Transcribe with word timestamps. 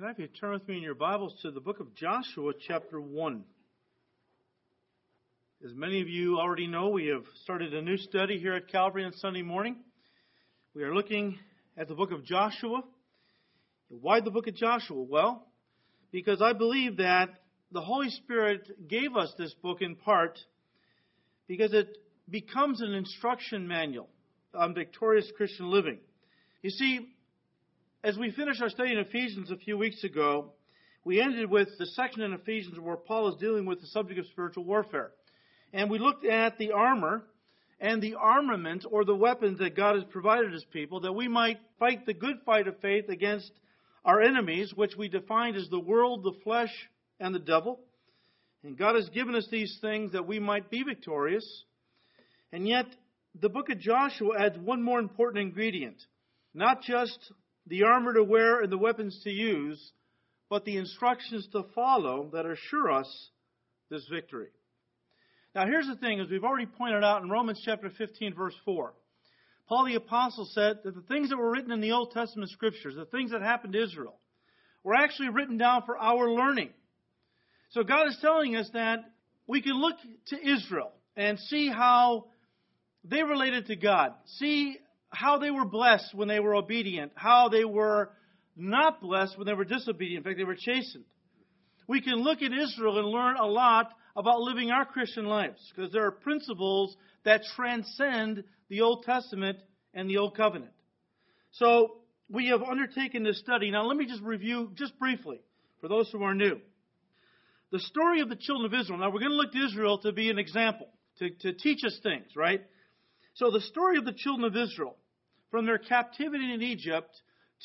Can 0.00 0.06
I 0.06 0.12
have 0.12 0.18
you 0.18 0.28
turn 0.28 0.52
with 0.52 0.66
me 0.66 0.78
in 0.78 0.82
your 0.82 0.94
Bibles 0.94 1.34
to 1.42 1.50
the 1.50 1.60
book 1.60 1.78
of 1.78 1.94
Joshua, 1.94 2.52
chapter 2.66 2.98
1? 2.98 3.44
As 5.62 5.74
many 5.74 6.00
of 6.00 6.08
you 6.08 6.38
already 6.38 6.66
know, 6.66 6.88
we 6.88 7.08
have 7.08 7.24
started 7.44 7.74
a 7.74 7.82
new 7.82 7.98
study 7.98 8.38
here 8.38 8.54
at 8.54 8.68
Calvary 8.68 9.04
on 9.04 9.12
Sunday 9.12 9.42
morning. 9.42 9.76
We 10.74 10.84
are 10.84 10.94
looking 10.94 11.38
at 11.76 11.86
the 11.86 11.94
book 11.94 12.12
of 12.12 12.24
Joshua. 12.24 12.82
Why 13.90 14.22
the 14.22 14.30
book 14.30 14.46
of 14.46 14.54
Joshua? 14.54 15.02
Well, 15.02 15.46
because 16.12 16.40
I 16.40 16.54
believe 16.54 16.96
that 16.96 17.28
the 17.70 17.82
Holy 17.82 18.08
Spirit 18.08 18.88
gave 18.88 19.14
us 19.16 19.34
this 19.36 19.52
book 19.62 19.82
in 19.82 19.96
part 19.96 20.38
because 21.46 21.74
it 21.74 21.98
becomes 22.26 22.80
an 22.80 22.94
instruction 22.94 23.68
manual 23.68 24.08
on 24.54 24.72
victorious 24.72 25.30
Christian 25.36 25.70
living. 25.70 25.98
You 26.62 26.70
see, 26.70 27.06
as 28.02 28.16
we 28.16 28.30
finished 28.30 28.62
our 28.62 28.70
study 28.70 28.92
in 28.92 28.98
Ephesians 28.98 29.50
a 29.50 29.56
few 29.56 29.76
weeks 29.76 30.04
ago, 30.04 30.52
we 31.04 31.20
ended 31.20 31.50
with 31.50 31.68
the 31.78 31.86
section 31.86 32.22
in 32.22 32.32
Ephesians 32.32 32.78
where 32.78 32.96
Paul 32.96 33.28
is 33.28 33.40
dealing 33.40 33.66
with 33.66 33.80
the 33.80 33.86
subject 33.88 34.18
of 34.18 34.26
spiritual 34.26 34.64
warfare. 34.64 35.12
And 35.72 35.90
we 35.90 35.98
looked 35.98 36.24
at 36.24 36.56
the 36.58 36.72
armor 36.72 37.22
and 37.78 38.02
the 38.02 38.14
armament 38.14 38.86
or 38.90 39.04
the 39.04 39.14
weapons 39.14 39.58
that 39.58 39.76
God 39.76 39.96
has 39.96 40.04
provided 40.04 40.52
his 40.52 40.64
people 40.64 41.00
that 41.00 41.12
we 41.12 41.28
might 41.28 41.58
fight 41.78 42.06
the 42.06 42.14
good 42.14 42.36
fight 42.44 42.68
of 42.68 42.80
faith 42.80 43.08
against 43.08 43.50
our 44.04 44.20
enemies, 44.22 44.72
which 44.74 44.96
we 44.96 45.08
defined 45.08 45.56
as 45.56 45.68
the 45.68 45.78
world, 45.78 46.22
the 46.22 46.38
flesh, 46.42 46.72
and 47.18 47.34
the 47.34 47.38
devil. 47.38 47.80
And 48.62 48.78
God 48.78 48.94
has 48.94 49.08
given 49.10 49.34
us 49.34 49.46
these 49.50 49.78
things 49.80 50.12
that 50.12 50.26
we 50.26 50.38
might 50.38 50.70
be 50.70 50.82
victorious. 50.82 51.64
And 52.52 52.66
yet, 52.66 52.86
the 53.38 53.48
book 53.50 53.68
of 53.68 53.78
Joshua 53.78 54.38
adds 54.38 54.58
one 54.58 54.82
more 54.82 54.98
important 54.98 55.42
ingredient. 55.42 56.02
Not 56.52 56.82
just 56.82 57.32
the 57.66 57.84
armor 57.84 58.14
to 58.14 58.24
wear 58.24 58.60
and 58.60 58.70
the 58.70 58.78
weapons 58.78 59.20
to 59.24 59.30
use, 59.30 59.92
but 60.48 60.64
the 60.64 60.76
instructions 60.76 61.46
to 61.52 61.64
follow 61.74 62.30
that 62.32 62.46
assure 62.46 62.90
us 62.90 63.30
this 63.90 64.06
victory. 64.10 64.48
Now, 65.54 65.66
here's 65.66 65.86
the 65.86 65.96
thing, 65.96 66.20
as 66.20 66.28
we've 66.28 66.44
already 66.44 66.66
pointed 66.66 67.02
out 67.02 67.22
in 67.22 67.30
Romans 67.30 67.60
chapter 67.64 67.90
15, 67.90 68.34
verse 68.34 68.54
4. 68.64 68.92
Paul 69.68 69.84
the 69.86 69.94
Apostle 69.94 70.48
said 70.52 70.80
that 70.84 70.94
the 70.94 71.02
things 71.02 71.30
that 71.30 71.36
were 71.36 71.50
written 71.50 71.70
in 71.70 71.80
the 71.80 71.92
Old 71.92 72.12
Testament 72.12 72.50
scriptures, 72.50 72.94
the 72.96 73.04
things 73.04 73.30
that 73.30 73.42
happened 73.42 73.72
to 73.74 73.82
Israel, 73.82 74.16
were 74.82 74.94
actually 74.94 75.28
written 75.28 75.58
down 75.58 75.82
for 75.86 75.96
our 75.96 76.30
learning. 76.30 76.70
So 77.70 77.84
God 77.84 78.08
is 78.08 78.18
telling 78.20 78.56
us 78.56 78.68
that 78.72 79.04
we 79.46 79.62
can 79.62 79.74
look 79.74 79.96
to 80.26 80.48
Israel 80.48 80.92
and 81.16 81.38
see 81.38 81.68
how 81.68 82.26
they 83.04 83.22
related 83.22 83.66
to 83.66 83.76
God, 83.76 84.12
see 84.38 84.76
how 85.10 85.38
they 85.38 85.50
were 85.50 85.64
blessed 85.64 86.14
when 86.14 86.28
they 86.28 86.40
were 86.40 86.54
obedient, 86.54 87.12
how 87.14 87.48
they 87.48 87.64
were 87.64 88.10
not 88.56 89.00
blessed 89.00 89.36
when 89.36 89.46
they 89.46 89.54
were 89.54 89.64
disobedient. 89.64 90.24
In 90.24 90.30
fact, 90.30 90.38
they 90.38 90.44
were 90.44 90.56
chastened. 90.56 91.04
We 91.86 92.00
can 92.00 92.16
look 92.16 92.42
at 92.42 92.52
Israel 92.52 92.98
and 92.98 93.08
learn 93.08 93.36
a 93.36 93.46
lot 93.46 93.90
about 94.16 94.40
living 94.40 94.70
our 94.70 94.84
Christian 94.84 95.26
lives 95.26 95.60
because 95.74 95.92
there 95.92 96.06
are 96.06 96.12
principles 96.12 96.96
that 97.24 97.42
transcend 97.56 98.44
the 98.68 98.82
Old 98.82 99.04
Testament 99.04 99.58
and 99.94 100.08
the 100.08 100.18
Old 100.18 100.36
Covenant. 100.36 100.72
So 101.52 101.96
we 102.28 102.48
have 102.48 102.62
undertaken 102.62 103.24
this 103.24 103.40
study. 103.40 103.70
Now, 103.70 103.86
let 103.86 103.96
me 103.96 104.06
just 104.06 104.22
review 104.22 104.70
just 104.74 104.98
briefly 104.98 105.40
for 105.80 105.88
those 105.88 106.08
who 106.10 106.22
are 106.22 106.34
new. 106.34 106.60
The 107.72 107.80
story 107.80 108.20
of 108.20 108.28
the 108.28 108.36
children 108.36 108.72
of 108.72 108.78
Israel. 108.78 108.98
Now, 108.98 109.10
we're 109.10 109.20
going 109.20 109.30
to 109.30 109.36
look 109.36 109.52
to 109.52 109.64
Israel 109.64 109.98
to 109.98 110.12
be 110.12 110.30
an 110.30 110.38
example, 110.38 110.86
to, 111.18 111.30
to 111.30 111.52
teach 111.52 111.84
us 111.84 111.98
things, 112.02 112.26
right? 112.36 112.62
So, 113.34 113.50
the 113.50 113.60
story 113.60 113.98
of 113.98 114.04
the 114.04 114.12
children 114.12 114.44
of 114.44 114.56
Israel 114.56 114.96
from 115.50 115.66
their 115.66 115.78
captivity 115.78 116.52
in 116.52 116.62
Egypt 116.62 117.10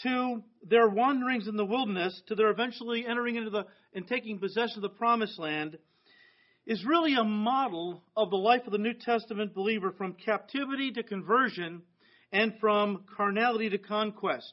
to 0.03 0.43
their 0.63 0.89
wanderings 0.89 1.47
in 1.47 1.55
the 1.55 1.65
wilderness 1.65 2.21
to 2.27 2.35
their 2.35 2.49
eventually 2.49 3.05
entering 3.07 3.35
into 3.35 3.49
the 3.49 3.65
and 3.93 4.07
taking 4.07 4.39
possession 4.39 4.77
of 4.77 4.81
the 4.81 4.89
promised 4.89 5.39
land 5.39 5.77
is 6.65 6.83
really 6.83 7.15
a 7.15 7.23
model 7.23 8.03
of 8.17 8.29
the 8.29 8.37
life 8.37 8.63
of 8.65 8.71
the 8.71 8.77
New 8.77 8.93
Testament 8.93 9.53
believer 9.53 9.91
from 9.91 10.13
captivity 10.13 10.91
to 10.91 11.03
conversion 11.03 11.81
and 12.31 12.53
from 12.59 13.05
carnality 13.15 13.69
to 13.69 13.77
conquest. 13.77 14.51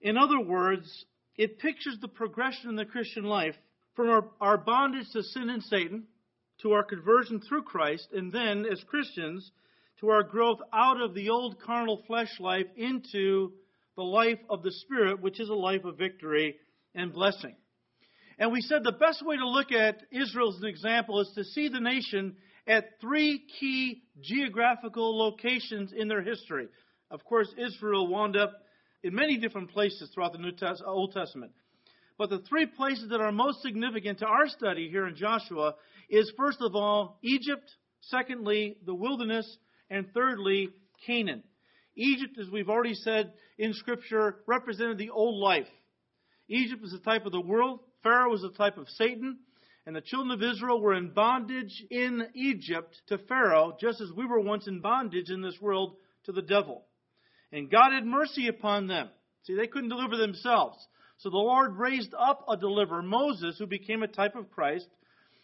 In 0.00 0.16
other 0.16 0.40
words, 0.40 1.04
it 1.36 1.58
pictures 1.58 1.98
the 2.00 2.08
progression 2.08 2.70
in 2.70 2.76
the 2.76 2.84
Christian 2.84 3.24
life 3.24 3.56
from 3.94 4.08
our, 4.08 4.30
our 4.40 4.56
bondage 4.56 5.10
to 5.12 5.22
sin 5.22 5.50
and 5.50 5.62
Satan 5.62 6.04
to 6.62 6.72
our 6.72 6.84
conversion 6.84 7.40
through 7.40 7.62
Christ, 7.62 8.08
and 8.12 8.32
then 8.32 8.64
as 8.64 8.82
Christians 8.84 9.50
to 10.00 10.10
our 10.10 10.22
growth 10.22 10.58
out 10.72 11.00
of 11.00 11.14
the 11.14 11.30
old 11.30 11.60
carnal 11.60 12.02
flesh 12.06 12.30
life 12.40 12.66
into 12.76 13.52
the 13.96 14.02
life 14.02 14.38
of 14.48 14.62
the 14.62 14.70
Spirit, 14.70 15.20
which 15.20 15.40
is 15.40 15.48
a 15.48 15.54
life 15.54 15.84
of 15.84 15.98
victory 15.98 16.56
and 16.94 17.12
blessing. 17.12 17.56
And 18.38 18.52
we 18.52 18.60
said 18.60 18.84
the 18.84 18.92
best 18.92 19.26
way 19.26 19.36
to 19.36 19.48
look 19.48 19.72
at 19.72 20.02
Israel 20.12 20.54
as 20.54 20.62
an 20.62 20.68
example 20.68 21.20
is 21.20 21.30
to 21.34 21.44
see 21.44 21.68
the 21.68 21.80
nation 21.80 22.36
at 22.68 23.00
three 23.00 23.44
key 23.58 24.02
geographical 24.20 25.18
locations 25.18 25.92
in 25.92 26.06
their 26.06 26.22
history. 26.22 26.68
Of 27.10 27.24
course, 27.24 27.48
Israel 27.58 28.06
wound 28.06 28.36
up 28.36 28.52
in 29.02 29.14
many 29.14 29.38
different 29.38 29.70
places 29.70 30.10
throughout 30.14 30.32
the 30.32 30.38
New 30.38 30.52
Test- 30.52 30.82
Old 30.86 31.12
Testament. 31.12 31.52
But 32.16 32.30
the 32.30 32.42
three 32.48 32.66
places 32.66 33.08
that 33.10 33.20
are 33.20 33.32
most 33.32 33.62
significant 33.62 34.18
to 34.20 34.26
our 34.26 34.48
study 34.48 34.88
here 34.88 35.06
in 35.06 35.16
Joshua 35.16 35.74
is 36.08 36.32
first 36.36 36.58
of 36.60 36.74
all 36.74 37.18
Egypt, 37.22 37.70
secondly 38.02 38.76
the 38.84 38.94
wilderness, 38.94 39.56
and 39.90 40.12
thirdly, 40.12 40.70
Canaan. 41.06 41.42
Egypt, 41.96 42.38
as 42.40 42.48
we've 42.50 42.68
already 42.68 42.94
said 42.94 43.32
in 43.58 43.74
Scripture, 43.74 44.36
represented 44.46 44.98
the 44.98 45.10
old 45.10 45.42
life. 45.42 45.66
Egypt 46.48 46.80
was 46.80 46.94
a 46.94 46.98
type 46.98 47.26
of 47.26 47.32
the 47.32 47.40
world, 47.40 47.80
Pharaoh 48.02 48.30
was 48.30 48.44
a 48.44 48.56
type 48.56 48.78
of 48.78 48.88
Satan, 48.90 49.38
and 49.84 49.96
the 49.96 50.00
children 50.00 50.30
of 50.30 50.42
Israel 50.42 50.80
were 50.80 50.94
in 50.94 51.10
bondage 51.10 51.84
in 51.90 52.26
Egypt 52.34 52.94
to 53.08 53.18
Pharaoh, 53.18 53.76
just 53.80 54.00
as 54.00 54.12
we 54.16 54.26
were 54.26 54.40
once 54.40 54.66
in 54.66 54.80
bondage 54.80 55.30
in 55.30 55.42
this 55.42 55.60
world 55.60 55.96
to 56.24 56.32
the 56.32 56.42
devil. 56.42 56.84
And 57.52 57.70
God 57.70 57.92
had 57.92 58.04
mercy 58.04 58.48
upon 58.48 58.86
them. 58.86 59.08
See, 59.44 59.56
they 59.56 59.66
couldn't 59.66 59.88
deliver 59.88 60.16
themselves. 60.16 60.76
So 61.18 61.30
the 61.30 61.36
Lord 61.36 61.76
raised 61.76 62.14
up 62.14 62.44
a 62.48 62.56
deliverer, 62.56 63.02
Moses, 63.02 63.56
who 63.58 63.66
became 63.66 64.02
a 64.02 64.08
type 64.08 64.36
of 64.36 64.50
Christ. 64.50 64.86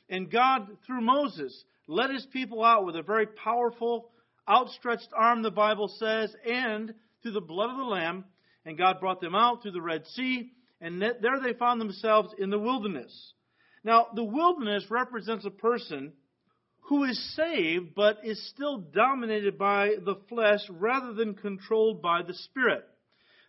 And 0.09 0.31
God, 0.31 0.69
through 0.87 1.01
Moses, 1.01 1.65
led 1.89 2.11
his 2.11 2.27
people 2.27 2.63
out 2.63 2.85
with 2.85 2.97
a 2.97 3.03
very 3.03 3.27
powerful 3.27 4.11
outstretched 4.49 5.09
arm, 5.17 5.43
the 5.43 5.51
Bible 5.51 5.89
says, 5.89 6.35
and 6.47 6.95
through 7.23 7.33
the 7.33 7.41
blood 7.41 7.71
of 7.71 7.77
the 7.77 7.85
Lamb. 7.85 8.25
And 8.65 8.79
God 8.79 9.01
brought 9.01 9.21
them 9.21 9.35
out 9.35 9.63
through 9.63 9.73
the 9.73 9.83
Red 9.83 10.07
Sea, 10.07 10.51
and 10.81 11.01
there 11.01 11.41
they 11.43 11.53
found 11.53 11.81
themselves 11.81 12.35
in 12.39 12.51
the 12.51 12.59
wilderness. 12.59 13.35
Now, 13.83 14.07
the 14.15 14.25
wilderness 14.25 14.87
represents 14.91 15.45
a 15.45 15.51
person 15.51 16.15
who 16.89 17.05
is 17.05 17.35
saved, 17.35 17.95
but 17.95 18.19
is 18.25 18.49
still 18.51 18.79
dominated 18.79 19.59
by 19.59 19.97
the 20.05 20.17
flesh 20.29 20.61
rather 20.71 21.13
than 21.13 21.35
controlled 21.35 22.03
by 22.03 22.23
the 22.23 22.35
Spirit. 22.35 22.85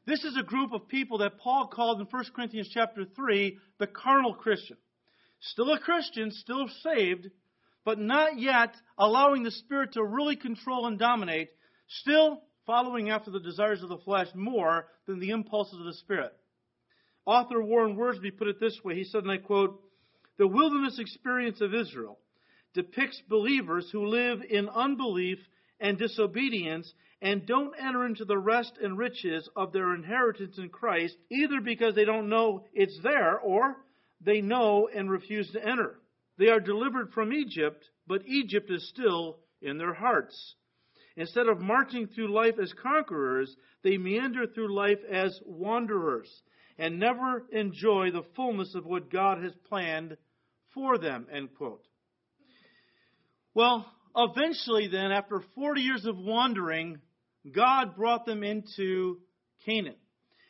This 0.06 0.23
is 0.23 0.38
a 0.38 0.44
group 0.44 0.72
of 0.72 0.88
people 0.88 1.17
that 1.19 1.39
Paul 1.39 1.67
called 1.67 2.00
in 2.00 2.07
1 2.07 2.25
Corinthians 2.35 2.69
chapter 2.73 3.06
3 3.06 3.57
the 3.79 3.88
carnal 3.88 4.33
Christian. 4.35 4.77
Still 5.39 5.73
a 5.73 5.79
Christian, 5.79 6.31
still 6.31 6.67
saved, 6.83 7.29
but 7.85 8.00
not 8.00 8.40
yet 8.40 8.75
allowing 8.97 9.44
the 9.44 9.51
Spirit 9.51 9.94
to 9.94 10.03
really 10.03 10.35
control 10.35 10.88
and 10.88 11.00
dominate, 11.00 11.50
still 11.88 12.41
following 12.66 13.12
after 13.12 13.29
the 13.29 13.40
desires 13.40 13.84
of 13.84 13.90
the 13.90 14.00
flesh 14.00 14.28
more 14.34 14.88
than 15.06 15.19
the 15.19 15.29
impulses 15.29 15.79
of 15.79 15.85
the 15.85 15.94
Spirit. 15.94 16.34
Author 17.25 17.62
Warren 17.62 17.95
Wiersbe 17.95 18.35
put 18.38 18.47
it 18.47 18.59
this 18.59 18.79
way. 18.84 18.95
He 18.95 19.03
said, 19.03 19.24
and 19.24 19.31
I 19.31 19.38
quote, 19.38 19.81
The 20.38 20.47
wilderness 20.47 21.00
experience 21.00 21.62
of 21.62 21.74
Israel 21.74 22.19
depicts 22.74 23.22
believers 23.29 23.88
who 23.91 24.07
live 24.07 24.40
in 24.50 24.68
unbelief 24.68 25.38
and 25.79 25.97
disobedience 25.97 26.91
and 27.22 27.45
don't 27.45 27.74
enter 27.79 28.06
into 28.06 28.25
the 28.25 28.38
rest 28.38 28.74
and 28.81 28.97
riches 28.97 29.47
of 29.56 29.72
their 29.72 29.95
inheritance 29.95 30.57
in 30.57 30.69
Christ, 30.69 31.16
either 31.31 31.62
because 31.62 31.95
they 31.95 32.06
don't 32.06 32.29
know 32.29 32.66
it's 32.74 33.00
there 33.01 33.40
or 33.40 33.77
they 34.21 34.42
know 34.42 34.89
and 34.94 35.09
refuse 35.09 35.51
to 35.51 35.65
enter. 35.65 36.00
They 36.37 36.47
are 36.47 36.59
delivered 36.59 37.11
from 37.13 37.33
Egypt, 37.33 37.83
but 38.07 38.25
Egypt 38.25 38.69
is 38.69 38.87
still 38.89 39.39
in 39.61 39.77
their 39.77 39.93
hearts. 39.93 40.55
Instead 41.15 41.47
of 41.47 41.61
marching 41.61 42.07
through 42.07 42.33
life 42.33 42.55
as 42.61 42.73
conquerors, 42.73 43.55
they 43.83 43.97
meander 43.97 44.45
through 44.47 44.75
life 44.75 44.99
as 45.09 45.39
wanderers 45.45 46.29
and 46.77 46.99
never 46.99 47.45
enjoy 47.51 48.11
the 48.11 48.25
fullness 48.35 48.75
of 48.75 48.85
what 48.85 49.11
God 49.11 49.41
has 49.41 49.53
planned 49.69 50.17
for 50.73 50.97
them. 50.97 51.27
End 51.31 51.49
quote. 51.57 51.85
Well, 53.53 53.85
eventually, 54.15 54.89
then, 54.89 55.11
after 55.11 55.41
40 55.55 55.81
years 55.81 56.05
of 56.05 56.17
wandering, 56.17 56.99
God 57.49 57.95
brought 57.95 58.25
them 58.25 58.43
into 58.43 59.19
Canaan. 59.65 59.95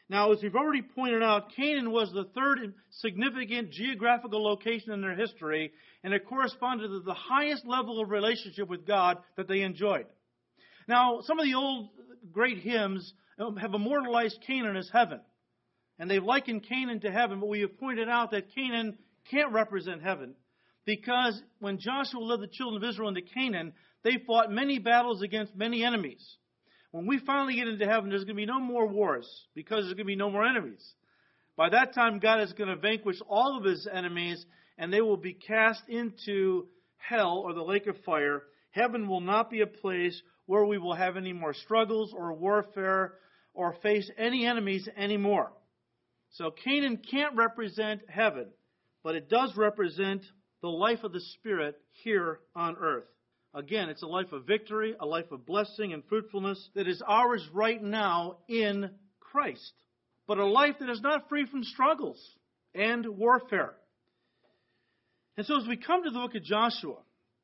Now, 0.07 0.31
as 0.31 0.43
we've 0.43 0.55
already 0.55 0.83
pointed 0.83 1.23
out, 1.23 1.55
Canaan 1.55 1.91
was 1.91 2.11
the 2.11 2.25
third 2.35 2.75
significant 2.91 3.71
geographical 3.71 4.43
location 4.43 4.91
in 4.91 5.01
their 5.01 5.15
history, 5.15 5.71
and 6.03 6.13
it 6.13 6.27
corresponded 6.27 6.91
to 6.91 6.99
the 6.99 7.15
highest 7.15 7.65
level 7.65 7.99
of 7.99 8.09
relationship 8.09 8.69
with 8.69 8.85
God 8.85 9.17
that 9.35 9.47
they 9.47 9.61
enjoyed. 9.61 10.05
Now, 10.87 11.21
some 11.21 11.39
of 11.39 11.45
the 11.45 11.55
old 11.55 11.89
great 12.31 12.59
hymns 12.59 13.13
um, 13.39 13.57
have 13.57 13.73
immortalized 13.73 14.43
Canaan 14.45 14.75
as 14.75 14.89
heaven. 14.91 15.21
And 15.97 16.09
they've 16.09 16.23
likened 16.23 16.67
Canaan 16.67 16.99
to 17.01 17.11
heaven, 17.11 17.39
but 17.39 17.49
we 17.49 17.61
have 17.61 17.79
pointed 17.79 18.09
out 18.09 18.31
that 18.31 18.53
Canaan 18.53 18.97
can't 19.31 19.53
represent 19.53 20.03
heaven 20.03 20.35
because 20.85 21.41
when 21.59 21.79
Joshua 21.79 22.19
led 22.19 22.41
the 22.41 22.47
children 22.47 22.83
of 22.83 22.87
Israel 22.87 23.09
into 23.09 23.21
Canaan, 23.21 23.73
they 24.03 24.17
fought 24.27 24.51
many 24.51 24.77
battles 24.77 25.21
against 25.23 25.55
many 25.55 25.83
enemies. 25.83 26.37
When 26.95 27.07
we 27.07 27.19
finally 27.19 27.55
get 27.57 27.67
into 27.67 27.85
heaven, 27.85 28.09
there's 28.09 28.23
going 28.23 28.37
to 28.37 28.41
be 28.41 28.45
no 28.45 28.61
more 28.61 28.87
wars 28.87 29.27
because 29.53 29.83
there's 29.83 29.95
going 29.95 29.97
to 29.97 30.05
be 30.05 30.15
no 30.15 30.31
more 30.31 30.45
enemies. 30.45 30.81
By 31.57 31.67
that 31.67 31.93
time, 31.93 32.19
God 32.19 32.39
is 32.39 32.53
going 32.53 32.69
to 32.69 32.77
vanquish 32.77 33.17
all 33.27 33.57
of 33.57 33.65
his 33.65 33.85
enemies 33.85 34.45
and 34.77 34.93
they 34.93 35.01
will 35.01 35.17
be 35.17 35.33
cast 35.33 35.81
into 35.89 36.67
hell 36.95 37.43
or 37.45 37.51
the 37.51 37.61
lake 37.61 37.87
of 37.87 37.97
fire. 38.05 38.43
Heaven 38.71 39.09
will 39.09 39.19
not 39.19 39.51
be 39.51 39.59
a 39.59 39.67
place 39.67 40.21
where 40.45 40.63
we 40.63 40.77
will 40.77 40.93
have 40.93 41.17
any 41.17 41.33
more 41.33 41.53
struggles 41.53 42.13
or 42.15 42.31
warfare 42.31 43.15
or 43.53 43.75
face 43.83 44.09
any 44.17 44.45
enemies 44.45 44.87
anymore. 44.95 45.51
So 46.35 46.49
Canaan 46.49 47.01
can't 47.11 47.35
represent 47.35 48.03
heaven, 48.07 48.47
but 49.03 49.15
it 49.15 49.29
does 49.29 49.51
represent 49.57 50.21
the 50.61 50.69
life 50.69 51.03
of 51.03 51.11
the 51.11 51.19
Spirit 51.19 51.75
here 52.03 52.39
on 52.55 52.77
earth. 52.79 53.09
Again, 53.55 53.87
it's 53.87 54.03
a 54.03 54.07
life 54.07 54.33
of 54.33 54.45
victory, 54.45 54.95
a 54.99 55.05
life 55.05 55.31
of 55.31 55.45
blessing 55.45 55.93
and 55.93 56.03
fruitfulness 56.09 56.69
that 56.75 56.89
is 56.89 57.01
ours 57.07 57.41
right 57.53 57.81
now 57.81 58.39
in 58.49 58.89
Christ. 59.21 59.71
But 60.27 60.39
a 60.39 60.45
life 60.45 60.75
that 60.81 60.89
is 60.89 60.99
not 60.99 61.29
free 61.29 61.45
from 61.49 61.63
struggles 61.63 62.21
and 62.73 63.07
warfare. 63.17 63.73
And 65.37 65.45
so 65.45 65.57
as 65.57 65.67
we 65.69 65.77
come 65.77 66.03
to 66.03 66.09
the 66.09 66.19
book 66.19 66.35
of 66.35 66.43
Joshua, 66.43 66.97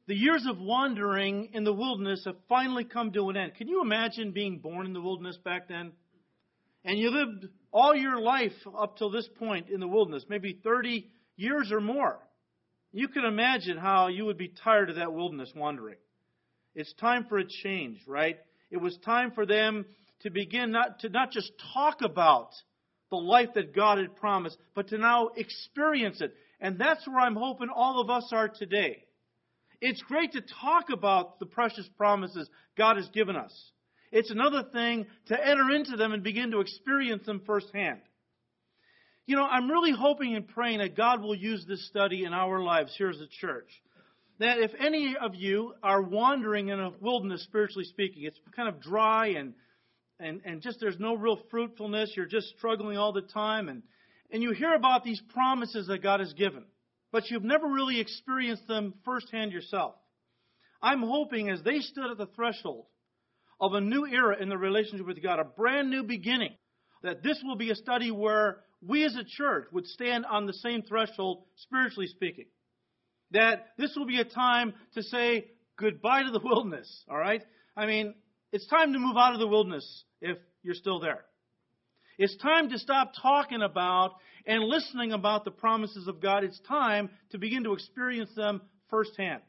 the 0.07 0.15
years 0.15 0.45
of 0.49 0.59
wandering 0.59 1.51
in 1.53 1.63
the 1.63 1.71
wilderness 1.71 2.23
have 2.25 2.35
finally 2.49 2.83
come 2.83 3.13
to 3.13 3.29
an 3.29 3.37
end. 3.37 3.55
Can 3.55 3.69
you 3.69 3.81
imagine 3.81 4.31
being 4.31 4.59
born 4.59 4.85
in 4.85 4.91
the 4.91 5.01
wilderness 5.01 5.37
back 5.45 5.69
then? 5.69 5.93
And 6.83 6.97
you 6.99 7.09
lived 7.09 7.47
all 7.71 7.95
your 7.95 8.19
life 8.19 8.51
up 8.77 8.97
till 8.97 9.11
this 9.11 9.29
point 9.39 9.69
in 9.69 9.79
the 9.79 9.87
wilderness, 9.87 10.25
maybe 10.27 10.59
30 10.61 11.07
years 11.37 11.71
or 11.71 11.79
more. 11.79 12.19
You 12.91 13.07
can 13.07 13.25
imagine 13.25 13.77
how 13.77 14.07
you 14.07 14.25
would 14.25 14.37
be 14.37 14.51
tired 14.63 14.89
of 14.89 14.97
that 14.97 15.13
wilderness 15.13 15.51
wandering. 15.55 15.97
It's 16.75 16.93
time 16.93 17.25
for 17.27 17.37
a 17.37 17.45
change, 17.45 17.99
right? 18.07 18.37
It 18.69 18.77
was 18.77 18.97
time 19.05 19.31
for 19.31 19.45
them 19.45 19.85
to 20.21 20.29
begin 20.29 20.71
not 20.71 20.99
to 20.99 21.09
not 21.09 21.31
just 21.31 21.51
talk 21.73 22.01
about 22.01 22.49
the 23.09 23.17
life 23.17 23.49
that 23.55 23.75
God 23.75 23.97
had 23.97 24.15
promised, 24.15 24.57
but 24.75 24.89
to 24.89 24.97
now 24.97 25.29
experience 25.35 26.21
it. 26.21 26.33
And 26.59 26.79
that's 26.79 27.05
where 27.07 27.19
I'm 27.19 27.35
hoping 27.35 27.69
all 27.69 27.99
of 27.99 28.09
us 28.09 28.29
are 28.31 28.47
today. 28.47 29.03
It's 29.81 30.01
great 30.03 30.33
to 30.33 30.41
talk 30.61 30.89
about 30.91 31.39
the 31.39 31.45
precious 31.45 31.89
promises 31.97 32.47
God 32.77 32.97
has 32.97 33.09
given 33.09 33.35
us. 33.35 33.51
It's 34.11 34.29
another 34.29 34.63
thing 34.71 35.07
to 35.27 35.47
enter 35.47 35.71
into 35.71 35.97
them 35.97 36.13
and 36.13 36.23
begin 36.23 36.51
to 36.51 36.59
experience 36.59 37.25
them 37.25 37.41
firsthand. 37.45 38.01
You 39.31 39.37
know, 39.37 39.45
I'm 39.45 39.71
really 39.71 39.93
hoping 39.93 40.35
and 40.35 40.45
praying 40.45 40.79
that 40.79 40.97
God 40.97 41.21
will 41.21 41.33
use 41.33 41.63
this 41.65 41.87
study 41.87 42.25
in 42.25 42.33
our 42.33 42.61
lives 42.61 42.93
here 42.97 43.09
as 43.09 43.21
a 43.21 43.27
church. 43.39 43.69
That 44.39 44.57
if 44.57 44.71
any 44.77 45.15
of 45.15 45.35
you 45.35 45.73
are 45.81 46.01
wandering 46.01 46.67
in 46.67 46.77
a 46.77 46.91
wilderness, 46.99 47.41
spiritually 47.43 47.85
speaking, 47.85 48.23
it's 48.23 48.37
kind 48.53 48.67
of 48.67 48.81
dry 48.81 49.27
and 49.27 49.53
and, 50.19 50.41
and 50.43 50.61
just 50.61 50.81
there's 50.81 50.99
no 50.99 51.15
real 51.15 51.39
fruitfulness, 51.49 52.11
you're 52.13 52.25
just 52.25 52.49
struggling 52.57 52.97
all 52.97 53.13
the 53.13 53.21
time, 53.21 53.69
and, 53.69 53.83
and 54.31 54.43
you 54.43 54.51
hear 54.51 54.73
about 54.73 55.05
these 55.05 55.21
promises 55.33 55.87
that 55.87 56.03
God 56.03 56.19
has 56.19 56.33
given, 56.33 56.65
but 57.13 57.31
you've 57.31 57.41
never 57.41 57.67
really 57.67 58.01
experienced 58.01 58.67
them 58.67 58.95
firsthand 59.05 59.53
yourself. 59.53 59.95
I'm 60.81 61.03
hoping 61.03 61.49
as 61.49 61.63
they 61.63 61.79
stood 61.79 62.11
at 62.11 62.17
the 62.17 62.27
threshold 62.35 62.87
of 63.61 63.75
a 63.75 63.79
new 63.79 64.05
era 64.05 64.35
in 64.41 64.49
the 64.49 64.57
relationship 64.57 65.07
with 65.07 65.23
God, 65.23 65.39
a 65.39 65.45
brand 65.45 65.89
new 65.89 66.03
beginning, 66.03 66.53
that 67.01 67.23
this 67.23 67.39
will 67.45 67.55
be 67.55 67.71
a 67.71 67.75
study 67.75 68.11
where 68.11 68.57
we 68.85 69.03
as 69.05 69.15
a 69.15 69.23
church 69.23 69.67
would 69.71 69.85
stand 69.87 70.25
on 70.25 70.45
the 70.45 70.53
same 70.53 70.81
threshold, 70.81 71.43
spiritually 71.57 72.07
speaking. 72.07 72.45
That 73.31 73.67
this 73.77 73.95
will 73.95 74.05
be 74.05 74.19
a 74.19 74.25
time 74.25 74.73
to 74.95 75.03
say 75.03 75.45
goodbye 75.77 76.23
to 76.23 76.31
the 76.31 76.41
wilderness, 76.43 77.03
all 77.09 77.17
right? 77.17 77.41
I 77.77 77.85
mean, 77.85 78.15
it's 78.51 78.67
time 78.67 78.93
to 78.93 78.99
move 78.99 79.15
out 79.17 79.33
of 79.33 79.39
the 79.39 79.47
wilderness 79.47 80.03
if 80.19 80.37
you're 80.63 80.75
still 80.75 80.99
there. 80.99 81.23
It's 82.17 82.35
time 82.37 82.69
to 82.69 82.77
stop 82.77 83.13
talking 83.21 83.61
about 83.61 84.15
and 84.45 84.63
listening 84.63 85.11
about 85.11 85.45
the 85.45 85.51
promises 85.51 86.07
of 86.07 86.21
God. 86.21 86.43
It's 86.43 86.59
time 86.67 87.09
to 87.31 87.37
begin 87.37 87.63
to 87.63 87.73
experience 87.73 88.31
them 88.35 88.61
firsthand. 88.89 89.41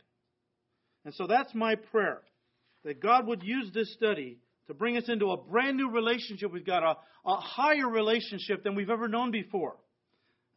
And 1.04 1.12
so 1.14 1.26
that's 1.26 1.54
my 1.54 1.74
prayer 1.74 2.20
that 2.84 3.00
God 3.00 3.26
would 3.26 3.42
use 3.42 3.70
this 3.72 3.92
study 3.92 4.38
to 4.68 4.74
bring 4.74 4.96
us 4.96 5.08
into 5.08 5.30
a 5.32 5.36
brand 5.36 5.76
new 5.76 5.90
relationship 5.90 6.52
with 6.52 6.64
God, 6.64 6.82
a, 6.82 7.28
a 7.28 7.36
higher 7.36 7.88
relationship 7.88 8.62
than 8.62 8.74
we've 8.74 8.90
ever 8.90 9.08
known 9.08 9.30
before. 9.30 9.76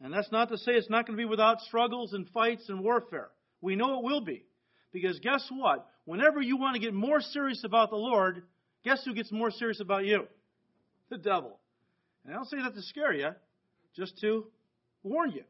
And 0.00 0.12
that's 0.12 0.30
not 0.30 0.50
to 0.50 0.58
say 0.58 0.72
it's 0.72 0.90
not 0.90 1.06
going 1.06 1.16
to 1.16 1.22
be 1.22 1.28
without 1.28 1.60
struggles 1.60 2.12
and 2.12 2.28
fights 2.28 2.68
and 2.68 2.80
warfare. 2.80 3.28
We 3.60 3.76
know 3.76 3.98
it 3.98 4.04
will 4.04 4.20
be. 4.20 4.44
Because 4.92 5.18
guess 5.20 5.46
what? 5.50 5.86
Whenever 6.04 6.40
you 6.40 6.56
want 6.56 6.74
to 6.74 6.80
get 6.80 6.94
more 6.94 7.20
serious 7.20 7.62
about 7.64 7.90
the 7.90 7.96
Lord, 7.96 8.42
guess 8.84 9.02
who 9.04 9.14
gets 9.14 9.32
more 9.32 9.50
serious 9.50 9.80
about 9.80 10.04
you? 10.04 10.26
The 11.10 11.18
devil. 11.18 11.58
And 12.24 12.32
I 12.32 12.36
don't 12.36 12.48
say 12.48 12.58
that 12.62 12.74
to 12.74 12.82
scare 12.82 13.12
you, 13.12 13.30
just 13.94 14.18
to 14.20 14.46
warn 15.02 15.32
you. 15.32 15.42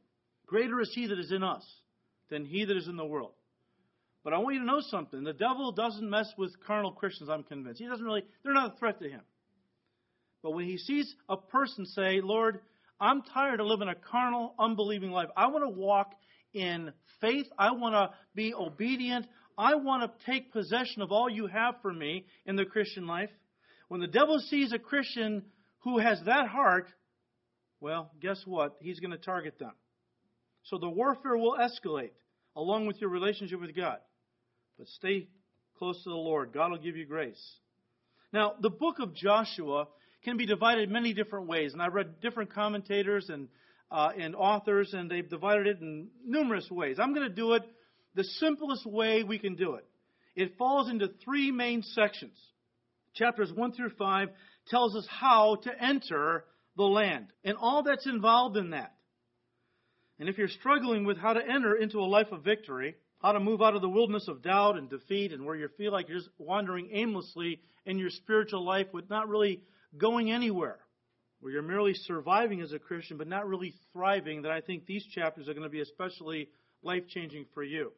Greater 0.47 0.81
is 0.81 0.93
he 0.95 1.07
that 1.09 1.19
is 1.19 1.33
in 1.33 1.43
us 1.43 1.65
than 2.31 2.45
he 2.45 2.65
that 2.65 2.77
is 2.77 2.89
in 2.89 2.97
the 2.97 3.05
world. 3.05 3.33
But 4.27 4.35
I 4.35 4.39
want 4.39 4.55
you 4.55 4.61
to 4.63 4.67
know 4.67 4.81
something. 4.81 5.23
The 5.23 5.33
devil 5.33 5.71
doesn't 5.71 6.11
mess 6.11 6.27
with 6.37 6.53
carnal 6.67 6.91
Christians, 6.91 7.31
I'm 7.31 7.45
convinced. 7.45 7.81
He 7.81 7.87
doesn't 7.87 8.05
really, 8.05 8.25
they're 8.43 8.53
not 8.53 8.75
a 8.75 8.77
threat 8.77 8.99
to 8.99 9.09
him. 9.09 9.21
But 10.43 10.51
when 10.51 10.65
he 10.65 10.79
sees 10.79 11.15
a 11.29 11.37
person 11.37 11.87
say, 11.87 12.21
Lord, 12.21 12.59
I'm 13.01 13.23
tired 13.23 13.61
of 13.61 13.69
living 13.69 13.87
a 13.87 13.95
carnal, 13.95 14.57
unbelieving 14.59 15.13
life. 15.13 15.29
I 15.37 15.47
want 15.47 15.63
to 15.63 15.69
walk 15.69 16.13
in 16.53 16.93
faith. 17.21 17.47
I 17.57 17.71
want 17.71 17.95
to 17.95 18.17
be 18.35 18.53
obedient. 18.53 19.29
I 19.57 19.77
want 19.77 20.03
to 20.03 20.27
take 20.29 20.53
possession 20.53 21.03
of 21.03 21.13
all 21.13 21.31
you 21.31 21.47
have 21.47 21.77
for 21.81 21.93
me 21.93 22.27
in 22.47 22.57
the 22.57 22.65
Christian 22.65 23.07
life. 23.07 23.31
When 23.87 24.01
the 24.01 24.09
devil 24.09 24.41
sees 24.41 24.73
a 24.73 24.79
Christian 24.81 25.45
who 25.85 25.99
has 25.99 26.21
that 26.27 26.49
heart, 26.49 26.89
well, 27.81 28.11
guess 28.21 28.43
what? 28.45 28.75
He's 28.81 28.99
going 28.99 29.13
to 29.13 29.19
target 29.19 29.61
them. 29.61 29.75
So 30.65 30.79
the 30.79 30.91
warfare 30.91 31.37
will 31.37 31.57
escalate 31.57 32.11
along 32.57 32.89
with 32.89 33.01
your 33.01 33.11
relationship 33.11 33.61
with 33.61 33.77
God. 33.77 33.99
But 34.79 34.89
stay 34.89 35.29
close 35.79 36.03
to 36.05 36.11
the 36.11 36.17
Lord. 36.17 36.53
God 36.53 36.71
will 36.71 36.79
give 36.79 36.97
you 36.97 37.07
grace. 37.07 37.43
Now, 38.33 38.55
the 38.61 38.71
book 38.71 38.99
of 38.99 39.15
Joshua 39.15 39.89
can 40.25 40.37
be 40.37 40.47
divided 40.47 40.91
many 40.91 41.15
different 41.15 41.47
ways, 41.47 41.73
and 41.73 41.81
I've 41.81 41.95
read 41.95 42.21
different 42.21 42.53
commentators 42.53 43.29
and 43.29 43.49
uh, 43.91 44.11
and 44.19 44.35
authors, 44.35 44.93
and 44.95 45.11
they've 45.11 45.29
divided 45.29 45.67
it 45.67 45.81
in 45.81 46.09
numerous 46.25 46.69
ways. 46.71 46.99
I'm 46.99 47.15
going 47.15 47.29
to 47.29 47.35
do 47.35 47.53
it 47.53 47.63
the 48.15 48.25
simplest 48.25 48.87
way 48.87 49.23
we 49.23 49.39
can 49.39 49.55
do 49.55 49.75
it. 49.75 49.85
It 50.35 50.59
falls 50.59 50.91
into 50.91 51.09
three 51.25 51.51
main 51.51 51.83
sections. 51.83 52.37
Chapters 53.15 53.51
1 53.55 53.73
through 53.73 53.91
5 53.91 54.29
tells 54.69 54.95
us 54.97 55.07
how 55.09 55.57
to 55.63 55.83
enter 55.83 56.45
the 56.77 56.85
land 56.85 57.29
and 57.45 57.57
all 57.57 57.83
that's 57.83 58.07
involved 58.07 58.57
in 58.57 58.71
that. 58.71 58.93
And 60.19 60.29
if 60.29 60.37
you're 60.37 60.49
struggling 60.49 61.05
with 61.05 61.17
how 61.17 61.33
to 61.33 61.41
enter 61.41 61.75
into 61.75 61.99
a 61.99 62.05
life 62.05 62.33
of 62.33 62.43
victory, 62.43 62.97
how 63.21 63.33
to 63.33 63.41
move 63.41 63.63
out 63.63 63.75
of 63.75 63.83
the 63.83 63.89
wilderness 63.89 64.29
of 64.29 64.43
doubt 64.43 64.77
and 64.77 64.91
defeat 64.91 65.33
and 65.33 65.45
where 65.45 65.57
you 65.57 65.69
feel 65.77 65.93
like 65.93 66.09
you're 66.09 66.19
just 66.19 66.31
wandering 66.39 66.91
aimlessly 66.93 67.61
in 67.85 67.99
your 67.99 68.11
spiritual 68.11 68.65
life 68.65 68.87
with 68.93 69.09
not 69.09 69.29
really 69.29 69.63
going 69.97 70.31
anywhere, 70.31 70.79
where 71.41 71.53
you're 71.53 71.63
merely 71.63 71.95
surviving 71.95 72.61
as 72.61 72.73
a 72.73 72.79
Christian 72.79 73.17
but 73.17 73.29
not 73.29 73.47
really 73.47 73.75
thriving, 73.93 74.43
then 74.43 74.53
I 74.53 74.61
think 74.61 74.87
these 74.87 75.05
chapters 75.15 75.49
are 75.49 75.55
going 75.55 75.65
to 75.65 75.71
be 75.71 75.81
especially 75.81 76.49
life 76.83 77.05
changing 77.09 77.47
for 77.55 77.63
you. 77.63 77.93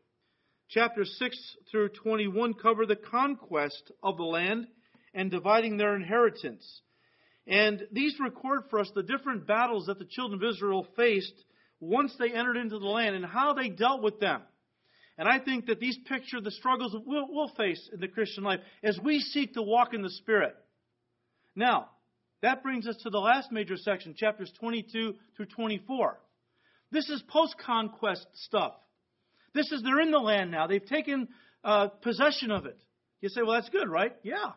Chapters 0.71 1.15
6 1.19 1.57
through 1.71 1.89
21 1.89 2.55
cover 2.55 2.87
the 2.87 2.97
conquest 2.97 3.91
of 4.03 4.19
the 4.19 4.23
land 4.23 4.67
and 5.15 5.31
dividing 5.31 5.77
their 5.77 5.97
inheritance. 5.97 6.83
And 7.47 7.87
these 7.91 8.15
record 8.21 8.65
for 8.69 8.81
us 8.81 8.91
the 8.95 9.03
different 9.03 9.47
battles 9.47 9.87
that 9.87 9.99
the 9.99 10.05
children 10.05 10.43
of 10.43 10.49
Israel 10.49 10.87
faced 10.97 11.33
once 11.81 12.15
they 12.19 12.33
entered 12.33 12.59
into 12.59 12.79
the 12.79 12.87
land 12.87 13.17
and 13.17 13.25
how 13.25 13.55
they 13.55 13.71
dealt 13.71 14.03
with 14.03 14.21
them. 14.21 14.43
And 15.19 15.29
I 15.29 15.41
think 15.41 15.67
that 15.67 15.81
these 15.81 15.99
picture 16.09 16.41
the 16.41 16.53
struggles 16.53 16.95
we'll, 17.05 17.27
we'll 17.29 17.53
face 17.57 17.91
in 17.93 17.99
the 18.01 18.07
Christian 18.07 18.45
life 18.45 18.61
as 18.85 18.99
we 19.03 19.19
seek 19.19 19.55
to 19.55 19.63
walk 19.63 19.93
in 19.93 20.01
the 20.01 20.11
Spirit. 20.11 20.55
Now, 21.57 21.89
that 22.41 22.63
brings 22.63 22.87
us 22.87 22.97
to 23.03 23.11
the 23.11 23.19
last 23.19 23.51
major 23.51 23.77
section, 23.77 24.15
chapters 24.17 24.53
22 24.61 25.15
through 25.37 25.47
24. 25.47 26.21
This 26.93 27.09
is 27.11 27.21
post 27.29 27.57
conquest 27.59 28.27
stuff. 28.35 28.75
This 29.55 29.73
is, 29.73 29.83
they're 29.83 30.01
in 30.01 30.13
the 30.13 30.19
land 30.19 30.53
now. 30.53 30.69
They've 30.69 30.85
taken 30.85 31.29
uh, 31.65 31.89
possession 31.89 32.53
of 32.53 32.67
it. 32.67 32.79
You 33.21 33.29
say, 33.29 33.43
well, 33.43 33.55
that's 33.55 33.71
good, 33.71 33.89
right? 33.89 34.15
Yeah. 34.23 34.53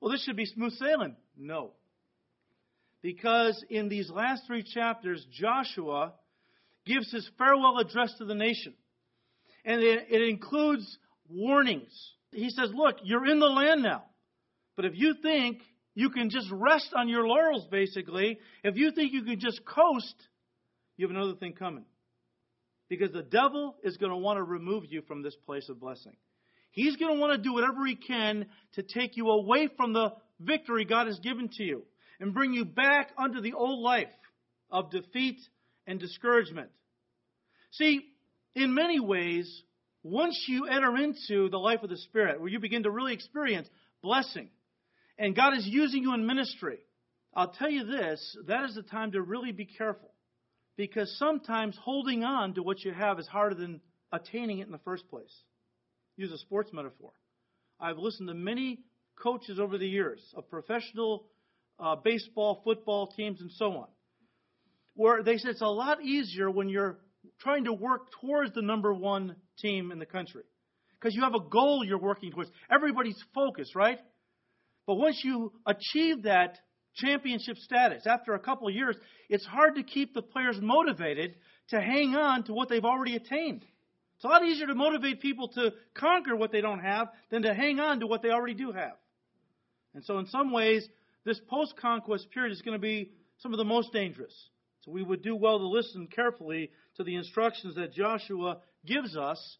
Well, 0.00 0.10
this 0.10 0.24
should 0.24 0.36
be 0.36 0.46
smooth 0.46 0.72
sailing. 0.72 1.16
No. 1.36 1.72
Because 3.02 3.62
in 3.68 3.90
these 3.90 4.08
last 4.08 4.44
three 4.46 4.62
chapters, 4.62 5.24
Joshua 5.30 6.14
gives 6.86 7.12
his 7.12 7.28
farewell 7.36 7.78
address 7.78 8.14
to 8.16 8.24
the 8.24 8.34
nation. 8.34 8.72
And 9.64 9.82
it, 9.82 10.06
it 10.10 10.28
includes 10.28 10.98
warnings. 11.28 11.92
He 12.32 12.50
says, 12.50 12.70
look, 12.74 12.96
you're 13.02 13.26
in 13.26 13.38
the 13.38 13.46
land 13.46 13.82
now. 13.82 14.04
But 14.76 14.84
if 14.84 14.92
you 14.94 15.14
think 15.22 15.58
you 15.94 16.10
can 16.10 16.30
just 16.30 16.48
rest 16.50 16.90
on 16.96 17.08
your 17.08 17.26
laurels, 17.26 17.66
basically, 17.70 18.38
if 18.62 18.76
you 18.76 18.90
think 18.90 19.12
you 19.12 19.22
can 19.22 19.38
just 19.38 19.64
coast, 19.64 20.14
you 20.96 21.06
have 21.06 21.16
another 21.16 21.34
thing 21.34 21.52
coming. 21.52 21.84
Because 22.88 23.12
the 23.12 23.22
devil 23.22 23.76
is 23.82 23.96
going 23.96 24.10
to 24.10 24.18
want 24.18 24.38
to 24.38 24.42
remove 24.42 24.84
you 24.88 25.02
from 25.02 25.22
this 25.22 25.36
place 25.46 25.68
of 25.68 25.80
blessing. 25.80 26.16
He's 26.72 26.96
going 26.96 27.14
to 27.14 27.20
want 27.20 27.32
to 27.32 27.38
do 27.38 27.54
whatever 27.54 27.86
he 27.86 27.94
can 27.94 28.46
to 28.74 28.82
take 28.82 29.16
you 29.16 29.28
away 29.30 29.68
from 29.76 29.92
the 29.92 30.12
victory 30.40 30.84
God 30.84 31.06
has 31.06 31.18
given 31.20 31.48
to 31.56 31.62
you 31.62 31.84
and 32.20 32.34
bring 32.34 32.52
you 32.52 32.64
back 32.64 33.10
under 33.16 33.40
the 33.40 33.52
old 33.52 33.80
life 33.80 34.08
of 34.70 34.90
defeat 34.90 35.40
and 35.86 36.00
discouragement. 36.00 36.70
See, 37.70 38.02
in 38.54 38.74
many 38.74 39.00
ways, 39.00 39.62
once 40.02 40.44
you 40.48 40.66
enter 40.66 40.96
into 40.96 41.48
the 41.48 41.58
life 41.58 41.82
of 41.82 41.90
the 41.90 41.96
Spirit, 41.96 42.40
where 42.40 42.48
you 42.48 42.60
begin 42.60 42.82
to 42.84 42.90
really 42.90 43.14
experience 43.14 43.68
blessing, 44.02 44.50
and 45.18 45.34
God 45.34 45.56
is 45.56 45.66
using 45.66 46.02
you 46.02 46.14
in 46.14 46.26
ministry, 46.26 46.78
I'll 47.34 47.52
tell 47.52 47.70
you 47.70 47.84
this 47.84 48.36
that 48.46 48.64
is 48.64 48.74
the 48.74 48.82
time 48.82 49.12
to 49.12 49.22
really 49.22 49.52
be 49.52 49.66
careful. 49.66 50.10
Because 50.76 51.16
sometimes 51.18 51.78
holding 51.80 52.24
on 52.24 52.54
to 52.54 52.62
what 52.62 52.84
you 52.84 52.92
have 52.92 53.20
is 53.20 53.28
harder 53.28 53.54
than 53.54 53.80
attaining 54.12 54.58
it 54.58 54.66
in 54.66 54.72
the 54.72 54.78
first 54.78 55.08
place. 55.08 55.32
Use 56.16 56.32
a 56.32 56.38
sports 56.38 56.70
metaphor. 56.72 57.12
I've 57.78 57.98
listened 57.98 58.28
to 58.28 58.34
many 58.34 58.80
coaches 59.16 59.60
over 59.60 59.78
the 59.78 59.86
years 59.86 60.20
of 60.36 60.48
professional 60.48 61.26
uh, 61.78 61.96
baseball, 61.96 62.60
football 62.64 63.08
teams, 63.16 63.40
and 63.40 63.50
so 63.52 63.72
on, 63.72 63.88
where 64.94 65.22
they 65.22 65.38
said 65.38 65.52
it's 65.52 65.60
a 65.60 65.66
lot 65.66 66.02
easier 66.02 66.50
when 66.50 66.68
you're 66.68 66.98
trying 67.40 67.64
to 67.64 67.72
work 67.72 68.10
towards 68.20 68.52
the 68.54 68.62
number 68.62 68.92
one 68.92 69.36
team 69.58 69.92
in 69.92 69.98
the 69.98 70.06
country. 70.06 70.42
Because 71.00 71.14
you 71.14 71.22
have 71.22 71.34
a 71.34 71.48
goal 71.50 71.84
you're 71.84 71.98
working 71.98 72.30
towards. 72.30 72.50
Everybody's 72.70 73.22
focused, 73.34 73.74
right? 73.74 73.98
But 74.86 74.94
once 74.94 75.20
you 75.22 75.52
achieve 75.66 76.22
that 76.24 76.58
championship 76.96 77.56
status, 77.58 78.06
after 78.06 78.34
a 78.34 78.38
couple 78.38 78.68
of 78.68 78.74
years, 78.74 78.96
it's 79.28 79.44
hard 79.44 79.76
to 79.76 79.82
keep 79.82 80.14
the 80.14 80.22
players 80.22 80.58
motivated 80.60 81.34
to 81.70 81.80
hang 81.80 82.14
on 82.14 82.44
to 82.44 82.52
what 82.52 82.68
they've 82.68 82.84
already 82.84 83.16
attained. 83.16 83.64
It's 84.16 84.24
a 84.24 84.28
lot 84.28 84.44
easier 84.44 84.66
to 84.66 84.74
motivate 84.74 85.20
people 85.20 85.48
to 85.48 85.72
conquer 85.94 86.36
what 86.36 86.52
they 86.52 86.60
don't 86.60 86.80
have 86.80 87.08
than 87.30 87.42
to 87.42 87.54
hang 87.54 87.80
on 87.80 88.00
to 88.00 88.06
what 88.06 88.22
they 88.22 88.30
already 88.30 88.54
do 88.54 88.72
have. 88.72 88.94
And 89.94 90.04
so, 90.04 90.18
in 90.18 90.26
some 90.26 90.52
ways, 90.52 90.86
this 91.24 91.40
post 91.48 91.74
conquest 91.80 92.30
period 92.30 92.52
is 92.52 92.62
going 92.62 92.76
to 92.76 92.82
be 92.82 93.12
some 93.38 93.52
of 93.52 93.58
the 93.58 93.64
most 93.64 93.92
dangerous. 93.92 94.34
So, 94.82 94.92
we 94.92 95.02
would 95.02 95.22
do 95.22 95.34
well 95.34 95.58
to 95.58 95.66
listen 95.66 96.06
carefully 96.06 96.70
to 96.96 97.04
the 97.04 97.16
instructions 97.16 97.74
that 97.76 97.92
Joshua 97.92 98.58
gives 98.86 99.16
us, 99.16 99.58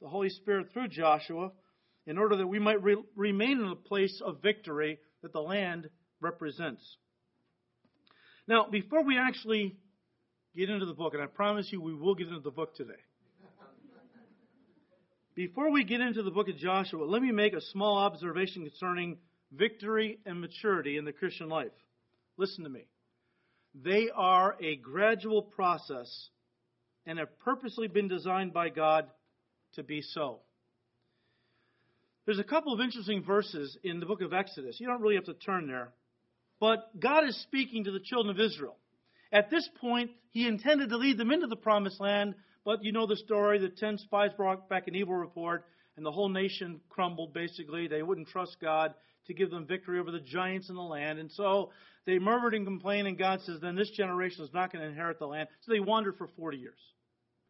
the 0.00 0.08
Holy 0.08 0.30
Spirit 0.30 0.68
through 0.72 0.88
Joshua, 0.88 1.52
in 2.06 2.18
order 2.18 2.36
that 2.36 2.46
we 2.46 2.58
might 2.58 2.82
re- 2.82 3.02
remain 3.16 3.60
in 3.60 3.68
the 3.68 3.76
place 3.76 4.22
of 4.24 4.42
victory 4.42 4.98
that 5.22 5.32
the 5.32 5.40
land 5.40 5.88
represents. 6.20 6.96
Now, 8.46 8.66
before 8.70 9.04
we 9.04 9.18
actually 9.18 9.76
get 10.56 10.70
into 10.70 10.86
the 10.86 10.94
book, 10.94 11.14
and 11.14 11.22
I 11.22 11.26
promise 11.26 11.68
you 11.70 11.80
we 11.80 11.94
will 11.94 12.14
get 12.14 12.28
into 12.28 12.40
the 12.40 12.50
book 12.50 12.74
today. 12.74 12.92
Before 15.34 15.70
we 15.70 15.84
get 15.84 16.00
into 16.00 16.22
the 16.22 16.32
book 16.32 16.48
of 16.48 16.56
Joshua, 16.56 17.04
let 17.04 17.22
me 17.22 17.30
make 17.30 17.52
a 17.52 17.60
small 17.60 17.98
observation 17.98 18.62
concerning 18.62 19.18
victory 19.52 20.18
and 20.26 20.40
maturity 20.40 20.96
in 20.96 21.04
the 21.04 21.12
Christian 21.12 21.48
life. 21.48 21.70
Listen 22.36 22.64
to 22.64 22.70
me. 22.70 22.86
They 23.74 24.10
are 24.12 24.56
a 24.60 24.76
gradual 24.76 25.42
process 25.42 26.30
and 27.08 27.18
have 27.18 27.38
purposely 27.40 27.88
been 27.88 28.06
designed 28.06 28.52
by 28.52 28.68
God 28.68 29.06
to 29.74 29.82
be 29.82 30.02
so. 30.02 30.40
There's 32.26 32.38
a 32.38 32.44
couple 32.44 32.74
of 32.74 32.80
interesting 32.80 33.24
verses 33.24 33.78
in 33.82 33.98
the 33.98 34.06
book 34.06 34.20
of 34.20 34.34
Exodus. 34.34 34.78
You 34.78 34.86
don't 34.86 35.00
really 35.00 35.14
have 35.14 35.24
to 35.24 35.34
turn 35.34 35.66
there. 35.66 35.88
But 36.60 37.00
God 37.00 37.26
is 37.26 37.40
speaking 37.42 37.84
to 37.84 37.90
the 37.90 38.00
children 38.00 38.36
of 38.36 38.40
Israel. 38.40 38.76
At 39.32 39.50
this 39.50 39.66
point, 39.80 40.10
He 40.32 40.46
intended 40.46 40.90
to 40.90 40.98
lead 40.98 41.16
them 41.16 41.30
into 41.30 41.46
the 41.46 41.56
promised 41.56 41.98
land, 41.98 42.34
but 42.64 42.84
you 42.84 42.92
know 42.92 43.06
the 43.06 43.16
story. 43.16 43.58
The 43.58 43.70
ten 43.70 43.96
spies 43.96 44.32
brought 44.36 44.68
back 44.68 44.86
an 44.86 44.94
evil 44.94 45.14
report, 45.14 45.64
and 45.96 46.04
the 46.04 46.12
whole 46.12 46.28
nation 46.28 46.80
crumbled, 46.90 47.32
basically. 47.32 47.88
They 47.88 48.02
wouldn't 48.02 48.28
trust 48.28 48.58
God 48.60 48.92
to 49.28 49.34
give 49.34 49.50
them 49.50 49.66
victory 49.66 49.98
over 49.98 50.10
the 50.10 50.20
giants 50.20 50.68
in 50.68 50.74
the 50.74 50.82
land. 50.82 51.18
And 51.18 51.30
so 51.32 51.70
they 52.04 52.18
murmured 52.18 52.54
and 52.54 52.66
complained, 52.66 53.08
and 53.08 53.16
God 53.16 53.40
says, 53.42 53.60
then 53.62 53.76
this 53.76 53.90
generation 53.90 54.44
is 54.44 54.52
not 54.52 54.72
going 54.72 54.82
to 54.82 54.90
inherit 54.90 55.18
the 55.18 55.26
land. 55.26 55.48
So 55.62 55.72
they 55.72 55.80
wandered 55.80 56.16
for 56.16 56.28
40 56.36 56.58
years. 56.58 56.78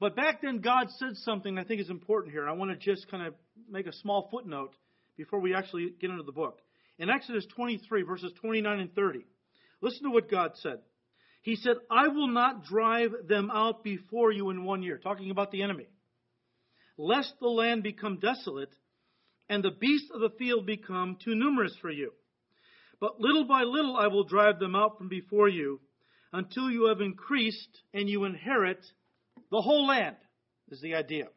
But 0.00 0.14
back 0.14 0.42
then, 0.42 0.60
God 0.60 0.88
said 0.98 1.16
something 1.16 1.58
I 1.58 1.64
think 1.64 1.80
is 1.80 1.90
important 1.90 2.32
here. 2.32 2.48
I 2.48 2.52
want 2.52 2.70
to 2.70 2.76
just 2.76 3.10
kind 3.10 3.26
of 3.26 3.34
make 3.68 3.86
a 3.86 3.92
small 3.92 4.28
footnote 4.30 4.72
before 5.16 5.40
we 5.40 5.54
actually 5.54 5.92
get 6.00 6.10
into 6.10 6.22
the 6.22 6.32
book. 6.32 6.58
In 6.98 7.10
Exodus 7.10 7.46
23, 7.56 8.02
verses 8.02 8.32
29 8.40 8.78
and 8.78 8.94
30, 8.94 9.20
listen 9.80 10.04
to 10.04 10.10
what 10.10 10.30
God 10.30 10.52
said. 10.56 10.78
He 11.42 11.56
said, 11.56 11.76
I 11.90 12.08
will 12.08 12.28
not 12.28 12.64
drive 12.64 13.10
them 13.26 13.50
out 13.52 13.82
before 13.82 14.32
you 14.32 14.50
in 14.50 14.64
one 14.64 14.82
year, 14.82 14.98
talking 14.98 15.30
about 15.30 15.50
the 15.50 15.62
enemy, 15.62 15.86
lest 16.96 17.34
the 17.40 17.48
land 17.48 17.82
become 17.82 18.18
desolate 18.18 18.72
and 19.48 19.64
the 19.64 19.70
beasts 19.70 20.10
of 20.12 20.20
the 20.20 20.36
field 20.38 20.66
become 20.66 21.16
too 21.24 21.34
numerous 21.34 21.74
for 21.80 21.90
you. 21.90 22.12
But 23.00 23.20
little 23.20 23.46
by 23.46 23.62
little 23.62 23.96
I 23.96 24.08
will 24.08 24.24
drive 24.24 24.58
them 24.58 24.74
out 24.74 24.98
from 24.98 25.08
before 25.08 25.48
you 25.48 25.80
until 26.32 26.70
you 26.70 26.88
have 26.88 27.00
increased 27.00 27.80
and 27.94 28.08
you 28.08 28.24
inherit 28.24 28.84
the 29.50 29.60
whole 29.60 29.86
land, 29.86 30.16
is 30.70 30.80
the 30.80 30.94
idea. 30.94 31.28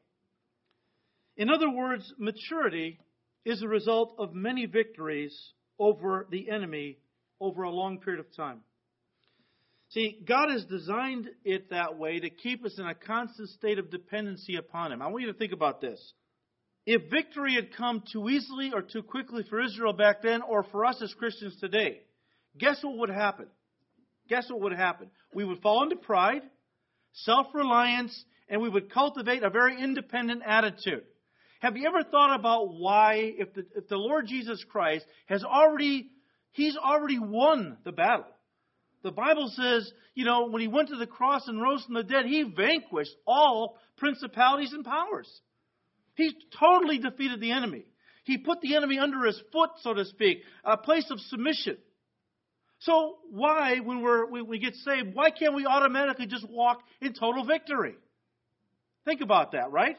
In 1.37 1.49
other 1.49 1.69
words, 1.69 2.13
maturity 2.17 2.99
is 3.45 3.61
a 3.61 3.67
result 3.67 4.15
of 4.19 4.33
many 4.33 4.65
victories 4.65 5.35
over 5.79 6.27
the 6.29 6.49
enemy 6.49 6.97
over 7.39 7.63
a 7.63 7.71
long 7.71 7.99
period 7.99 8.19
of 8.19 8.35
time. 8.35 8.59
See, 9.89 10.19
God 10.25 10.49
has 10.51 10.63
designed 10.65 11.27
it 11.43 11.69
that 11.71 11.97
way 11.97 12.19
to 12.19 12.29
keep 12.29 12.63
us 12.63 12.77
in 12.77 12.85
a 12.85 12.95
constant 12.95 13.49
state 13.49 13.77
of 13.77 13.91
dependency 13.91 14.55
upon 14.55 14.91
Him. 14.91 15.01
I 15.01 15.07
want 15.07 15.23
you 15.23 15.31
to 15.31 15.37
think 15.37 15.51
about 15.51 15.81
this. 15.81 15.99
If 16.85 17.11
victory 17.11 17.55
had 17.55 17.75
come 17.75 18.01
too 18.11 18.29
easily 18.29 18.71
or 18.73 18.81
too 18.81 19.03
quickly 19.03 19.43
for 19.49 19.61
Israel 19.61 19.93
back 19.93 20.21
then, 20.21 20.41
or 20.41 20.63
for 20.71 20.85
us 20.85 21.01
as 21.01 21.13
Christians 21.13 21.57
today, 21.59 22.01
guess 22.57 22.79
what 22.83 22.97
would 22.97 23.09
happen? 23.09 23.47
Guess 24.29 24.49
what 24.49 24.61
would 24.61 24.73
happen? 24.73 25.09
We 25.33 25.43
would 25.43 25.61
fall 25.61 25.83
into 25.83 25.97
pride, 25.97 26.41
self 27.13 27.47
reliance, 27.53 28.25
and 28.49 28.61
we 28.61 28.69
would 28.69 28.91
cultivate 28.91 29.43
a 29.43 29.49
very 29.49 29.81
independent 29.81 30.41
attitude. 30.45 31.03
Have 31.61 31.77
you 31.77 31.87
ever 31.87 32.03
thought 32.03 32.39
about 32.39 32.73
why, 32.73 33.33
if 33.37 33.53
the, 33.53 33.65
if 33.75 33.87
the 33.87 33.97
Lord 33.97 34.25
Jesus 34.27 34.63
Christ 34.69 35.05
has 35.27 35.43
already, 35.43 36.09
he's 36.53 36.75
already 36.75 37.19
won 37.19 37.77
the 37.83 37.91
battle? 37.91 38.25
The 39.03 39.11
Bible 39.11 39.51
says, 39.55 39.91
you 40.13 40.25
know, 40.25 40.47
when 40.47 40.61
he 40.61 40.67
went 40.67 40.89
to 40.89 40.97
the 40.97 41.07
cross 41.07 41.47
and 41.47 41.61
rose 41.61 41.83
from 41.83 41.95
the 41.95 42.03
dead, 42.03 42.25
he 42.25 42.43
vanquished 42.43 43.15
all 43.25 43.77
principalities 43.97 44.73
and 44.73 44.83
powers. 44.83 45.29
He 46.15 46.35
totally 46.59 46.97
defeated 46.97 47.39
the 47.39 47.51
enemy. 47.51 47.85
He 48.23 48.37
put 48.37 48.61
the 48.61 48.75
enemy 48.75 48.99
under 48.99 49.25
his 49.25 49.41
foot, 49.51 49.71
so 49.81 49.93
to 49.93 50.05
speak, 50.05 50.41
a 50.63 50.77
place 50.77 51.09
of 51.09 51.19
submission. 51.19 51.77
So 52.81 53.17
why, 53.29 53.77
when 53.79 54.01
we're, 54.01 54.25
we 54.25 54.57
get 54.57 54.73
saved, 54.75 55.13
why 55.13 55.29
can't 55.29 55.53
we 55.53 55.65
automatically 55.65 56.25
just 56.25 56.49
walk 56.49 56.81
in 56.99 57.13
total 57.13 57.45
victory? 57.45 57.95
Think 59.05 59.21
about 59.21 59.51
that, 59.51 59.71
right? 59.71 59.97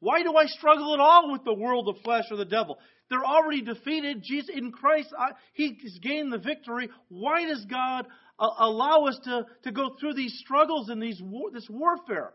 Why 0.00 0.22
do 0.22 0.34
I 0.36 0.46
struggle 0.46 0.92
at 0.94 1.00
all 1.00 1.32
with 1.32 1.44
the 1.44 1.54
world, 1.54 1.86
the 1.86 2.00
flesh, 2.02 2.24
or 2.30 2.36
the 2.36 2.44
devil? 2.44 2.78
They're 3.08 3.24
already 3.24 3.62
defeated. 3.62 4.24
Jesus 4.24 4.50
in 4.54 4.72
Christ, 4.72 5.08
I, 5.16 5.30
He's 5.54 5.98
gained 6.00 6.32
the 6.32 6.38
victory. 6.38 6.90
Why 7.08 7.46
does 7.46 7.64
God 7.64 8.06
uh, 8.38 8.48
allow 8.58 9.04
us 9.04 9.18
to, 9.24 9.46
to 9.62 9.72
go 9.72 9.96
through 9.98 10.14
these 10.14 10.36
struggles 10.44 10.88
and 10.88 11.00
these 11.00 11.22
war, 11.22 11.50
this 11.52 11.68
warfare? 11.70 12.32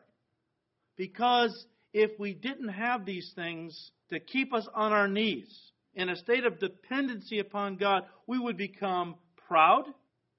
Because 0.96 1.66
if 1.94 2.18
we 2.18 2.34
didn't 2.34 2.70
have 2.70 3.06
these 3.06 3.30
things 3.36 3.92
to 4.10 4.22
keep 4.22 4.54
us 4.54 4.68
on 4.74 4.94
our 4.94 5.10
knees 5.10 5.54
in 5.96 6.08
a 6.08 6.16
state 6.16 6.46
of 6.46 6.60
dependency 6.60 7.40
upon 7.40 7.76
God, 7.76 8.04
we 8.26 8.40
would 8.40 8.56
become 8.56 9.16
proud, 9.52 9.84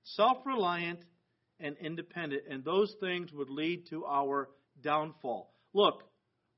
self 0.05 0.39
reliant, 0.47 1.01
and 1.61 1.77
independent, 1.83 2.45
and 2.49 2.65
those 2.65 2.95
things 2.99 3.31
would 3.31 3.51
lead 3.51 3.87
to 3.91 4.07
our 4.07 4.49
downfall. 4.83 5.53
Look, 5.75 6.03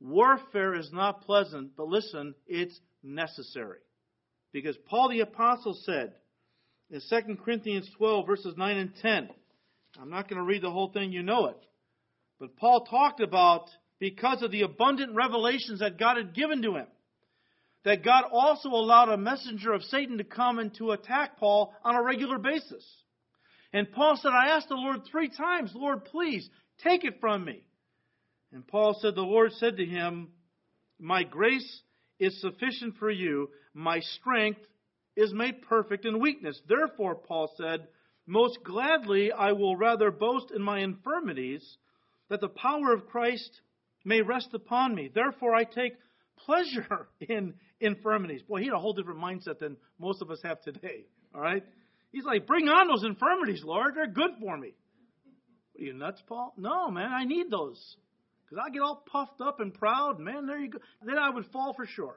warfare 0.00 0.76
is 0.76 0.88
not 0.92 1.22
pleasant, 1.22 1.72
but 1.76 1.88
listen, 1.88 2.32
it's 2.46 2.78
necessary. 3.02 3.80
Because 4.52 4.76
Paul 4.88 5.08
the 5.08 5.20
Apostle 5.20 5.76
said 5.84 6.12
in 6.90 7.00
2 7.10 7.36
Corinthians 7.44 7.90
12, 7.98 8.24
verses 8.24 8.54
9 8.56 8.76
and 8.76 8.92
10, 9.02 9.30
I'm 10.00 10.10
not 10.10 10.28
going 10.28 10.38
to 10.38 10.46
read 10.46 10.62
the 10.62 10.70
whole 10.70 10.92
thing, 10.92 11.10
you 11.10 11.24
know 11.24 11.46
it. 11.46 11.58
But 12.38 12.56
Paul 12.56 12.84
talked 12.84 13.20
about 13.20 13.68
because 13.98 14.42
of 14.42 14.52
the 14.52 14.62
abundant 14.62 15.16
revelations 15.16 15.80
that 15.80 15.98
God 15.98 16.18
had 16.18 16.34
given 16.34 16.62
to 16.62 16.76
him 16.76 16.86
that 17.84 18.04
God 18.04 18.24
also 18.32 18.70
allowed 18.70 19.10
a 19.10 19.16
messenger 19.16 19.72
of 19.72 19.82
Satan 19.84 20.18
to 20.18 20.24
come 20.24 20.58
and 20.58 20.74
to 20.76 20.92
attack 20.92 21.38
Paul 21.38 21.74
on 21.84 21.94
a 21.94 22.02
regular 22.02 22.38
basis. 22.38 22.84
And 23.72 23.90
Paul 23.92 24.16
said, 24.16 24.30
I 24.30 24.50
asked 24.50 24.68
the 24.68 24.76
Lord 24.76 25.00
three 25.10 25.28
times, 25.28 25.72
Lord, 25.74 26.04
please 26.04 26.48
take 26.82 27.04
it 27.04 27.20
from 27.20 27.44
me. 27.44 27.62
And 28.52 28.66
Paul 28.66 28.96
said, 29.00 29.14
The 29.14 29.22
Lord 29.22 29.52
said 29.52 29.76
to 29.76 29.84
him, 29.84 30.28
My 30.98 31.24
grace 31.24 31.82
is 32.18 32.40
sufficient 32.40 32.96
for 32.98 33.10
you, 33.10 33.50
my 33.74 34.00
strength 34.00 34.60
is 35.16 35.32
made 35.32 35.62
perfect 35.62 36.06
in 36.06 36.20
weakness. 36.20 36.60
Therefore, 36.68 37.16
Paul 37.16 37.52
said, 37.56 37.88
Most 38.26 38.60
gladly 38.64 39.32
I 39.32 39.52
will 39.52 39.76
rather 39.76 40.10
boast 40.10 40.52
in 40.54 40.62
my 40.62 40.78
infirmities, 40.78 41.76
that 42.28 42.40
the 42.40 42.48
power 42.48 42.92
of 42.92 43.08
Christ 43.08 43.60
may 44.04 44.22
rest 44.22 44.50
upon 44.54 44.94
me. 44.94 45.10
Therefore, 45.12 45.54
I 45.54 45.64
take 45.64 45.94
pleasure 46.44 47.08
in 47.20 47.54
infirmities. 47.80 48.42
Boy, 48.42 48.60
he 48.60 48.66
had 48.66 48.74
a 48.74 48.78
whole 48.78 48.92
different 48.92 49.20
mindset 49.20 49.58
than 49.58 49.76
most 49.98 50.22
of 50.22 50.30
us 50.30 50.40
have 50.44 50.60
today. 50.62 51.06
All 51.34 51.40
right? 51.40 51.64
He's 52.12 52.24
like, 52.24 52.46
Bring 52.46 52.68
on 52.68 52.88
those 52.88 53.04
infirmities, 53.04 53.62
Lord. 53.64 53.94
They're 53.94 54.06
good 54.06 54.32
for 54.40 54.56
me. 54.56 54.74
Are 55.78 55.82
you 55.82 55.92
nuts, 55.92 56.22
Paul? 56.28 56.54
No, 56.56 56.90
man, 56.90 57.10
I 57.12 57.24
need 57.24 57.50
those. 57.50 57.96
Because 58.44 58.64
I 58.64 58.70
get 58.70 58.82
all 58.82 59.04
puffed 59.10 59.40
up 59.40 59.60
and 59.60 59.74
proud. 59.74 60.20
Man, 60.20 60.46
there 60.46 60.58
you 60.58 60.70
go. 60.70 60.78
Then 61.02 61.18
I 61.18 61.30
would 61.30 61.46
fall 61.46 61.74
for 61.74 61.86
sure. 61.86 62.16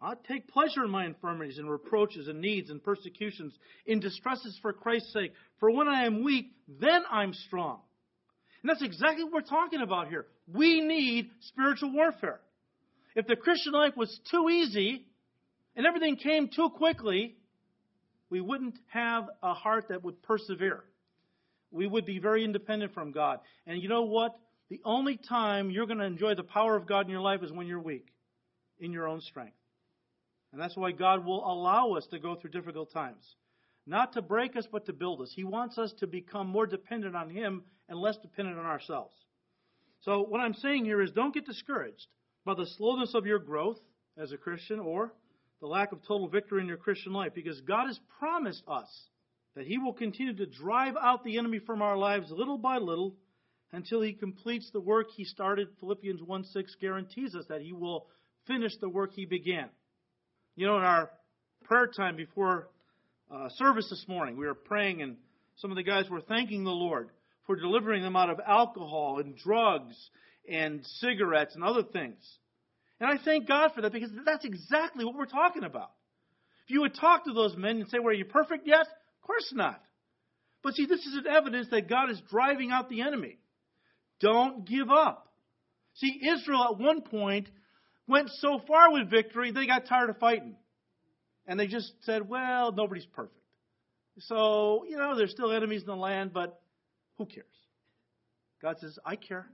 I 0.00 0.14
take 0.28 0.48
pleasure 0.48 0.84
in 0.84 0.90
my 0.90 1.06
infirmities 1.06 1.58
and 1.58 1.70
reproaches 1.70 2.28
and 2.28 2.40
needs 2.40 2.68
and 2.68 2.82
persecutions, 2.82 3.54
in 3.86 4.00
distresses 4.00 4.58
for 4.60 4.72
Christ's 4.72 5.12
sake. 5.12 5.32
For 5.58 5.70
when 5.70 5.88
I 5.88 6.04
am 6.04 6.22
weak, 6.22 6.50
then 6.68 7.02
I'm 7.10 7.32
strong. 7.32 7.80
And 8.62 8.70
that's 8.70 8.82
exactly 8.82 9.24
what 9.24 9.32
we're 9.32 9.40
talking 9.42 9.80
about 9.80 10.08
here. 10.08 10.26
We 10.52 10.80
need 10.80 11.30
spiritual 11.40 11.92
warfare. 11.92 12.40
If 13.16 13.26
the 13.26 13.34
Christian 13.34 13.72
life 13.72 13.96
was 13.96 14.20
too 14.30 14.50
easy 14.50 15.06
and 15.74 15.86
everything 15.86 16.16
came 16.16 16.48
too 16.54 16.68
quickly, 16.68 17.34
we 18.28 18.42
wouldn't 18.42 18.78
have 18.88 19.24
a 19.42 19.54
heart 19.54 19.86
that 19.88 20.04
would 20.04 20.22
persevere. 20.22 20.84
We 21.70 21.86
would 21.86 22.04
be 22.04 22.18
very 22.18 22.44
independent 22.44 22.92
from 22.92 23.12
God. 23.12 23.40
And 23.66 23.82
you 23.82 23.88
know 23.88 24.02
what? 24.02 24.36
The 24.68 24.82
only 24.84 25.16
time 25.16 25.70
you're 25.70 25.86
going 25.86 25.98
to 25.98 26.04
enjoy 26.04 26.34
the 26.34 26.42
power 26.42 26.76
of 26.76 26.86
God 26.86 27.06
in 27.06 27.10
your 27.10 27.22
life 27.22 27.42
is 27.42 27.50
when 27.50 27.66
you're 27.66 27.80
weak, 27.80 28.06
in 28.80 28.92
your 28.92 29.08
own 29.08 29.22
strength. 29.22 29.56
And 30.52 30.60
that's 30.60 30.76
why 30.76 30.92
God 30.92 31.24
will 31.24 31.44
allow 31.50 31.92
us 31.92 32.06
to 32.10 32.18
go 32.18 32.34
through 32.34 32.50
difficult 32.50 32.92
times. 32.92 33.24
Not 33.86 34.12
to 34.12 34.22
break 34.22 34.56
us, 34.56 34.66
but 34.70 34.84
to 34.86 34.92
build 34.92 35.22
us. 35.22 35.32
He 35.34 35.44
wants 35.44 35.78
us 35.78 35.94
to 36.00 36.06
become 36.06 36.48
more 36.48 36.66
dependent 36.66 37.16
on 37.16 37.30
Him 37.30 37.62
and 37.88 37.98
less 37.98 38.18
dependent 38.18 38.58
on 38.58 38.66
ourselves. 38.66 39.14
So, 40.02 40.22
what 40.22 40.40
I'm 40.40 40.54
saying 40.54 40.84
here 40.84 41.00
is 41.00 41.12
don't 41.12 41.32
get 41.32 41.46
discouraged 41.46 42.06
by 42.46 42.54
the 42.54 42.66
slowness 42.78 43.12
of 43.14 43.26
your 43.26 43.40
growth 43.40 43.78
as 44.16 44.30
a 44.30 44.36
Christian 44.36 44.78
or 44.78 45.12
the 45.60 45.66
lack 45.66 45.90
of 45.90 45.98
total 46.06 46.28
victory 46.28 46.62
in 46.62 46.68
your 46.68 46.76
Christian 46.76 47.12
life 47.12 47.32
because 47.34 47.60
God 47.62 47.88
has 47.88 47.98
promised 48.20 48.62
us 48.68 48.88
that 49.56 49.66
He 49.66 49.78
will 49.78 49.92
continue 49.92 50.34
to 50.36 50.46
drive 50.46 50.94
out 51.02 51.24
the 51.24 51.38
enemy 51.38 51.58
from 51.58 51.82
our 51.82 51.98
lives 51.98 52.30
little 52.30 52.56
by 52.56 52.78
little 52.78 53.16
until 53.72 54.00
He 54.00 54.12
completes 54.12 54.70
the 54.72 54.80
work 54.80 55.08
He 55.16 55.24
started. 55.24 55.68
Philippians 55.80 56.22
1 56.22 56.44
6 56.44 56.76
guarantees 56.80 57.34
us 57.34 57.44
that 57.48 57.62
He 57.62 57.72
will 57.72 58.06
finish 58.46 58.72
the 58.80 58.88
work 58.88 59.10
He 59.12 59.26
began. 59.26 59.68
You 60.54 60.68
know, 60.68 60.76
in 60.76 60.84
our 60.84 61.10
prayer 61.64 61.88
time 61.88 62.14
before 62.14 62.68
uh, 63.28 63.48
service 63.56 63.90
this 63.90 64.04
morning, 64.06 64.36
we 64.36 64.46
were 64.46 64.54
praying, 64.54 65.02
and 65.02 65.16
some 65.56 65.72
of 65.72 65.76
the 65.76 65.82
guys 65.82 66.08
were 66.08 66.20
thanking 66.20 66.62
the 66.62 66.70
Lord 66.70 67.10
for 67.44 67.56
delivering 67.56 68.02
them 68.02 68.14
out 68.14 68.30
of 68.30 68.38
alcohol 68.46 69.18
and 69.18 69.36
drugs 69.36 69.96
and 70.50 70.84
cigarettes 71.00 71.54
and 71.54 71.64
other 71.64 71.82
things. 71.82 72.18
And 73.00 73.10
I 73.10 73.22
thank 73.22 73.46
God 73.46 73.72
for 73.74 73.82
that 73.82 73.92
because 73.92 74.10
that's 74.24 74.44
exactly 74.44 75.04
what 75.04 75.14
we're 75.14 75.26
talking 75.26 75.64
about. 75.64 75.90
If 76.64 76.70
you 76.70 76.80
would 76.80 76.94
talk 76.94 77.24
to 77.24 77.32
those 77.32 77.56
men 77.56 77.76
and 77.80 77.88
say, 77.88 77.98
Were 77.98 78.12
you 78.12 78.24
perfect 78.24 78.66
yet? 78.66 78.80
Of 78.80 79.26
course 79.26 79.52
not. 79.52 79.80
But 80.62 80.74
see, 80.74 80.86
this 80.86 81.00
is 81.00 81.16
an 81.16 81.26
evidence 81.26 81.68
that 81.70 81.88
God 81.88 82.10
is 82.10 82.20
driving 82.30 82.70
out 82.72 82.88
the 82.88 83.02
enemy. 83.02 83.38
Don't 84.20 84.66
give 84.66 84.90
up. 84.90 85.28
See, 85.94 86.20
Israel 86.28 86.64
at 86.72 86.78
one 86.78 87.02
point 87.02 87.48
went 88.08 88.30
so 88.30 88.60
far 88.66 88.92
with 88.92 89.10
victory, 89.10 89.52
they 89.52 89.66
got 89.66 89.86
tired 89.86 90.10
of 90.10 90.18
fighting. 90.18 90.56
And 91.46 91.60
they 91.60 91.66
just 91.66 91.92
said, 92.02 92.28
well, 92.28 92.72
nobody's 92.72 93.06
perfect. 93.06 93.34
So, 94.18 94.84
you 94.88 94.96
know, 94.96 95.16
there's 95.16 95.30
still 95.30 95.52
enemies 95.52 95.82
in 95.82 95.86
the 95.86 95.96
land, 95.96 96.32
but 96.32 96.60
who 97.18 97.26
cares? 97.26 97.46
God 98.62 98.76
says, 98.80 98.98
I 99.04 99.16
care. 99.16 99.46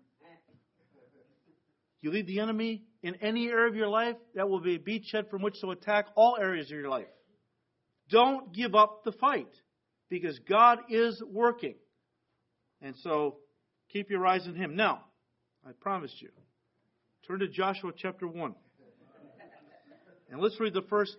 You 2.02 2.10
leave 2.10 2.26
the 2.26 2.40
enemy 2.40 2.82
in 3.02 3.14
any 3.16 3.48
area 3.48 3.68
of 3.68 3.76
your 3.76 3.88
life, 3.88 4.16
that 4.34 4.48
will 4.48 4.60
be 4.60 4.74
a 4.74 4.78
beachhead 4.78 5.30
from 5.30 5.40
which 5.40 5.60
to 5.60 5.70
attack 5.70 6.06
all 6.16 6.36
areas 6.38 6.66
of 6.66 6.76
your 6.76 6.88
life. 6.88 7.06
Don't 8.10 8.52
give 8.52 8.74
up 8.74 9.04
the 9.04 9.12
fight 9.12 9.48
because 10.10 10.38
God 10.40 10.80
is 10.90 11.22
working. 11.26 11.76
And 12.82 12.94
so 13.02 13.36
keep 13.92 14.10
your 14.10 14.26
eyes 14.26 14.46
on 14.46 14.56
Him. 14.56 14.76
Now, 14.76 15.04
I 15.66 15.70
promised 15.80 16.20
you, 16.20 16.28
Turn 17.26 17.38
to 17.38 17.48
Joshua 17.48 17.92
chapter 17.96 18.26
1. 18.26 18.54
And 20.30 20.40
let's 20.40 20.58
read 20.58 20.74
the 20.74 20.82
first 20.82 21.16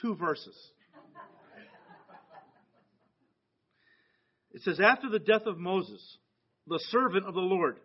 two 0.00 0.14
verses. 0.14 0.56
It 4.52 4.62
says, 4.62 4.78
After 4.78 5.10
the 5.10 5.18
death 5.18 5.46
of 5.46 5.58
Moses, 5.58 6.18
the 6.66 6.78
servant 6.90 7.26
of 7.26 7.34
the 7.34 7.40
Lord, 7.40 7.78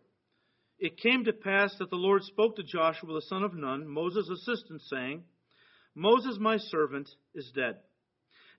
it 0.81 0.97
came 0.97 1.23
to 1.25 1.31
pass 1.31 1.73
that 1.77 1.91
the 1.91 1.95
Lord 1.95 2.23
spoke 2.23 2.55
to 2.55 2.63
Joshua 2.63 3.13
the 3.13 3.21
son 3.21 3.43
of 3.43 3.53
Nun, 3.53 3.87
Moses' 3.87 4.27
assistant, 4.29 4.81
saying, 4.81 5.23
Moses, 5.93 6.37
my 6.39 6.57
servant, 6.57 7.07
is 7.35 7.51
dead. 7.55 7.77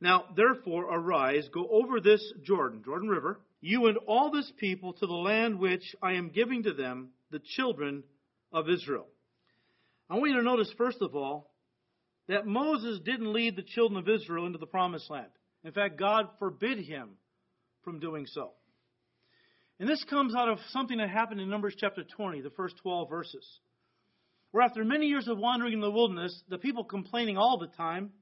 Now, 0.00 0.26
therefore, 0.36 0.84
arise, 0.84 1.48
go 1.52 1.66
over 1.68 2.00
this 2.00 2.22
Jordan, 2.44 2.82
Jordan 2.84 3.08
River, 3.08 3.40
you 3.60 3.86
and 3.86 3.98
all 4.06 4.30
this 4.30 4.50
people, 4.58 4.92
to 4.94 5.06
the 5.06 5.12
land 5.12 5.58
which 5.58 5.96
I 6.00 6.12
am 6.12 6.30
giving 6.30 6.62
to 6.62 6.72
them, 6.72 7.08
the 7.32 7.40
children 7.56 8.04
of 8.52 8.68
Israel. 8.68 9.06
I 10.08 10.14
want 10.14 10.30
you 10.30 10.36
to 10.36 10.42
notice, 10.42 10.72
first 10.78 10.98
of 11.00 11.16
all, 11.16 11.50
that 12.28 12.46
Moses 12.46 13.00
didn't 13.04 13.32
lead 13.32 13.56
the 13.56 13.62
children 13.62 13.98
of 13.98 14.08
Israel 14.08 14.46
into 14.46 14.58
the 14.58 14.66
promised 14.66 15.10
land. 15.10 15.30
In 15.64 15.72
fact, 15.72 15.98
God 15.98 16.28
forbid 16.38 16.78
him 16.78 17.10
from 17.82 17.98
doing 17.98 18.26
so. 18.26 18.52
And 19.82 19.90
this 19.90 20.04
comes 20.04 20.32
out 20.36 20.48
of 20.48 20.60
something 20.68 20.98
that 20.98 21.10
happened 21.10 21.40
in 21.40 21.50
Numbers 21.50 21.74
chapter 21.76 22.04
20, 22.04 22.40
the 22.40 22.50
first 22.50 22.76
12 22.84 23.10
verses. 23.10 23.44
Where 24.52 24.62
after 24.62 24.84
many 24.84 25.06
years 25.06 25.26
of 25.26 25.38
wandering 25.38 25.72
in 25.72 25.80
the 25.80 25.90
wilderness, 25.90 26.40
the 26.48 26.56
people 26.56 26.84
complaining 26.84 27.36
all 27.36 27.58
the 27.58 27.66
time, 27.66 28.12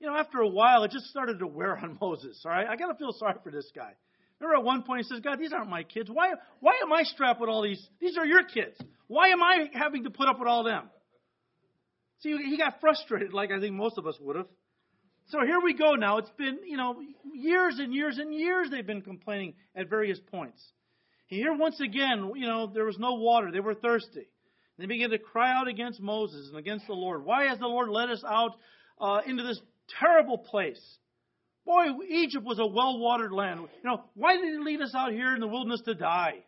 you 0.00 0.08
know, 0.08 0.16
after 0.16 0.40
a 0.40 0.48
while, 0.48 0.82
it 0.82 0.90
just 0.90 1.06
started 1.06 1.38
to 1.38 1.46
wear 1.46 1.78
on 1.78 1.98
Moses. 2.00 2.42
All 2.44 2.50
right, 2.50 2.66
I 2.66 2.74
got 2.74 2.88
to 2.88 2.98
feel 2.98 3.12
sorry 3.12 3.36
for 3.44 3.52
this 3.52 3.70
guy. 3.76 3.92
Remember 4.40 4.58
at 4.58 4.64
one 4.64 4.82
point 4.82 5.06
he 5.06 5.14
says, 5.14 5.20
God, 5.20 5.38
these 5.38 5.52
aren't 5.52 5.70
my 5.70 5.84
kids. 5.84 6.10
Why, 6.12 6.32
why 6.58 6.72
am 6.82 6.92
I 6.92 7.04
strapped 7.04 7.40
with 7.40 7.48
all 7.48 7.62
these? 7.62 7.80
These 8.00 8.18
are 8.18 8.26
your 8.26 8.42
kids. 8.42 8.76
Why 9.06 9.28
am 9.28 9.40
I 9.40 9.70
having 9.74 10.02
to 10.02 10.10
put 10.10 10.26
up 10.26 10.40
with 10.40 10.48
all 10.48 10.64
them? 10.64 10.90
See, 12.24 12.36
he 12.36 12.58
got 12.58 12.80
frustrated 12.80 13.32
like 13.32 13.52
I 13.52 13.60
think 13.60 13.76
most 13.76 13.98
of 13.98 14.06
us 14.08 14.16
would 14.20 14.34
have. 14.34 14.48
So 15.28 15.38
here 15.46 15.60
we 15.62 15.74
go 15.74 15.94
now. 15.94 16.18
It's 16.18 16.32
been, 16.36 16.58
you 16.66 16.76
know, 16.76 16.96
years 17.32 17.78
and 17.78 17.94
years 17.94 18.18
and 18.18 18.34
years 18.34 18.68
they've 18.68 18.84
been 18.84 19.02
complaining 19.02 19.54
at 19.76 19.88
various 19.88 20.18
points. 20.32 20.60
Here 21.28 21.54
once 21.54 21.78
again, 21.80 22.32
you 22.36 22.46
know, 22.46 22.66
there 22.66 22.86
was 22.86 22.98
no 22.98 23.14
water. 23.14 23.52
They 23.52 23.60
were 23.60 23.74
thirsty. 23.74 24.28
They 24.78 24.86
began 24.86 25.10
to 25.10 25.18
cry 25.18 25.52
out 25.52 25.68
against 25.68 26.00
Moses 26.00 26.48
and 26.48 26.58
against 26.58 26.86
the 26.86 26.94
Lord. 26.94 27.24
Why 27.24 27.46
has 27.48 27.58
the 27.58 27.66
Lord 27.66 27.90
led 27.90 28.10
us 28.10 28.22
out 28.26 28.52
uh, 29.00 29.20
into 29.26 29.42
this 29.42 29.60
terrible 30.00 30.38
place? 30.38 30.80
Boy, 31.66 31.84
Egypt 32.08 32.44
was 32.44 32.58
a 32.58 32.66
well 32.66 32.98
watered 32.98 33.32
land. 33.32 33.60
You 33.60 33.90
know, 33.90 34.04
why 34.14 34.36
did 34.36 34.44
he 34.44 34.58
lead 34.58 34.80
us 34.80 34.94
out 34.94 35.12
here 35.12 35.34
in 35.34 35.40
the 35.40 35.46
wilderness 35.46 35.82
to 35.84 35.94
die? 35.94 36.44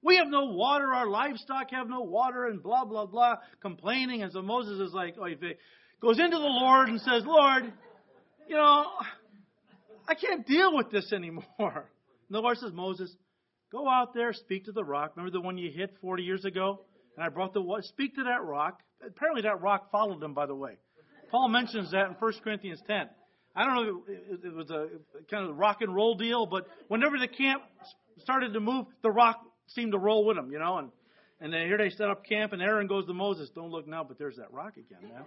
We 0.00 0.16
have 0.16 0.28
no 0.28 0.44
water, 0.44 0.92
our 0.92 1.08
livestock 1.08 1.70
have 1.70 1.88
no 1.88 2.02
water, 2.02 2.46
and 2.46 2.62
blah, 2.62 2.84
blah, 2.84 3.06
blah, 3.06 3.36
complaining. 3.60 4.22
And 4.22 4.32
so 4.32 4.42
Moses 4.42 4.78
is 4.78 4.94
like, 4.94 5.16
oh, 5.18 5.24
he 5.24 5.34
goes 6.00 6.20
into 6.20 6.36
the 6.36 6.42
Lord 6.42 6.88
and 6.88 7.00
says, 7.00 7.24
Lord, 7.26 7.72
you 8.46 8.54
know, 8.54 8.84
I 10.06 10.14
can't 10.14 10.46
deal 10.46 10.76
with 10.76 10.90
this 10.90 11.12
anymore. 11.12 11.44
And 12.26 12.34
the 12.34 12.40
Lord 12.40 12.56
says, 12.56 12.72
Moses, 12.72 13.14
go 13.74 13.88
out 13.88 14.14
there, 14.14 14.32
speak 14.32 14.66
to 14.66 14.72
the 14.72 14.84
rock. 14.84 15.12
Remember 15.16 15.36
the 15.36 15.40
one 15.40 15.58
you 15.58 15.70
hit 15.70 15.96
40 16.00 16.22
years 16.22 16.44
ago? 16.44 16.80
And 17.16 17.24
I 17.24 17.28
brought 17.28 17.52
the. 17.52 17.62
Speak 17.82 18.14
to 18.14 18.24
that 18.24 18.44
rock. 18.44 18.80
Apparently 19.04 19.42
that 19.42 19.60
rock 19.60 19.90
followed 19.90 20.20
them, 20.20 20.32
by 20.32 20.46
the 20.46 20.54
way. 20.54 20.76
Paul 21.30 21.48
mentions 21.48 21.90
that 21.90 22.06
in 22.06 22.14
1 22.14 22.32
Corinthians 22.44 22.80
10. 22.86 23.08
I 23.56 23.64
don't 23.64 23.74
know 23.74 24.02
if 24.08 24.44
it 24.44 24.54
was 24.54 24.70
a 24.70 24.86
kind 25.30 25.48
of 25.48 25.56
rock 25.56 25.78
and 25.80 25.94
roll 25.94 26.14
deal, 26.14 26.46
but 26.46 26.66
whenever 26.88 27.18
the 27.18 27.28
camp 27.28 27.62
started 28.18 28.52
to 28.52 28.60
move, 28.60 28.86
the 29.02 29.10
rock 29.10 29.40
seemed 29.66 29.92
to 29.92 29.98
roll 29.98 30.24
with 30.24 30.36
them, 30.36 30.50
you 30.50 30.58
know. 30.58 30.78
And 30.78 30.90
and 31.40 31.52
then 31.52 31.66
here 31.66 31.76
they 31.76 31.90
set 31.90 32.08
up 32.08 32.24
camp, 32.24 32.52
and 32.52 32.62
Aaron 32.62 32.86
goes 32.86 33.06
to 33.06 33.12
Moses, 33.12 33.50
"Don't 33.54 33.70
look 33.70 33.86
now, 33.86 34.04
but 34.04 34.18
there's 34.18 34.36
that 34.36 34.52
rock 34.52 34.74
again, 34.76 35.10
man." 35.12 35.24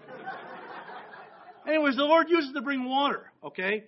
Anyways, 1.68 1.98
the 1.98 2.04
Lord 2.04 2.30
uses 2.30 2.54
to 2.54 2.62
bring 2.62 2.86
water, 2.86 3.32
okay? 3.44 3.84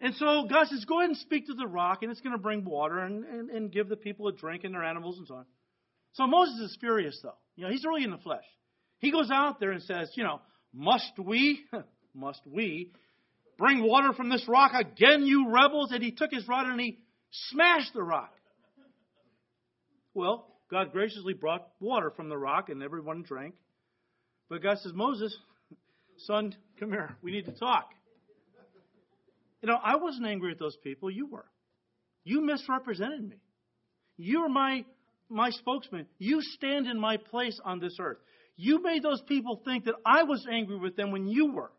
And 0.00 0.14
so 0.14 0.46
God 0.48 0.66
says, 0.68 0.84
"Go 0.86 1.00
ahead 1.00 1.10
and 1.10 1.18
speak 1.18 1.46
to 1.46 1.54
the 1.54 1.66
rock, 1.66 2.02
and 2.02 2.10
it's 2.10 2.20
going 2.20 2.32
to 2.32 2.42
bring 2.42 2.64
water 2.64 2.98
and, 3.00 3.24
and 3.24 3.50
and 3.50 3.72
give 3.72 3.88
the 3.88 3.96
people 3.96 4.28
a 4.28 4.32
drink 4.32 4.64
and 4.64 4.74
their 4.74 4.84
animals 4.84 5.18
and 5.18 5.26
so 5.26 5.34
on." 5.34 5.46
So 6.12 6.26
Moses 6.26 6.70
is 6.70 6.76
furious, 6.80 7.18
though. 7.22 7.36
You 7.56 7.64
know, 7.64 7.70
he's 7.70 7.84
really 7.84 8.04
in 8.04 8.10
the 8.10 8.18
flesh. 8.18 8.44
He 8.98 9.10
goes 9.10 9.30
out 9.30 9.60
there 9.60 9.72
and 9.72 9.82
says, 9.82 10.10
"You 10.14 10.24
know, 10.24 10.40
must 10.72 11.12
we, 11.18 11.64
must 12.14 12.40
we 12.46 12.92
Bring 13.60 13.86
water 13.86 14.14
from 14.14 14.30
this 14.30 14.42
rock 14.48 14.72
again, 14.74 15.26
you 15.26 15.50
rebels. 15.50 15.92
And 15.92 16.02
he 16.02 16.12
took 16.12 16.32
his 16.32 16.48
rod 16.48 16.66
and 16.66 16.80
he 16.80 16.98
smashed 17.50 17.92
the 17.92 18.02
rock. 18.02 18.32
Well, 20.14 20.46
God 20.70 20.92
graciously 20.92 21.34
brought 21.34 21.68
water 21.78 22.10
from 22.10 22.30
the 22.30 22.38
rock 22.38 22.70
and 22.70 22.82
everyone 22.82 23.22
drank. 23.22 23.54
But 24.48 24.62
God 24.62 24.78
says, 24.78 24.92
Moses, 24.94 25.36
son, 26.26 26.56
come 26.80 26.90
here. 26.90 27.16
We 27.22 27.32
need 27.32 27.44
to 27.44 27.52
talk. 27.52 27.90
You 29.62 29.68
know, 29.68 29.78
I 29.82 29.96
wasn't 29.96 30.26
angry 30.26 30.52
at 30.52 30.58
those 30.58 30.76
people. 30.82 31.10
You 31.10 31.26
were. 31.26 31.46
You 32.24 32.42
misrepresented 32.42 33.28
me. 33.28 33.36
You're 34.16 34.48
my, 34.48 34.84
my 35.28 35.50
spokesman. 35.50 36.06
You 36.18 36.42
stand 36.42 36.86
in 36.86 36.98
my 36.98 37.16
place 37.16 37.58
on 37.64 37.80
this 37.80 37.96
earth. 37.98 38.18
You 38.56 38.82
made 38.82 39.02
those 39.02 39.22
people 39.22 39.62
think 39.64 39.84
that 39.86 39.94
I 40.04 40.24
was 40.24 40.46
angry 40.50 40.78
with 40.78 40.96
them 40.96 41.12
when 41.12 41.28
you 41.28 41.52
were. 41.52 41.72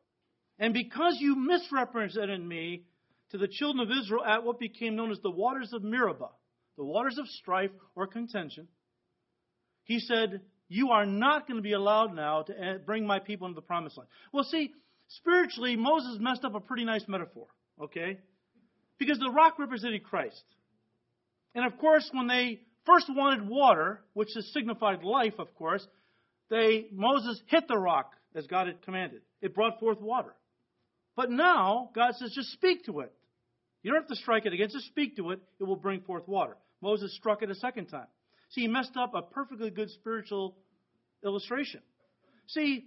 And 0.58 0.74
because 0.74 1.18
you 1.20 1.36
misrepresented 1.36 2.42
me 2.42 2.84
to 3.32 3.38
the 3.38 3.48
children 3.48 3.88
of 3.88 3.96
Israel 3.96 4.24
at 4.24 4.44
what 4.44 4.60
became 4.60 4.96
known 4.96 5.12
as 5.12 5.20
the 5.20 5.32
waters 5.32 5.74
of 5.74 5.84
Meribah, 5.84 6.32
the 6.78 6.84
waters 6.84 7.18
of 7.18 7.28
strife 7.28 7.72
or 7.96 8.08
contention, 8.08 8.68
he 9.84 10.00
said, 10.00 10.42
You 10.70 10.90
are 10.90 11.06
not 11.06 11.48
going 11.48 11.58
to 11.58 11.64
be 11.64 11.74
allowed 11.74 12.16
now 12.16 12.44
to 12.44 12.54
eh, 12.54 12.78
bring 12.86 13.06
my 13.06 13.20
people 13.20 13.48
into 13.48 13.56
the 13.56 13.62
promised 13.62 13.98
land. 13.98 14.10
Well, 14.32 14.44
see, 14.44 14.72
spiritually, 15.08 15.76
Moses 15.76 16.18
messed 16.20 16.46
up 16.46 16.56
a 16.56 16.60
pretty 16.60 16.86
nice 16.86 17.04
metaphor, 17.08 17.48
okay? 17.80 18.20
Because 18.98 19.20
the 19.20 19.32
rock 19.32 19.60
represented 19.60 20.04
Christ. 20.04 20.44
And 21.54 21.66
of 21.66 21.78
course, 21.80 22.10
when 22.14 22.28
they 22.28 22.62
first 22.86 23.08
wanted 23.10 23.48
water, 23.48 24.02
which 24.14 24.36
is 24.36 24.52
signified 24.54 25.04
life, 25.04 25.34
of 25.40 25.54
course, 25.56 25.86
they 26.50 26.88
Moses 26.92 27.42
hit 27.48 27.68
the 27.68 27.78
rock 27.78 28.14
as 28.36 28.48
God 28.48 28.68
had 28.68 28.82
commanded. 28.84 29.22
It 29.42 29.56
brought 29.56 29.80
forth 29.80 30.00
water. 30.02 30.34
But 31.16 31.30
now 31.30 31.90
God 31.94 32.14
says, 32.16 32.32
just 32.34 32.52
speak 32.52 32.86
to 32.86 33.02
it. 33.02 33.14
You 33.84 33.92
don't 33.92 34.02
have 34.02 34.10
to 34.10 34.16
strike 34.16 34.46
it 34.46 34.54
again, 34.54 34.70
just 34.72 34.86
speak 34.86 35.18
to 35.18 35.32
it. 35.32 35.40
It 35.60 35.64
will 35.64 35.76
bring 35.76 36.02
forth 36.02 36.28
water. 36.28 36.56
Moses 36.82 37.14
struck 37.16 37.42
it 37.42 37.50
a 37.50 37.56
second 37.56 37.88
time. 37.88 38.08
See, 38.50 38.62
he 38.62 38.68
messed 38.68 38.96
up 38.98 39.14
a 39.14 39.22
perfectly 39.22 39.70
good 39.70 39.90
spiritual 39.90 40.56
illustration. 41.24 41.82
See, 42.48 42.86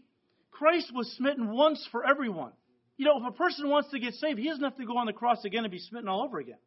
Christ 0.51 0.93
was 0.95 1.11
smitten 1.17 1.53
once 1.53 1.87
for 1.91 2.07
everyone. 2.07 2.53
You 2.97 3.07
know, 3.07 3.19
if 3.19 3.27
a 3.27 3.37
person 3.37 3.69
wants 3.69 3.91
to 3.91 3.99
get 3.99 4.15
saved, 4.15 4.39
he 4.39 4.49
doesn't 4.49 4.63
have 4.63 4.77
to 4.77 4.87
go 4.87 4.97
on 4.97 5.07
the 5.07 5.13
cross 5.13 5.45
again 5.45 5.65
and 5.65 5.73
be 5.73 5.79
smitten 5.79 6.09
all 6.09 6.23
over 6.23 6.39
again. 6.39 6.59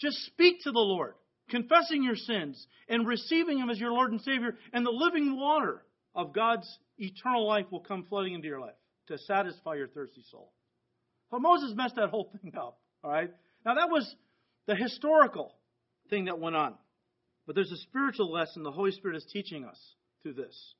Just 0.00 0.18
speak 0.26 0.62
to 0.64 0.72
the 0.72 0.78
Lord, 0.78 1.14
confessing 1.48 2.02
your 2.02 2.16
sins 2.16 2.66
and 2.88 3.06
receiving 3.06 3.58
Him 3.58 3.70
as 3.70 3.78
your 3.78 3.92
Lord 3.92 4.12
and 4.12 4.20
Savior, 4.20 4.56
and 4.72 4.84
the 4.84 4.90
living 4.90 5.38
water 5.38 5.82
of 6.14 6.32
God's 6.32 6.68
eternal 6.98 7.46
life 7.46 7.66
will 7.70 7.80
come 7.80 8.04
flooding 8.08 8.34
into 8.34 8.48
your 8.48 8.60
life 8.60 8.74
to 9.08 9.18
satisfy 9.18 9.74
your 9.74 9.88
thirsty 9.88 10.22
soul. 10.30 10.52
But 11.30 11.40
Moses 11.40 11.72
messed 11.74 11.96
that 11.96 12.10
whole 12.10 12.30
thing 12.42 12.52
up. 12.56 12.78
All 13.02 13.10
right? 13.10 13.30
Now, 13.64 13.74
that 13.74 13.90
was 13.90 14.14
the 14.66 14.74
historical 14.74 15.54
thing 16.10 16.26
that 16.26 16.38
went 16.38 16.56
on. 16.56 16.74
But 17.46 17.54
there's 17.54 17.72
a 17.72 17.76
spiritual 17.76 18.32
lesson 18.32 18.62
the 18.62 18.72
Holy 18.72 18.92
Spirit 18.92 19.16
is 19.16 19.26
teaching 19.30 19.64
us 19.64 19.78
through 20.22 20.34
this. 20.34 20.74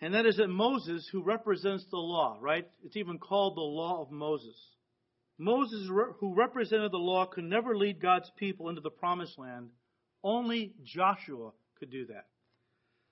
And 0.00 0.14
that 0.14 0.26
is 0.26 0.36
that 0.36 0.48
Moses, 0.48 1.08
who 1.10 1.22
represents 1.22 1.84
the 1.90 1.96
law, 1.96 2.36
right? 2.40 2.68
It's 2.84 2.96
even 2.96 3.18
called 3.18 3.56
the 3.56 3.62
law 3.62 4.02
of 4.02 4.10
Moses. 4.10 4.56
Moses, 5.38 5.88
who 6.20 6.34
represented 6.34 6.92
the 6.92 6.98
law, 6.98 7.26
could 7.26 7.44
never 7.44 7.76
lead 7.76 8.00
God's 8.00 8.30
people 8.36 8.68
into 8.68 8.80
the 8.80 8.90
promised 8.90 9.38
land. 9.38 9.70
Only 10.22 10.74
Joshua 10.84 11.52
could 11.78 11.90
do 11.90 12.06
that. 12.06 12.26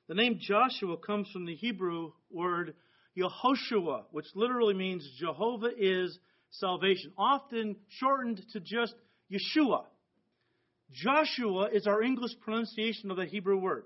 The 0.09 0.15
name 0.15 0.39
Joshua 0.41 0.97
comes 0.99 1.31
from 1.31 1.47
the 1.47 1.55
Hebrew 1.55 2.13
word 2.31 2.75
Yehoshua, 3.17 4.05
which 4.11 4.27
literally 4.35 4.75
means 4.75 5.09
Jehovah 5.19 5.71
is 5.77 6.19
salvation, 6.51 7.13
often 7.17 7.77
shortened 7.89 8.43
to 8.53 8.61
just 8.61 8.95
Yeshua. 9.33 9.85
Joshua 10.93 11.71
is 11.73 11.87
our 11.87 12.03
English 12.03 12.33
pronunciation 12.43 13.11
of 13.11 13.17
the 13.17 13.27
Hebrew 13.27 13.57
word. 13.57 13.85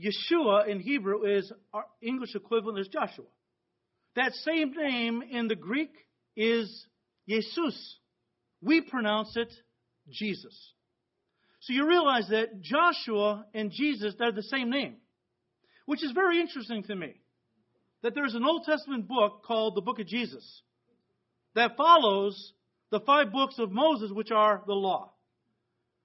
Yeshua 0.00 0.68
in 0.68 0.80
Hebrew 0.80 1.24
is 1.24 1.52
our 1.74 1.84
English 2.00 2.34
equivalent 2.34 2.78
is 2.78 2.88
Joshua. 2.88 3.26
That 4.16 4.32
same 4.32 4.72
name 4.72 5.22
in 5.22 5.48
the 5.48 5.56
Greek 5.56 5.92
is 6.36 6.86
Jesus. 7.28 7.98
We 8.62 8.80
pronounce 8.80 9.36
it 9.36 9.52
Jesus. 10.10 10.56
So 11.60 11.72
you 11.72 11.86
realize 11.86 12.28
that 12.30 12.62
Joshua 12.62 13.44
and 13.54 13.70
Jesus, 13.70 14.14
they're 14.18 14.32
the 14.32 14.42
same 14.42 14.70
name, 14.70 14.96
which 15.86 16.02
is 16.02 16.12
very 16.12 16.40
interesting 16.40 16.82
to 16.84 16.96
me. 16.96 17.20
That 18.02 18.14
there's 18.14 18.34
an 18.34 18.44
Old 18.44 18.64
Testament 18.64 19.06
book 19.06 19.44
called 19.44 19.74
the 19.74 19.82
Book 19.82 19.98
of 19.98 20.06
Jesus 20.06 20.62
that 21.54 21.76
follows 21.76 22.52
the 22.90 23.00
five 23.00 23.30
books 23.32 23.56
of 23.58 23.70
Moses, 23.70 24.10
which 24.10 24.30
are 24.30 24.62
the 24.66 24.72
law. 24.72 25.12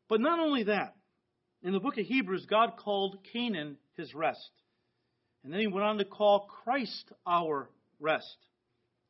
But 0.10 0.22
not 0.22 0.40
only 0.40 0.64
that, 0.64 0.95
in 1.63 1.74
the 1.74 1.80
book 1.80 1.98
of 1.98 2.06
Hebrews, 2.06 2.46
God 2.46 2.74
called 2.78 3.20
Canaan 3.32 3.78
his 3.98 4.13
rest. 4.13 4.52
And 5.44 5.54
then 5.54 5.60
he 5.60 5.68
went 5.68 5.86
on 5.86 5.98
to 5.98 6.06
call 6.06 6.48
Christ 6.63 7.12
our 7.26 7.70
rest. 8.00 8.38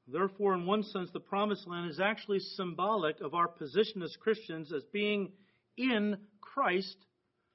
Therefore, 0.07 0.53
in 0.53 0.65
one 0.65 0.83
sense, 0.83 1.09
the 1.11 1.19
promised 1.19 1.67
land 1.67 1.89
is 1.89 1.99
actually 1.99 2.39
symbolic 2.39 3.21
of 3.21 3.33
our 3.33 3.47
position 3.47 4.03
as 4.03 4.15
Christians 4.17 4.71
as 4.71 4.83
being 4.91 5.31
in 5.77 6.17
Christ 6.41 6.97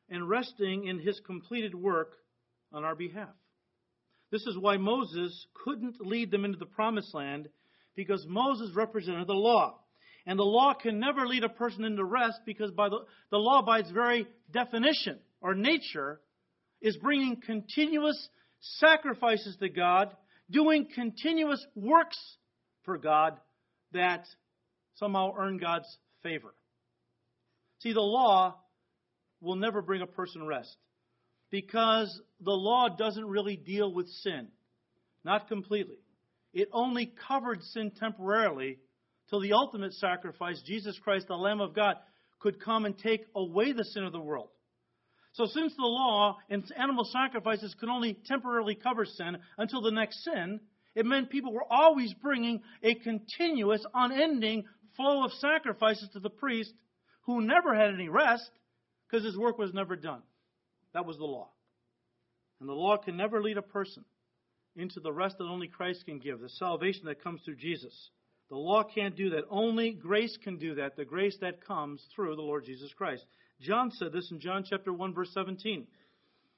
and 0.09 0.29
resting 0.29 0.87
in 0.87 0.99
his 0.99 1.21
completed 1.21 1.75
work 1.75 2.17
on 2.73 2.85
our 2.85 2.97
behalf. 2.97 3.29
This 4.31 4.47
is 4.47 4.59
why 4.59 4.77
Moses 4.77 5.47
couldn't 5.65 6.01
lead 6.01 6.31
them 6.31 6.45
into 6.45 6.59
the 6.59 6.67
promised 6.67 7.15
land 7.15 7.49
because 7.97 8.27
Moses 8.27 8.75
represented 8.75 9.27
the 9.27 9.35
law. 9.35 9.80
And 10.27 10.39
the 10.39 10.45
law 10.45 10.75
can 10.75 10.99
never 10.99 11.27
lead 11.27 11.45
a 11.45 11.49
person 11.49 11.85
into 11.85 12.05
rest 12.05 12.41
because 12.45 12.71
by 12.71 12.89
the, 12.89 13.01
the 13.31 13.39
law, 13.39 13.63
by 13.63 13.81
its 13.81 13.91
very 13.91 14.27
definition 14.53 15.19
or 15.41 15.55
nature, 15.55 16.21
is 16.81 16.97
bringing 16.97 17.41
continuous 17.41 18.29
sacrifices 18.61 19.57
to 19.61 19.69
God, 19.69 20.15
doing 20.51 20.89
continuous 20.95 21.65
works 21.75 22.19
for 22.85 22.99
God 22.99 23.39
that 23.93 24.27
somehow 24.97 25.33
earn 25.37 25.59
God's 25.59 25.89
favor. 26.23 26.55
See, 27.81 27.93
the 27.93 28.01
law 28.01 28.57
will 29.41 29.57
never 29.57 29.81
bring 29.81 30.03
a 30.03 30.07
person 30.07 30.47
rest 30.47 30.77
because 31.51 32.21
the 32.41 32.53
law 32.53 32.89
doesn't 32.89 33.25
really 33.25 33.57
deal 33.57 33.93
with 33.93 34.09
sin, 34.09 34.49
not 35.25 35.49
completely. 35.49 35.97
It 36.53 36.69
only 36.73 37.13
covered 37.29 37.63
sin 37.63 37.93
temporarily 37.99 38.79
till 39.31 39.41
the 39.41 39.53
ultimate 39.53 39.95
sacrifice, 39.95 40.61
Jesus 40.67 40.99
Christ, 41.03 41.29
the 41.29 41.35
Lamb 41.35 41.61
of 41.61 41.75
God, 41.75 41.97
could 42.41 42.63
come 42.63 42.85
and 42.85 42.99
take 42.99 43.25
away 43.35 43.73
the 43.73 43.85
sin 43.85 44.05
of 44.05 44.13
the 44.13 44.21
world. 44.21 44.49
So, 45.33 45.47
since 45.47 45.73
the 45.77 45.83
law 45.83 46.39
and 46.49 46.65
animal 46.77 47.05
sacrifices 47.05 47.75
could 47.79 47.89
only 47.89 48.19
temporarily 48.27 48.75
cover 48.75 49.05
sin 49.05 49.39
until 49.57 49.81
the 49.81 49.93
next 49.93 50.25
sin, 50.25 50.59
it 50.97 51.07
meant 51.07 51.31
people 51.31 51.53
were 51.53 51.71
always 51.71 52.13
bringing 52.15 52.63
a 52.83 52.97
continuous, 52.97 53.85
unending 53.95 54.65
flow 54.97 55.25
of 55.25 55.33
sacrifices 55.35 56.09
to 56.13 56.21
the 56.21 56.31
priest 56.31 56.73
who 57.27 57.43
never 57.43 57.77
had 57.77 57.95
any 57.95 58.09
rest 58.09 58.51
because 59.09 59.25
his 59.25 59.39
work 59.39 59.57
was 59.57 59.73
never 59.73 59.95
done. 59.95 60.23
That 60.95 61.07
was 61.07 61.17
the 61.17 61.25
law. 61.25 61.51
And 62.59 62.69
the 62.69 62.75
law 62.75 62.97
can 62.97 63.17
never 63.17 63.41
lead 63.41 63.57
a 63.57 63.63
person 63.63 64.05
into 64.75 64.99
the 65.01 65.13
rest 65.13 65.39
that 65.39 65.45
only 65.45 65.69
Christ 65.69 66.05
can 66.07 66.19
give, 66.19 66.41
the 66.41 66.49
salvation 66.49 67.07
that 67.07 67.23
comes 67.23 67.41
through 67.45 67.57
Jesus. 67.57 68.11
The 68.51 68.57
law 68.57 68.83
can't 68.83 69.17
do 69.17 69.31
that. 69.31 69.45
Only 69.49 69.93
grace 69.93 70.37
can 70.43 70.59
do 70.59 70.75
that, 70.75 70.97
the 70.97 71.05
grace 71.05 71.37
that 71.41 71.65
comes 71.65 72.05
through 72.15 72.35
the 72.35 72.43
Lord 72.43 72.65
Jesus 72.65 72.93
Christ. 72.93 73.25
John 73.61 73.93
said 73.93 74.13
this 74.13 74.29
in 74.31 74.41
John 74.41 74.65
chapter 74.69 74.93
1 74.93 75.15
verse 75.15 75.31
17. 75.33 75.87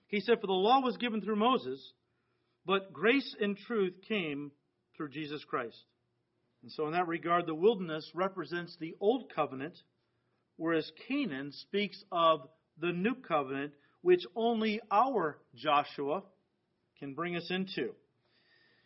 He 0.09 0.21
said, 0.21 0.41
For 0.41 0.47
the 0.47 0.53
law 0.53 0.81
was 0.81 0.97
given 0.97 1.21
through 1.21 1.37
Moses, 1.37 1.93
but 2.65 2.93
grace 2.93 3.35
and 3.41 3.57
truth 3.57 3.95
came 4.09 4.53
through 4.97 5.11
Jesus 5.11 5.45
Christ. 5.45 5.77
And 6.63 6.73
so 6.73 6.87
in 6.87 6.93
that 6.93 7.09
regard, 7.09 7.47
the 7.47 7.55
wilderness 7.55 8.09
represents 8.15 8.77
the 8.79 8.95
old 9.01 9.33
covenant, 9.35 9.75
whereas 10.57 10.91
Canaan 11.09 11.53
speaks 11.53 12.03
of 12.11 12.49
the 12.81 12.93
new 12.93 13.15
covenant, 13.17 13.73
which 14.01 14.25
only 14.35 14.81
our 14.91 15.39
Joshua 15.55 16.23
can 16.99 17.15
bring 17.15 17.37
us 17.37 17.51
into. 17.51 17.93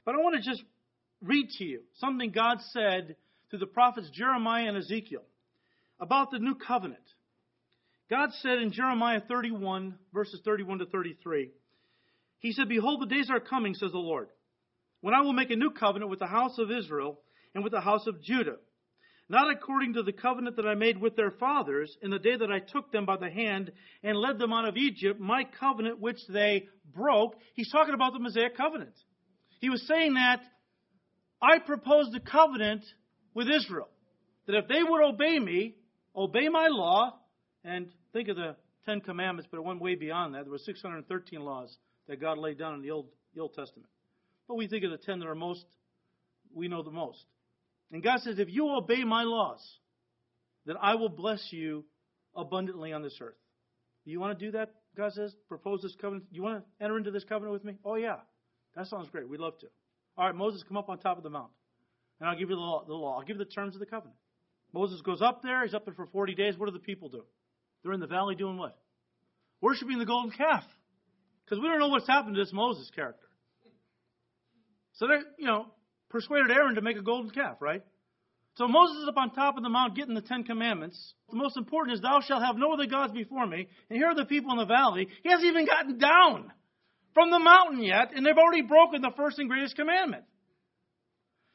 But 0.05 0.15
I 0.15 0.19
want 0.19 0.37
to 0.37 0.49
just 0.49 0.63
read 1.23 1.49
to 1.59 1.65
you 1.65 1.81
something 1.99 2.31
God 2.31 2.59
said 2.73 3.17
to 3.51 3.59
the 3.59 3.67
prophets 3.67 4.11
Jeremiah 4.11 4.69
and 4.69 4.77
Ezekiel 4.77 5.23
about 6.01 6.31
the 6.31 6.39
new 6.39 6.55
covenant. 6.55 7.01
God 8.09 8.31
said 8.41 8.59
in 8.59 8.73
Jeremiah 8.73 9.21
31, 9.27 9.97
verses 10.13 10.41
31 10.45 10.79
to 10.79 10.87
33, 10.87 11.51
He 12.39 12.53
said, 12.53 12.69
Behold, 12.69 13.03
the 13.03 13.15
days 13.15 13.31
are 13.31 13.41
coming, 13.41 13.75
says 13.75 13.93
the 13.93 13.99
Lord, 13.99 14.29
when 15.01 15.15
I 15.15 15.23
will 15.23 15.33
make 15.33 15.51
a 15.51 15.57
new 15.57 15.71
covenant 15.71 16.11
with 16.11 16.21
the 16.21 16.27
house 16.27 16.59
of 16.59 16.71
Israel 16.71 17.19
and 17.55 17.65
with 17.65 17.73
the 17.73 17.81
house 17.81 18.07
of 18.07 18.23
Judah. 18.23 18.57
Not 19.29 19.51
according 19.51 19.95
to 19.95 20.05
the 20.05 20.13
covenant 20.13 20.55
that 20.55 20.67
I 20.67 20.77
made 20.77 21.01
with 21.01 21.17
their 21.17 21.33
fathers 21.33 21.97
in 22.01 22.11
the 22.11 22.19
day 22.21 22.37
that 22.37 22.53
I 22.53 22.61
took 22.61 22.93
them 22.93 23.07
by 23.07 23.17
the 23.17 23.29
hand 23.29 23.73
and 24.05 24.17
led 24.17 24.39
them 24.39 24.53
out 24.53 24.69
of 24.69 24.77
Egypt, 24.77 25.19
my 25.19 25.45
covenant 25.59 25.99
which 25.99 26.21
they 26.29 26.69
broke. 26.95 27.35
He's 27.55 27.73
talking 27.73 27.95
about 27.95 28.13
the 28.13 28.21
Mosaic 28.21 28.57
covenant. 28.57 28.95
He 29.59 29.69
was 29.69 29.85
saying 29.89 30.15
that 30.15 30.43
I 31.41 31.59
proposed 31.59 32.15
a 32.15 32.21
covenant 32.21 32.85
with 33.35 33.49
Israel 33.49 33.89
that 34.47 34.57
if 34.57 34.69
they 34.69 34.83
would 34.83 35.03
obey 35.05 35.39
me, 35.39 35.75
obey 36.15 36.49
my 36.49 36.69
law, 36.69 37.19
and 37.65 37.89
think 38.13 38.29
of 38.29 38.37
the 38.37 38.57
Ten 38.87 39.01
Commandments, 39.01 39.49
but 39.51 39.59
it 39.59 39.65
went 39.65 39.81
way 39.81 39.97
beyond 39.97 40.35
that. 40.35 40.45
There 40.45 40.53
were 40.53 40.59
613 40.59 41.41
laws 41.41 41.77
that 42.09 42.21
God 42.21 42.39
laid 42.39 42.59
down 42.59 42.75
in 42.75 42.83
the 42.83 42.93
Old, 42.93 43.09
the 43.35 43.43
Old 43.43 43.55
Testament. 43.55 43.89
But 44.49 44.55
we 44.55 44.69
think 44.69 44.85
of 44.85 44.93
the 44.93 44.99
ten 44.99 45.19
that 45.19 45.27
are 45.27 45.35
most, 45.35 45.65
we 46.55 46.69
know 46.69 46.83
the 46.83 46.91
most. 46.93 47.25
And 47.91 48.03
God 48.03 48.21
says, 48.21 48.39
if 48.39 48.49
you 48.49 48.69
obey 48.71 49.03
my 49.05 49.25
laws, 49.25 49.61
then 50.67 50.77
I 50.81 50.95
will 50.95 51.09
bless 51.09 51.45
you 51.51 51.85
abundantly 52.35 52.93
on 52.93 53.03
this 53.03 53.19
earth. 53.21 53.37
Do 54.05 54.13
you 54.13 54.21
want 54.21 54.39
to 54.39 54.45
do 54.45 54.53
that? 54.53 54.71
God 54.97 55.13
says, 55.13 55.35
propose 55.49 55.83
this 55.83 55.95
covenant. 56.01 56.27
You 56.31 56.43
want 56.43 56.63
to 56.63 56.85
enter 56.85 56.97
into 56.97 57.11
this 57.11 57.25
covenant 57.25 57.53
with 57.53 57.65
me? 57.65 57.77
Oh, 57.85 57.97
yeah. 57.97 58.17
That 58.77 58.87
sounds 58.87 59.09
great. 59.11 59.29
We'd 59.29 59.41
love 59.41 59.59
to. 59.59 59.67
All 60.17 60.27
right, 60.27 60.35
Moses, 60.35 60.63
come 60.67 60.77
up 60.77 60.89
on 60.89 60.99
top 60.99 61.17
of 61.19 61.23
the 61.23 61.31
mount. 61.31 61.51
And 62.21 62.29
I'll 62.29 62.39
give 62.39 62.49
you 62.49 62.57
the 62.57 62.61
law. 62.61 62.85
The 62.87 62.95
law. 62.95 63.19
I'll 63.19 63.25
give 63.25 63.37
you 63.37 63.45
the 63.45 63.51
terms 63.51 63.75
of 63.75 63.81
the 63.81 63.87
covenant. 63.87 64.17
Moses 64.73 65.01
goes 65.03 65.23
up 65.23 65.43
there. 65.43 65.65
He's 65.65 65.75
up 65.75 65.85
there 65.85 65.95
for 65.95 66.07
40 66.07 66.35
days. 66.35 66.57
What 66.57 66.67
do 66.67 66.73
the 66.73 66.79
people 66.79 67.09
do? 67.09 67.25
They're 67.83 67.93
in 67.93 68.01
the 68.01 68.07
valley 68.07 68.35
doing 68.35 68.57
what? 68.57 68.77
Worshiping 69.61 69.99
the 69.99 70.07
golden 70.07 70.31
calf. 70.31 70.65
Because 71.45 71.63
we 71.63 71.69
don't 71.69 71.79
know 71.79 71.89
what's 71.89 72.09
happened 72.09 72.35
to 72.35 72.43
this 72.43 72.53
Moses 72.53 72.91
character. 72.95 73.27
So 74.95 75.07
they, 75.07 75.19
you 75.39 75.47
know, 75.47 75.67
persuaded 76.09 76.51
Aaron 76.51 76.75
to 76.75 76.81
make 76.81 76.97
a 76.97 77.03
golden 77.03 77.31
calf, 77.31 77.59
right? 77.61 77.83
So 78.57 78.67
Moses 78.67 79.03
is 79.03 79.09
up 79.09 79.19
on 79.19 79.33
top 79.33 79.59
of 79.59 79.63
the 79.63 79.69
mount 79.69 79.95
getting 79.95 80.15
the 80.15 80.23
Ten 80.23 80.43
Commandments. 80.43 81.15
The 81.31 81.37
most 81.37 81.59
important 81.59 81.95
is, 81.95 82.01
Thou 82.01 82.23
shalt 82.23 82.43
have 82.43 82.57
no 82.57 82.73
other 82.73 82.87
gods 82.87 83.13
before 83.13 83.47
me. 83.47 83.69
And 83.91 83.99
here 83.99 84.09
are 84.09 84.15
the 84.15 84.25
people 84.25 84.51
in 84.53 84.59
the 84.59 84.65
valley. 84.65 85.09
He 85.23 85.29
hasn't 85.29 85.47
even 85.47 85.67
gotten 85.67 85.99
down 85.99 86.51
from 87.17 87.31
the 87.31 87.39
mountain 87.39 87.83
yet, 87.83 88.11
and 88.15 88.27
they've 88.27 88.37
already 88.37 88.61
broken 88.61 89.01
the 89.01 89.11
first 89.17 89.39
and 89.39 89.49
greatest 89.49 89.75
commandment. 89.75 90.25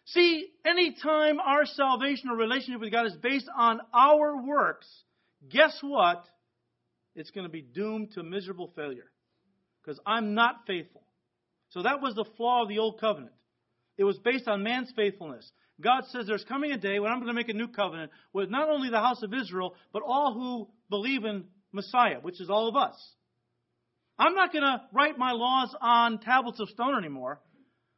See, 0.06 0.48
anytime 0.66 1.40
our 1.40 1.68
salvation 1.68 2.32
or 2.32 2.36
relationship 2.36 2.82
with 2.82 2.92
God 2.92 3.06
is 3.06 3.16
based 3.22 3.48
on 3.56 3.80
our 3.94 4.44
works, 4.44 4.88
guess 5.48 5.78
what? 5.84 6.26
It's 7.16 7.30
going 7.30 7.46
to 7.46 7.52
be 7.52 7.62
doomed 7.62 8.14
to 8.14 8.24
miserable 8.24 8.74
failure. 8.76 9.12
Because 9.84 10.00
I'm 10.04 10.34
not 10.34 10.64
faithful. 10.66 11.04
So 11.70 11.84
that 11.84 12.02
was 12.02 12.16
the 12.16 12.26
flaw 12.38 12.64
of 12.64 12.68
the 12.68 12.80
old 12.80 13.00
covenant. 13.00 13.36
It 14.00 14.04
was 14.04 14.18
based 14.18 14.48
on 14.48 14.64
man's 14.64 14.92
faithfulness. 14.96 15.48
God 15.80 16.06
says 16.10 16.26
there's 16.26 16.44
coming 16.46 16.72
a 16.72 16.78
day 16.78 17.00
when 17.00 17.12
I'm 17.12 17.20
going 17.20 17.28
to 17.28 17.40
make 17.40 17.50
a 17.50 17.54
new 17.54 17.68
covenant 17.68 18.12
with 18.34 18.50
not 18.50 18.68
only 18.68 18.90
the 18.90 19.00
house 19.00 19.22
of 19.22 19.32
Israel, 19.32 19.76
but 19.94 20.02
all 20.04 20.34
who 20.34 20.70
believe 20.90 21.24
in 21.24 21.44
Messiah, 21.72 22.18
which 22.20 22.42
is 22.42 22.50
all 22.50 22.68
of 22.68 22.76
us. 22.76 22.96
I'm 24.22 24.36
not 24.36 24.54
going 24.54 24.64
to 24.64 24.82
write 24.94 25.18
my 25.18 25.32
laws 25.32 25.76
on 25.82 26.20
tablets 26.20 26.60
of 26.60 26.70
stone 26.70 26.96
anymore. 26.96 27.42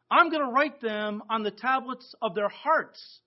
I'm 0.09 0.29
going 0.29 0.41
to 0.41 0.49
write 0.49 0.79
them 0.79 1.21
on 1.29 1.43
the 1.43 1.51
tablets 1.51 2.15
of 2.21 2.33
their 2.33 2.47
hearts. 2.47 3.19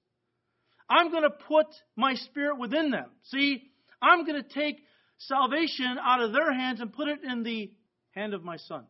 I'm 0.88 1.10
going 1.10 1.24
to 1.24 1.30
put 1.30 1.66
my 1.94 2.14
spirit 2.14 2.58
within 2.58 2.90
them. 2.90 3.10
See, 3.24 3.64
I'm 4.00 4.24
going 4.24 4.42
to 4.42 4.48
take 4.48 4.78
salvation 5.18 5.98
out 6.02 6.22
of 6.22 6.32
their 6.32 6.50
hands 6.54 6.80
and 6.80 6.90
put 6.90 7.08
it 7.08 7.18
in 7.22 7.42
the 7.42 7.70
hand 8.12 8.32
of 8.32 8.42
my 8.42 8.56
son, 8.56 8.86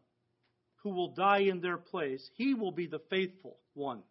who 0.85 0.91
will 0.91 1.13
die 1.15 1.41
in 1.41 1.61
their 1.61 1.77
place. 1.77 2.31
He 2.37 2.55
will 2.55 2.71
be 2.71 2.87
the 2.87 3.01
faithful 3.11 3.59
one, 3.75 4.03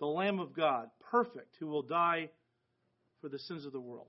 the 0.00 0.06
Lamb 0.06 0.38
of 0.38 0.54
God, 0.54 0.88
perfect, 1.10 1.56
who 1.58 1.68
will 1.68 1.82
die 1.82 2.28
for 3.22 3.30
the 3.30 3.38
sins 3.38 3.64
of 3.64 3.72
the 3.72 3.80
world. 3.80 4.08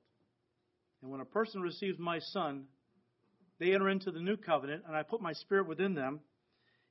And 1.02 1.10
when 1.10 1.22
a 1.22 1.26
person 1.26 1.62
receives 1.62 1.98
my 2.00 2.20
son, 2.20 2.66
they 3.60 3.74
enter 3.74 3.90
into 3.90 4.12
the 4.12 4.20
new 4.20 4.38
covenant, 4.38 4.84
and 4.88 4.96
I 4.96 5.04
put 5.04 5.22
my 5.22 5.34
spirit 5.34 5.68
within 5.68 5.94
them 5.94 6.20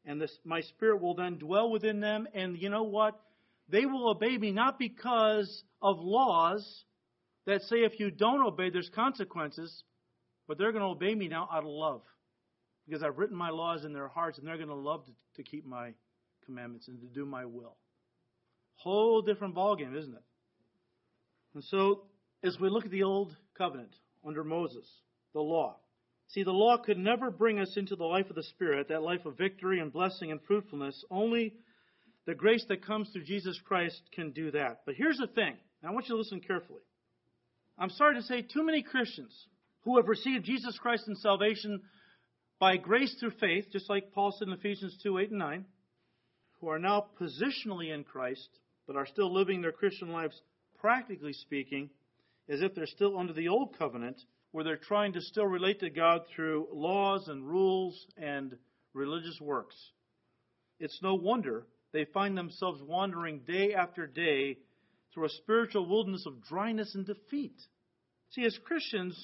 and 0.07 0.20
this, 0.20 0.37
my 0.44 0.61
spirit 0.61 1.00
will 1.00 1.14
then 1.14 1.38
dwell 1.38 1.70
within 1.70 2.00
them. 2.00 2.29
And 2.35 2.61
you 2.61 2.68
know 2.68 2.83
what? 2.83 3.18
They 3.68 3.87
will 3.87 4.11
obey 4.11 4.37
me 4.37 4.53
not 4.53 4.79
because 4.79 5.62
of 5.81 5.98
laws 5.98 6.85
that 7.46 7.62
say 7.62 7.79
if 7.79 7.98
you 7.98 8.11
don't 8.11 8.42
obey, 8.42 8.70
there's 8.70 8.90
consequences, 8.94 9.85
but 10.46 10.59
they're 10.59 10.72
going 10.72 10.83
to 10.83 10.88
obey 10.88 11.14
me 11.14 11.29
now 11.29 11.48
out 11.50 11.64
of 11.64 11.70
love. 11.70 12.03
Because 12.87 13.03
I've 13.03 13.16
written 13.16 13.37
my 13.37 13.48
laws 13.48 13.85
in 13.85 13.94
their 13.94 14.09
hearts, 14.09 14.38
and 14.38 14.46
they're 14.46 14.57
going 14.59 14.68
to 14.68 14.74
love 14.74 15.07
to, 15.07 15.12
to 15.37 15.42
keep 15.42 15.66
my 15.66 15.92
commandments 16.44 16.88
and 16.88 17.00
to 17.00 17.07
do 17.07 17.24
my 17.24 17.46
will. 17.46 17.77
Whole 18.74 19.22
different 19.22 19.55
ballgame, 19.55 19.96
isn't 19.96 20.12
it? 20.12 20.22
And 21.55 21.64
so, 21.64 22.03
as 22.42 22.59
we 22.61 22.68
look 22.68 22.85
at 22.85 22.90
the 22.90 23.05
old 23.05 23.35
covenant 23.57 23.94
under 24.27 24.44
Moses, 24.44 24.87
the 25.33 25.40
law, 25.40 25.77
See, 26.35 26.42
the 26.42 26.51
law 26.51 26.79
could 26.79 26.99
never 26.99 27.31
bring 27.31 27.61
us 27.61 27.77
into 27.77 27.94
the 27.94 28.05
life 28.05 28.29
of 28.29 28.35
the 28.35 28.42
Spirit, 28.42 28.88
that 28.88 29.03
life 29.03 29.25
of 29.25 29.38
victory 29.38 29.79
and 29.79 29.92
blessing 29.92 30.33
and 30.33 30.42
fruitfulness. 30.42 31.05
Only 31.09 31.55
the 32.27 32.35
grace 32.35 32.64
that 32.68 32.85
comes 32.85 33.09
through 33.11 33.23
Jesus 33.23 33.57
Christ 33.64 34.03
can 34.12 34.33
do 34.33 34.51
that. 34.51 34.81
But 34.85 34.97
here's 34.97 35.18
the 35.18 35.29
thing. 35.29 35.57
I 35.87 35.92
want 35.92 36.09
you 36.09 36.16
to 36.16 36.18
listen 36.18 36.40
carefully. 36.40 36.81
I'm 37.79 37.90
sorry 37.90 38.16
to 38.16 38.23
say, 38.23 38.42
too 38.42 38.64
many 38.64 38.83
Christians 38.83 39.33
who 39.85 39.97
have 39.97 40.09
received 40.09 40.44
Jesus 40.44 40.77
Christ 40.77 41.07
in 41.07 41.14
salvation 41.14 41.83
by 42.59 42.79
grace 42.79 43.14
through 43.20 43.33
faith, 43.38 43.66
just 43.70 43.88
like 43.88 44.12
Paul 44.12 44.35
said 44.37 44.49
in 44.49 44.55
Ephesians 44.55 44.99
2 45.05 45.18
8 45.18 45.31
and 45.31 45.38
9, 45.38 45.64
who 46.61 46.68
are 46.68 46.81
now 46.81 47.07
positionally 47.20 47.94
in 47.94 48.03
Christ, 48.03 48.49
but 48.88 48.97
are 48.97 49.07
still 49.07 49.33
living 49.33 49.62
their 49.62 49.70
Christian 49.70 50.11
lives, 50.11 50.40
practically 50.81 51.33
speaking, 51.33 51.90
as 52.49 52.61
if 52.61 52.75
they're 52.75 52.87
still 52.87 53.16
under 53.16 53.33
the 53.33 53.49
old 53.49 53.79
covenant 53.79 54.20
where 54.54 54.62
they're 54.62 54.76
trying 54.76 55.12
to 55.12 55.20
still 55.20 55.48
relate 55.48 55.80
to 55.80 55.90
God 55.90 56.20
through 56.32 56.68
laws 56.72 57.26
and 57.26 57.44
rules 57.44 58.06
and 58.16 58.56
religious 58.92 59.36
works. 59.40 59.74
It's 60.78 61.00
no 61.02 61.16
wonder 61.16 61.66
they 61.92 62.04
find 62.04 62.38
themselves 62.38 62.80
wandering 62.80 63.40
day 63.40 63.74
after 63.74 64.06
day 64.06 64.58
through 65.12 65.24
a 65.24 65.30
spiritual 65.30 65.88
wilderness 65.88 66.24
of 66.24 66.40
dryness 66.44 66.94
and 66.94 67.04
defeat. 67.04 67.56
See, 68.30 68.44
as 68.44 68.56
Christians, 68.64 69.18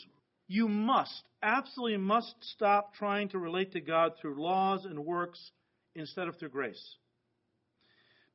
you 0.49 0.67
must, 0.67 1.23
absolutely 1.45 1.99
must 1.99 2.35
stop 2.41 2.95
trying 2.95 3.29
to 3.29 3.39
relate 3.39 3.71
to 3.75 3.81
God 3.81 4.15
through 4.21 4.43
laws 4.43 4.85
and 4.85 5.07
works 5.07 5.53
instead 5.95 6.27
of 6.27 6.41
through 6.41 6.49
grace. 6.49 6.97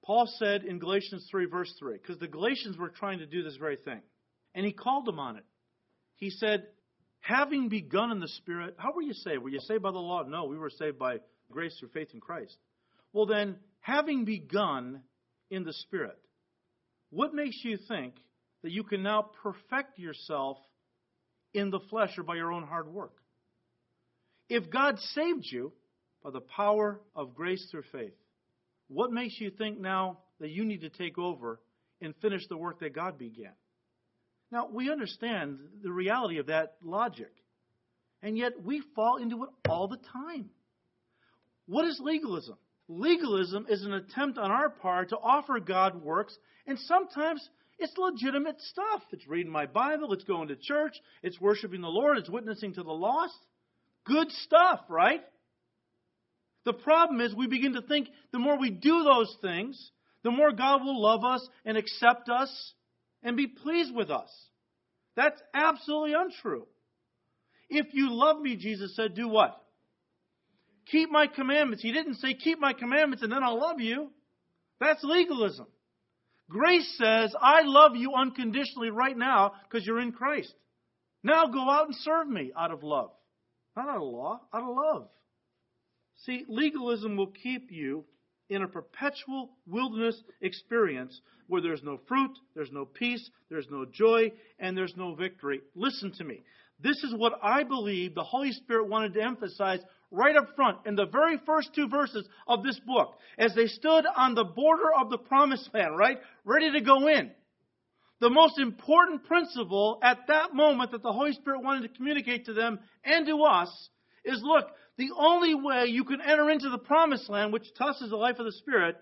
Paul 0.05 0.33
said 0.39 0.63
in 0.63 0.79
Galatians 0.79 1.27
3, 1.29 1.47
verse 1.47 1.73
3, 1.77 1.97
because 1.97 2.19
the 2.19 2.29
Galatians 2.29 2.77
were 2.77 2.87
trying 2.87 3.19
to 3.19 3.25
do 3.25 3.43
this 3.43 3.57
very 3.57 3.75
thing, 3.75 3.99
and 4.53 4.65
he 4.65 4.71
called 4.71 5.05
them 5.05 5.19
on 5.19 5.35
it. 5.35 5.43
He 6.15 6.29
said, 6.29 6.67
having 7.25 7.69
begun 7.69 8.11
in 8.11 8.19
the 8.19 8.27
Spirit, 8.27 8.75
how 8.77 8.93
were 8.93 9.01
you 9.01 9.13
saved? 9.13 9.41
Were 9.41 9.49
you 9.49 9.59
saved 9.61 9.81
by 9.81 9.91
the 9.91 9.97
law? 9.97 10.21
No, 10.23 10.45
we 10.45 10.59
were 10.59 10.69
saved 10.69 10.99
by 10.99 11.17
grace 11.51 11.75
through 11.79 11.89
faith 11.89 12.09
in 12.13 12.19
Christ. 12.19 12.55
Well, 13.13 13.25
then, 13.25 13.55
having 13.79 14.25
begun 14.25 15.01
in 15.49 15.63
the 15.63 15.73
Spirit, 15.73 16.19
what 17.09 17.33
makes 17.33 17.59
you 17.63 17.79
think 17.87 18.13
that 18.61 18.71
you 18.71 18.83
can 18.83 19.01
now 19.01 19.31
perfect 19.41 19.97
yourself 19.97 20.57
in 21.55 21.71
the 21.71 21.79
flesh 21.89 22.15
or 22.15 22.23
by 22.23 22.35
your 22.35 22.51
own 22.51 22.61
hard 22.61 22.87
work? 22.87 23.15
If 24.47 24.69
God 24.69 24.99
saved 24.99 25.47
you 25.51 25.73
by 26.23 26.29
the 26.29 26.41
power 26.41 27.01
of 27.15 27.33
grace 27.33 27.67
through 27.71 27.85
faith, 27.91 28.13
what 28.87 29.11
makes 29.11 29.39
you 29.39 29.49
think 29.49 29.79
now 29.79 30.19
that 30.39 30.51
you 30.51 30.63
need 30.63 30.81
to 30.81 30.89
take 30.89 31.17
over 31.17 31.59
and 32.01 32.13
finish 32.21 32.47
the 32.49 32.57
work 32.57 32.81
that 32.81 32.93
God 32.93 33.17
began? 33.17 33.53
Now, 34.55 34.69
we 34.71 34.89
understand 34.89 35.59
the 35.83 35.91
reality 35.91 36.37
of 36.37 36.45
that 36.45 36.75
logic, 36.81 37.33
and 38.23 38.37
yet 38.37 38.53
we 38.63 38.81
fall 38.95 39.17
into 39.17 39.43
it 39.43 39.49
all 39.67 39.89
the 39.89 39.99
time. 40.13 40.49
What 41.65 41.83
is 41.83 41.99
legalism? 42.01 42.55
Legalism 42.87 43.65
is 43.67 43.83
an 43.83 43.91
attempt 43.91 44.37
on 44.37 44.51
our 44.51 44.69
part 44.69 45.09
to 45.09 45.17
offer 45.17 45.59
God 45.59 46.01
works, 46.01 46.37
and 46.65 46.79
sometimes 46.79 47.45
it's 47.79 47.97
legitimate 47.97 48.61
stuff. 48.61 49.01
It's 49.11 49.27
reading 49.27 49.51
my 49.51 49.65
Bible, 49.65 50.13
it's 50.13 50.23
going 50.23 50.47
to 50.47 50.55
church, 50.55 50.95
it's 51.21 51.41
worshiping 51.41 51.81
the 51.81 51.89
Lord, 51.89 52.17
it's 52.17 52.29
witnessing 52.29 52.75
to 52.75 52.83
the 52.83 52.93
lost. 52.93 53.37
Good 54.05 54.31
stuff, 54.31 54.79
right? 54.87 55.19
The 56.63 56.71
problem 56.71 57.19
is 57.19 57.35
we 57.35 57.47
begin 57.47 57.73
to 57.73 57.81
think 57.81 58.07
the 58.31 58.39
more 58.39 58.57
we 58.57 58.69
do 58.69 59.03
those 59.03 59.35
things, 59.41 59.91
the 60.23 60.31
more 60.31 60.53
God 60.53 60.81
will 60.81 61.01
love 61.01 61.25
us 61.25 61.45
and 61.65 61.75
accept 61.75 62.29
us 62.29 62.73
and 63.25 63.35
be 63.35 63.47
pleased 63.47 63.93
with 63.93 64.09
us. 64.09 64.29
That's 65.17 65.41
absolutely 65.53 66.13
untrue. 66.13 66.67
If 67.69 67.87
you 67.93 68.13
love 68.13 68.39
me, 68.39 68.55
Jesus 68.55 68.95
said, 68.95 69.15
do 69.15 69.27
what? 69.27 69.59
Keep 70.91 71.09
my 71.09 71.25
commandments. 71.25 71.81
He 71.81 71.91
didn't 71.91 72.15
say, 72.15 72.35
keep 72.35 72.59
my 72.59 72.73
commandments 72.73 73.23
and 73.23 73.31
then 73.31 73.43
I'll 73.43 73.59
love 73.59 73.81
you. 73.81 74.11
That's 74.79 75.03
legalism. 75.03 75.65
Grace 76.47 76.95
says, 77.01 77.33
I 77.41 77.61
love 77.63 77.95
you 77.95 78.13
unconditionally 78.15 78.91
right 78.91 79.17
now 79.17 79.53
because 79.63 79.85
you're 79.85 79.99
in 79.99 80.11
Christ. 80.11 80.53
Now 81.23 81.47
go 81.47 81.67
out 81.67 81.87
and 81.87 81.95
serve 81.95 82.27
me 82.27 82.51
out 82.55 82.71
of 82.71 82.83
love. 82.83 83.09
Not 83.75 83.89
out 83.89 83.97
of 83.97 84.03
law, 84.03 84.41
out 84.53 84.61
of 84.61 84.75
love. 84.75 85.07
See, 86.25 86.45
legalism 86.47 87.17
will 87.17 87.31
keep 87.31 87.71
you 87.71 88.05
in 88.49 88.61
a 88.61 88.67
perpetual 88.67 89.49
wilderness 89.67 90.21
experience 90.41 91.19
where 91.47 91.61
there's 91.61 91.83
no 91.83 91.99
fruit, 92.07 92.31
there's 92.55 92.71
no 92.71 92.85
peace, 92.85 93.29
there's 93.49 93.67
no 93.69 93.85
joy, 93.85 94.31
and 94.59 94.77
there's 94.77 94.95
no 94.95 95.15
victory. 95.15 95.61
Listen 95.75 96.11
to 96.17 96.23
me. 96.23 96.43
This 96.79 96.97
is 97.03 97.13
what 97.15 97.33
I 97.41 97.63
believe 97.63 98.15
the 98.15 98.23
Holy 98.23 98.51
Spirit 98.51 98.89
wanted 98.89 99.13
to 99.13 99.23
emphasize 99.23 99.79
right 100.11 100.35
up 100.35 100.55
front 100.55 100.79
in 100.85 100.95
the 100.95 101.05
very 101.05 101.39
first 101.45 101.69
two 101.73 101.87
verses 101.87 102.27
of 102.47 102.63
this 102.63 102.79
book 102.85 103.15
as 103.37 103.53
they 103.55 103.67
stood 103.67 104.05
on 104.15 104.35
the 104.35 104.43
border 104.43 104.93
of 104.99 105.09
the 105.09 105.17
promised 105.17 105.69
land, 105.73 105.97
right? 105.97 106.17
Ready 106.43 106.71
to 106.71 106.81
go 106.81 107.07
in. 107.07 107.31
The 108.21 108.29
most 108.29 108.59
important 108.59 109.25
principle 109.25 109.99
at 110.01 110.19
that 110.27 110.53
moment 110.53 110.91
that 110.91 111.03
the 111.03 111.11
Holy 111.11 111.33
Spirit 111.33 111.63
wanted 111.63 111.81
to 111.81 111.97
communicate 111.97 112.45
to 112.45 112.53
them 112.53 112.79
and 113.03 113.25
to 113.27 113.43
us 113.43 113.89
is 114.23 114.41
look, 114.43 114.65
the 114.97 115.09
only 115.17 115.53
way 115.55 115.85
you 115.87 116.03
can 116.05 116.21
enter 116.21 116.49
into 116.49 116.69
the 116.69 116.77
promised 116.77 117.29
land, 117.29 117.51
which 117.51 117.65
to 117.75 117.83
us 117.85 118.01
is 118.01 118.09
the 118.09 118.15
life 118.15 118.39
of 118.39 118.45
the 118.45 118.51
Spirit, 118.53 118.95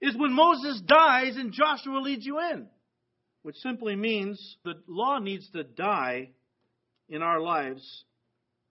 is 0.00 0.16
when 0.16 0.32
Moses 0.32 0.80
dies 0.86 1.36
and 1.36 1.52
Joshua 1.52 1.98
leads 1.98 2.26
you 2.26 2.40
in. 2.40 2.68
which 3.42 3.56
simply 3.56 3.96
means 3.96 4.56
the 4.64 4.74
law 4.86 5.18
needs 5.18 5.48
to 5.50 5.64
die 5.64 6.30
in 7.08 7.22
our 7.22 7.40
lives 7.40 8.04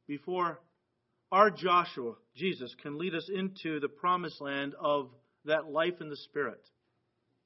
before 0.08 0.60
our 1.32 1.52
Joshua, 1.52 2.14
Jesus, 2.36 2.74
can 2.82 2.98
lead 2.98 3.14
us 3.14 3.30
into 3.34 3.80
the 3.80 3.88
promised 3.88 4.42
land 4.42 4.74
of 4.80 5.10
that 5.46 5.70
life 5.70 6.02
in 6.02 6.10
the 6.10 6.18
Spirit. 6.18 6.62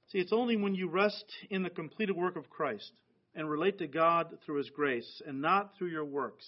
See, 0.10 0.19
it's 0.19 0.34
only 0.34 0.56
when 0.56 0.76
you 0.76 0.89
rest 0.89 1.26
in 1.49 1.63
the 1.63 1.69
completed 1.69 2.15
work 2.15 2.36
of 2.36 2.49
Christ 2.49 2.91
and 3.36 3.49
relate 3.49 3.80
to 3.80 3.88
God 3.88 4.38
through 4.45 4.58
His 4.58 4.69
grace 4.69 5.21
and 5.26 5.41
not 5.41 5.78
through 5.78 5.89
your 5.89 6.06
works 6.06 6.45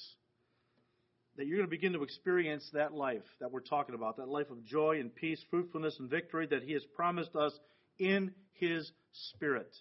that 1.37 1.47
you're 1.47 1.57
going 1.57 1.67
to 1.67 1.71
begin 1.71 1.93
to 1.93 2.03
experience 2.03 2.69
that 2.73 2.93
life 2.93 3.23
that 3.39 3.51
we're 3.51 3.59
talking 3.59 3.95
about, 3.95 4.17
that 4.17 4.29
life 4.29 4.49
of 4.49 4.63
joy 4.65 4.99
and 4.99 5.13
peace, 5.13 5.43
fruitfulness 5.49 5.97
and 5.99 6.09
victory 6.09 6.47
that 6.47 6.63
He 6.63 6.73
has 6.73 6.83
promised 6.95 7.35
us 7.35 7.53
in 7.99 8.31
His 8.53 8.91
Spirit. 9.11 9.73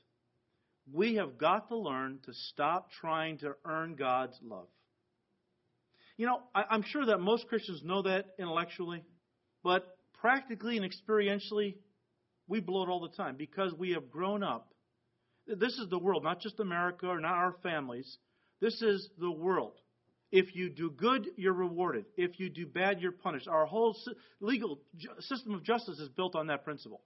We 0.92 1.14
have 1.14 1.38
got 1.38 1.68
to 1.68 1.76
learn 1.76 2.18
to 2.26 2.34
stop 2.34 2.90
trying 3.00 3.38
to 3.38 3.54
earn 3.64 3.94
God's 3.94 4.38
love. 4.42 4.66
You 6.16 6.26
know, 6.26 6.40
I, 6.54 6.74
am 6.74 6.82
sure 6.82 7.06
that 7.06 7.18
most 7.18 7.48
Christians 7.48 7.82
know 7.84 8.02
that 8.02 8.34
intellectually, 8.38 9.02
but 9.62 9.96
practically 10.20 10.76
and 10.76 10.88
experientially, 10.88 11.76
we 12.46 12.60
blow 12.60 12.84
it 12.84 12.88
all 12.88 13.00
the 13.00 13.16
time 13.16 13.36
because 13.36 13.72
we 13.74 13.92
have 13.92 14.10
grown 14.10 14.42
up. 14.42 14.72
This 15.46 15.74
is 15.78 15.88
the 15.88 15.98
world, 15.98 16.22
not 16.22 16.40
just 16.40 16.60
America 16.60 17.06
or 17.06 17.20
not 17.20 17.32
our 17.32 17.56
families. 17.62 18.18
This 18.60 18.80
is 18.82 19.08
the 19.18 19.30
world. 19.30 19.74
If 20.32 20.56
you 20.56 20.68
do 20.68 20.90
good, 20.90 21.28
you're 21.37 21.52
rewarded. 21.52 22.06
If 22.16 22.40
you 22.40 22.48
do 22.48 22.66
bad, 22.66 23.00
you're 23.00 23.12
punished. 23.12 23.46
Our 23.46 23.66
whole 23.66 23.96
legal 24.40 24.80
system 25.20 25.54
of 25.54 25.62
justice 25.62 25.98
is 25.98 26.08
built 26.08 26.34
on 26.34 26.48
that 26.48 26.64
principle. 26.64 27.02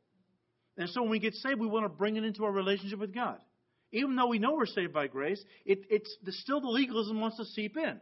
And 0.78 0.88
so 0.88 1.02
when 1.02 1.11
we 1.11 1.18
get 1.18 1.35
saved, 1.35 1.61
we 1.61 1.66
want 1.66 1.85
to 1.85 1.90
bring 1.90 2.16
it 2.16 2.24
into 2.24 2.44
our 2.44 2.52
relationship 2.52 2.98
with 2.98 3.14
God. 3.14 3.38
Even 3.92 4.16
though 4.16 4.28
we 4.28 4.38
know 4.38 4.54
we're 4.54 4.66
saved 4.66 4.92
by 4.92 5.07
grace, 5.07 5.42
it, 5.64 5.81
it's 5.90 6.16
still 6.40 6.61
the 6.61 6.68
legalism 6.68 7.20
wants 7.20 7.37
to 7.38 7.44
seep 7.44 7.76
in. 7.76 7.98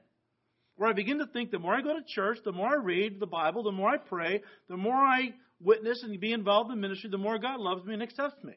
Where 0.76 0.90
I 0.90 0.92
begin 0.92 1.18
to 1.18 1.26
think 1.26 1.50
the 1.50 1.58
more 1.58 1.74
I 1.74 1.80
go 1.80 1.94
to 1.94 2.04
church, 2.06 2.38
the 2.44 2.52
more 2.52 2.68
I 2.68 2.76
read 2.76 3.18
the 3.18 3.26
Bible, 3.26 3.62
the 3.62 3.72
more 3.72 3.88
I 3.88 3.96
pray, 3.96 4.42
the 4.68 4.76
more 4.76 4.94
I 4.94 5.32
witness 5.60 6.02
and 6.02 6.20
be 6.20 6.32
involved 6.32 6.70
in 6.70 6.80
ministry, 6.80 7.08
the 7.08 7.18
more 7.18 7.38
God 7.38 7.60
loves 7.60 7.84
me 7.84 7.94
and 7.94 8.02
accepts 8.02 8.44
me. 8.44 8.54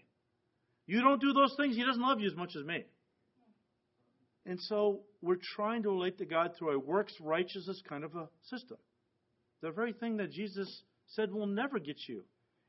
You 0.86 1.02
don't 1.02 1.22
do 1.22 1.34
those 1.34 1.54
things, 1.56 1.76
He 1.76 1.86
doesn't 1.86 2.02
love 2.02 2.20
you 2.20 2.28
as 2.28 2.36
much 2.36 2.56
as 2.58 2.66
me. 2.66 2.84
And 4.46 4.60
so 4.62 5.02
we're 5.22 5.38
trying 5.56 5.84
to 5.84 5.90
relate 5.90 6.18
to 6.20 6.26
God 6.26 6.52
through 6.58 6.72
a 6.72 6.80
works 6.80 7.14
righteousness 7.20 7.82
kind 7.88 8.04
of 8.04 8.16
a 8.16 8.30
system. 8.50 8.78
The 9.62 9.72
very 9.72 9.94
thing 9.94 10.18
that 10.18 10.32
Jesus 10.32 10.84
said 11.08 11.32
will 11.34 11.48
never 11.48 11.80
get 11.80 11.98
you 12.08 12.24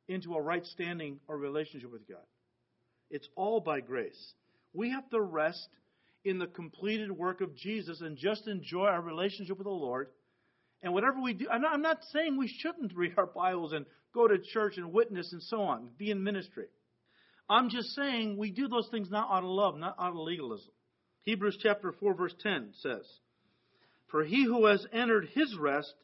into 0.09 0.35
a 0.35 0.43
right 0.43 0.65
standing 0.65 1.21
or 1.29 1.39
relationship 1.39 1.93
with 1.93 2.09
God. 2.09 2.25
It's 3.11 3.29
all 3.37 3.61
by 3.61 3.81
grace. 3.81 4.35
We 4.73 4.91
have 4.91 5.09
to 5.11 5.21
rest 5.21 5.69
in 6.25 6.39
the 6.39 6.47
completed 6.47 7.11
work 7.11 7.41
of 7.41 7.57
Jesus 7.57 8.01
and 8.01 8.17
just 8.17 8.47
enjoy 8.47 8.87
our 8.87 9.01
relationship 9.01 9.57
with 9.57 9.67
the 9.67 9.71
Lord. 9.71 10.09
And 10.83 10.93
whatever 10.93 11.21
we 11.21 11.35
do, 11.35 11.47
I'm 11.51 11.63
not, 11.63 11.75
I'm 11.75 11.83
not 11.83 11.99
saying 12.13 12.37
we 12.37 12.49
shouldn't 12.49 12.93
read 12.97 13.15
our 13.17 13.27
Bibles 13.27 13.73
and 13.73 13.87
go 14.13 14.27
to 14.27 14.39
church 14.39 14.77
and 14.77 14.93
witness 14.93 15.33
and 15.33 15.43
so 15.43 15.63
on, 15.63 15.91
be 15.97 16.11
in 16.11 16.23
ministry. 16.23 16.67
I'm 17.49 17.69
just 17.69 17.95
saying 17.95 18.37
we 18.37 18.51
do 18.51 18.69
those 18.69 18.89
things 18.91 19.11
not 19.11 19.29
out 19.31 19.43
of 19.43 19.51
love, 19.51 19.77
not 19.77 19.97
out 19.99 20.11
of 20.11 20.17
legalism. 20.17 20.73
Hebrews 21.25 21.59
chapter 21.63 21.93
4 21.93 22.15
verse 22.15 22.35
10 22.43 22.73
says, 22.81 23.07
For 24.11 24.25
he 24.25 24.45
who 24.45 24.67
has 24.67 24.87
entered 24.93 25.29
his 25.35 25.57
rest 25.57 25.95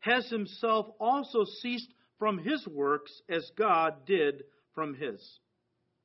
has 0.00 0.28
himself 0.28 0.86
also 0.98 1.44
ceased 1.60 1.92
from 2.18 2.38
his 2.38 2.66
works 2.66 3.12
as 3.28 3.50
God 3.56 4.06
did 4.06 4.44
from 4.74 4.94
his. 4.94 5.20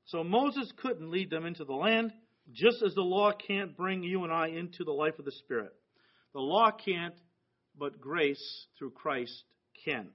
So 0.05 0.23
Moses 0.23 0.71
couldn't 0.81 1.11
lead 1.11 1.29
them 1.29 1.45
into 1.45 1.65
the 1.65 1.73
land, 1.73 2.11
just 2.51 2.83
as 2.83 2.93
the 2.93 3.01
law 3.01 3.31
can't 3.31 3.75
bring 3.75 4.03
you 4.03 4.23
and 4.23 4.31
I 4.31 4.47
into 4.47 4.83
the 4.83 4.91
life 4.91 5.17
of 5.17 5.25
the 5.25 5.31
Spirit. 5.31 5.73
The 6.33 6.41
law 6.41 6.71
can't, 6.71 7.15
but 7.77 7.99
grace 7.99 8.67
through 8.77 8.91
Christ 8.91 9.43
can. 9.83 10.09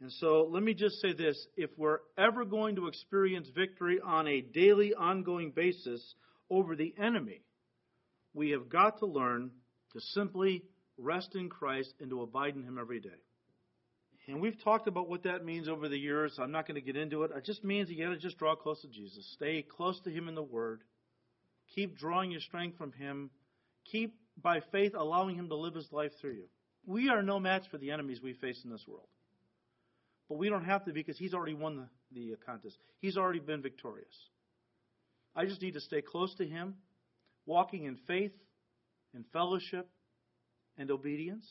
And 0.00 0.12
so 0.12 0.48
let 0.50 0.62
me 0.62 0.74
just 0.74 1.00
say 1.00 1.12
this 1.12 1.46
if 1.56 1.70
we're 1.76 2.00
ever 2.18 2.44
going 2.44 2.76
to 2.76 2.88
experience 2.88 3.48
victory 3.54 4.00
on 4.04 4.26
a 4.26 4.40
daily, 4.40 4.94
ongoing 4.94 5.50
basis 5.50 6.14
over 6.50 6.76
the 6.76 6.94
enemy, 6.98 7.42
we 8.34 8.50
have 8.50 8.68
got 8.68 8.98
to 8.98 9.06
learn 9.06 9.50
to 9.92 10.00
simply 10.00 10.64
rest 10.98 11.34
in 11.34 11.48
Christ 11.48 11.94
and 12.00 12.10
to 12.10 12.22
abide 12.22 12.56
in 12.56 12.64
Him 12.64 12.78
every 12.78 13.00
day. 13.00 13.08
And 14.26 14.40
we've 14.40 14.62
talked 14.62 14.88
about 14.88 15.08
what 15.08 15.24
that 15.24 15.44
means 15.44 15.68
over 15.68 15.88
the 15.88 15.98
years. 15.98 16.38
I'm 16.38 16.50
not 16.50 16.66
going 16.66 16.76
to 16.76 16.80
get 16.80 16.96
into 16.96 17.24
it. 17.24 17.30
It 17.36 17.44
just 17.44 17.62
means 17.62 17.90
you 17.90 18.02
got 18.02 18.10
to 18.10 18.18
just 18.18 18.38
draw 18.38 18.54
close 18.54 18.80
to 18.80 18.88
Jesus. 18.88 19.30
Stay 19.34 19.62
close 19.62 20.00
to 20.04 20.10
Him 20.10 20.28
in 20.28 20.34
the 20.34 20.42
Word. 20.42 20.80
Keep 21.74 21.98
drawing 21.98 22.30
your 22.30 22.40
strength 22.40 22.78
from 22.78 22.92
Him. 22.92 23.30
Keep, 23.90 24.14
by 24.42 24.60
faith, 24.72 24.92
allowing 24.96 25.36
Him 25.36 25.48
to 25.48 25.56
live 25.56 25.74
His 25.74 25.88
life 25.92 26.12
through 26.20 26.32
you. 26.32 26.44
We 26.86 27.08
are 27.10 27.22
no 27.22 27.38
match 27.38 27.64
for 27.70 27.78
the 27.78 27.90
enemies 27.90 28.20
we 28.22 28.32
face 28.32 28.60
in 28.64 28.70
this 28.70 28.84
world. 28.88 29.08
But 30.28 30.38
we 30.38 30.48
don't 30.48 30.64
have 30.64 30.84
to 30.86 30.92
because 30.92 31.18
He's 31.18 31.34
already 31.34 31.54
won 31.54 31.88
the, 32.10 32.30
the 32.30 32.36
contest. 32.46 32.78
He's 33.00 33.18
already 33.18 33.40
been 33.40 33.60
victorious. 33.60 34.14
I 35.36 35.44
just 35.44 35.60
need 35.60 35.74
to 35.74 35.80
stay 35.80 36.00
close 36.00 36.34
to 36.36 36.46
Him, 36.46 36.76
walking 37.46 37.84
in 37.84 37.96
faith, 38.06 38.32
in 39.14 39.24
fellowship, 39.32 39.88
and 40.76 40.90
obedience, 40.90 41.46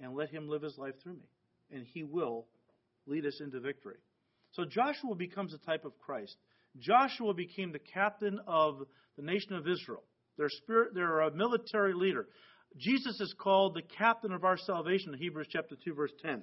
and 0.00 0.14
let 0.14 0.30
Him 0.30 0.48
live 0.48 0.62
His 0.62 0.76
life 0.78 0.94
through 1.02 1.14
me 1.14 1.28
and 1.74 1.86
he 1.92 2.02
will 2.02 2.46
lead 3.06 3.26
us 3.26 3.40
into 3.40 3.60
victory. 3.60 3.96
So 4.52 4.64
Joshua 4.64 5.14
becomes 5.14 5.52
a 5.52 5.58
type 5.58 5.84
of 5.84 5.98
Christ. 5.98 6.36
Joshua 6.78 7.34
became 7.34 7.72
the 7.72 7.78
captain 7.78 8.38
of 8.46 8.82
the 9.16 9.22
nation 9.22 9.54
of 9.54 9.68
Israel. 9.68 10.02
Their 10.38 10.48
spirit, 10.48 10.94
they're 10.94 11.20
a 11.20 11.28
uh, 11.28 11.30
military 11.30 11.94
leader. 11.94 12.26
Jesus 12.76 13.20
is 13.20 13.34
called 13.38 13.74
the 13.74 13.96
captain 13.98 14.32
of 14.32 14.44
our 14.44 14.56
salvation 14.56 15.12
in 15.12 15.20
Hebrews 15.20 15.48
chapter 15.50 15.76
2 15.84 15.94
verse 15.94 16.12
10. 16.22 16.42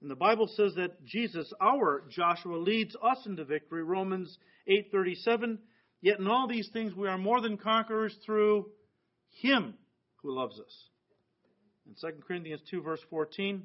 And 0.00 0.10
the 0.10 0.16
Bible 0.16 0.48
says 0.56 0.74
that 0.76 1.04
Jesus, 1.04 1.52
our 1.60 2.04
Joshua, 2.10 2.56
leads 2.56 2.96
us 3.02 3.18
into 3.26 3.44
victory. 3.44 3.84
Romans 3.84 4.36
8:37. 4.66 5.58
Yet 6.02 6.18
in 6.18 6.26
all 6.26 6.48
these 6.48 6.68
things 6.72 6.94
we 6.94 7.08
are 7.08 7.16
more 7.16 7.40
than 7.40 7.56
conquerors 7.56 8.14
through 8.26 8.66
him 9.40 9.74
who 10.22 10.34
loves 10.34 10.58
us. 10.60 10.88
In 11.86 11.94
2 11.98 12.18
Corinthians 12.26 12.60
2 12.70 12.82
verse 12.82 13.00
14, 13.08 13.62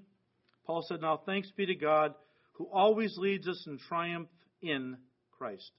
Paul 0.66 0.86
said, 0.88 1.02
Now 1.02 1.20
thanks 1.26 1.52
be 1.58 1.66
to 1.66 1.76
God 1.76 2.14
who 2.54 2.66
always 2.72 3.18
leads 3.18 3.48
us 3.48 3.64
in 3.68 3.80
triumph 3.90 4.30
in 4.62 4.98
Christ. 5.38 5.72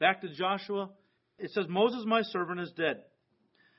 Back 0.00 0.22
to 0.22 0.34
Joshua, 0.34 0.90
it 1.38 1.50
says, 1.50 1.66
Moses, 1.68 2.04
my 2.06 2.22
servant, 2.22 2.60
is 2.60 2.72
dead. 2.72 3.02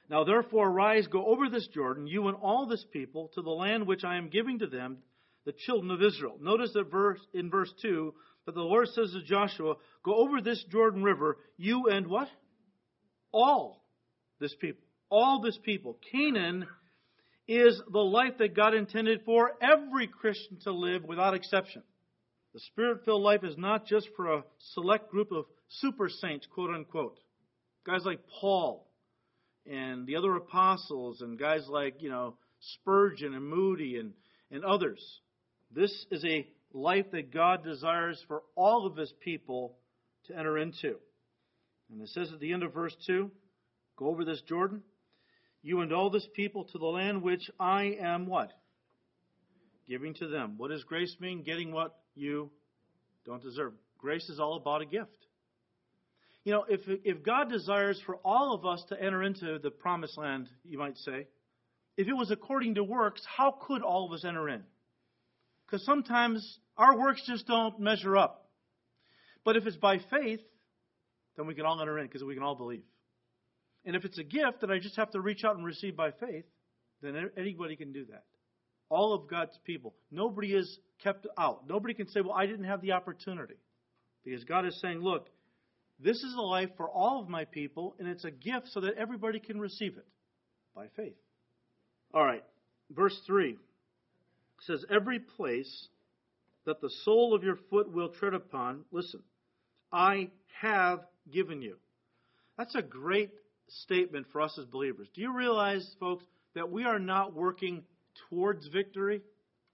Now 0.10 0.24
therefore 0.24 0.70
arise, 0.70 1.08
go 1.08 1.26
over 1.26 1.50
this 1.50 1.68
Jordan, 1.74 2.08
you 2.08 2.28
and 2.28 2.38
all 2.38 2.68
this 2.68 2.86
people, 2.94 3.32
to 3.34 3.42
the 3.42 3.50
land 3.50 3.88
which 3.88 4.04
I 4.04 4.18
am 4.18 4.30
giving 4.30 4.60
to 4.60 4.68
them, 4.68 4.98
the 5.46 5.54
children 5.66 5.92
of 5.92 6.02
Israel. 6.02 6.38
Notice 6.40 6.72
that 6.74 6.92
verse 6.92 7.20
in 7.34 7.50
verse 7.50 7.74
2 7.82 8.14
that 8.46 8.56
the 8.56 8.62
Lord 8.62 8.88
says 8.90 9.12
to 9.12 9.24
Joshua, 9.24 9.76
Go 10.04 10.16
over 10.16 10.42
this 10.42 10.64
Jordan 10.72 11.04
River, 11.04 11.38
you 11.58 11.88
and 11.88 12.08
what? 12.08 12.28
All 13.32 13.84
this 14.40 14.56
people. 14.60 14.84
All 15.10 15.42
this 15.42 15.58
people. 15.64 15.98
Canaan 16.12 16.68
is 17.48 17.82
the 17.92 18.00
life 18.00 18.38
that 18.40 18.56
God 18.56 18.74
intended 18.74 19.22
for 19.26 19.52
every 19.62 20.08
Christian 20.08 20.58
to 20.64 20.72
live 20.72 21.04
without 21.04 21.34
exception. 21.34 21.84
The 22.54 22.60
spirit 22.62 23.04
filled 23.04 23.22
life 23.22 23.44
is 23.44 23.58
not 23.58 23.86
just 23.86 24.08
for 24.16 24.34
a 24.34 24.44
select 24.74 25.12
group 25.12 25.32
of 25.32 25.46
super 25.68 26.10
saints, 26.10 26.48
quote 26.54 26.74
unquote. 26.74 27.20
Guys 27.86 28.02
like 28.06 28.20
Paul 28.40 28.88
and 29.66 30.08
the 30.08 30.16
other 30.16 30.36
apostles 30.36 31.22
and 31.22 31.38
guys 31.38 31.68
like, 31.68 32.02
you 32.02 32.10
know, 32.10 32.36
Spurgeon 32.60 33.34
and 33.34 33.46
Moody 33.46 33.98
and, 33.98 34.14
and 34.52 34.64
others. 34.64 35.04
This 35.72 36.06
is 36.12 36.24
a 36.24 36.48
life 36.76 37.06
that 37.12 37.32
God 37.34 37.64
desires 37.64 38.24
for 38.28 38.44
all 38.56 38.86
of 38.86 38.98
his 38.98 39.14
people 39.22 39.78
to 40.28 40.38
enter 40.38 40.58
into. 40.58 40.96
And 41.92 42.02
it 42.02 42.10
says 42.10 42.32
at 42.34 42.40
the 42.40 42.54
end 42.54 42.64
of 42.64 42.74
verse 42.74 42.96
2 43.08 43.32
go 43.98 44.08
over 44.08 44.26
this 44.26 44.42
Jordan 44.42 44.82
you 45.66 45.82
and 45.82 45.92
all 45.92 46.12
this 46.12 46.28
people 46.36 46.66
to 46.66 46.78
the 46.78 46.86
land 46.86 47.24
which 47.24 47.50
I 47.60 47.98
am 48.00 48.28
what? 48.28 48.52
Giving 49.88 50.14
to 50.16 50.28
them. 50.28 50.54
What 50.58 50.70
does 50.70 50.84
grace 50.84 51.16
mean? 51.20 51.42
Getting 51.42 51.72
what 51.72 51.96
you 52.14 52.52
don't 53.26 53.42
deserve. 53.42 53.74
Grace 53.98 54.30
is 54.30 54.40
all 54.40 54.58
about 54.58 54.84
a 54.84 54.86
gift. 54.86 55.26
You 56.44 56.52
know, 56.54 56.66
if, 56.70 56.82
if 57.04 57.24
God 57.24 57.50
desires 57.50 58.00
for 58.06 58.18
all 58.18 58.54
of 58.54 58.64
us 58.64 58.84
to 58.90 59.02
enter 59.02 59.24
into 59.24 59.58
the 59.58 59.72
promised 59.72 60.20
land, 60.20 60.48
you 60.64 60.78
might 60.78 60.98
say, 60.98 61.26
if 61.98 62.08
it 62.08 62.14
was 62.14 62.30
according 62.30 62.76
to 62.76 62.84
works, 62.84 63.24
how 63.26 63.56
could 63.66 63.82
all 63.82 64.06
of 64.06 64.12
us 64.12 64.24
enter 64.24 64.48
in? 64.48 64.62
Because 65.66 65.84
sometimes 65.84 66.60
our 66.78 66.98
works 66.98 67.22
just 67.26 67.48
don't 67.48 67.80
measure 67.80 68.18
up. 68.18 68.50
But 69.44 69.56
if 69.56 69.66
it's 69.66 69.78
by 69.78 70.00
faith, 70.10 70.42
then 71.38 71.48
we 71.48 71.54
can 71.54 71.66
all 71.66 71.80
enter 71.80 72.00
in 72.00 72.08
because 72.08 72.24
we 72.24 72.34
can 72.34 72.44
all 72.44 72.56
believe. 72.56 72.84
And 73.86 73.96
if 73.96 74.04
it's 74.06 74.18
a 74.18 74.24
gift 74.24 74.62
that 74.62 74.72
I 74.72 74.80
just 74.80 74.96
have 74.96 75.12
to 75.12 75.22
reach 75.22 75.44
out 75.44 75.56
and 75.56 75.66
receive 75.66 75.96
by 75.96 76.12
faith, 76.12 76.46
then 77.02 77.30
anybody 77.38 77.76
can 77.76 77.94
do 77.94 78.06
that. 78.06 78.24
All 78.90 79.14
of 79.14 79.30
God's 79.30 79.58
people. 79.64 79.94
Nobody 80.12 80.54
is 80.54 80.80
kept 81.04 81.28
out. 81.38 81.68
Nobody 81.68 81.94
can 81.94 82.08
say, 82.08 82.22
well, 82.22 82.34
I 82.34 82.46
didn't 82.48 82.66
have 82.66 82.82
the 82.82 82.94
opportunity. 82.94 83.56
Because 84.24 84.44
God 84.44 84.66
is 84.66 84.80
saying, 84.82 85.00
look, 85.02 85.28
This 86.00 86.18
is 86.18 86.36
a 86.38 86.42
life 86.42 86.70
for 86.76 86.90
all 86.90 87.22
of 87.22 87.30
my 87.30 87.46
people, 87.46 87.96
and 88.00 88.08
it's 88.08 88.26
a 88.26 88.32
gift 88.32 88.68
so 88.72 88.82
that 88.82 88.96
everybody 88.98 89.40
can 89.40 89.60
receive 89.60 89.98
it 89.98 90.06
by 90.76 90.88
faith. 90.96 91.16
All 92.14 92.24
right, 92.24 92.44
verse 92.92 93.18
3 93.26 93.58
says, 94.62 94.84
Every 94.90 95.20
place 95.20 95.88
that 96.66 96.82
the 96.82 96.90
sole 97.04 97.34
of 97.34 97.44
your 97.44 97.58
foot 97.70 97.92
will 97.92 98.10
tread 98.10 98.34
upon, 98.34 98.86
listen, 98.92 99.22
I 99.92 100.30
have 100.62 101.00
given 101.32 101.62
you. 101.62 101.78
That's 102.58 102.76
a 102.76 102.82
great 102.82 103.32
statement 103.68 104.28
for 104.32 104.42
us 104.42 104.58
as 104.60 104.66
believers. 104.66 105.08
Do 105.14 105.22
you 105.22 105.34
realize, 105.36 105.96
folks, 106.00 106.24
that 106.54 106.72
we 106.72 106.84
are 106.84 107.00
not 107.00 107.34
working 107.34 107.84
towards 108.30 108.68
victory? 108.68 109.22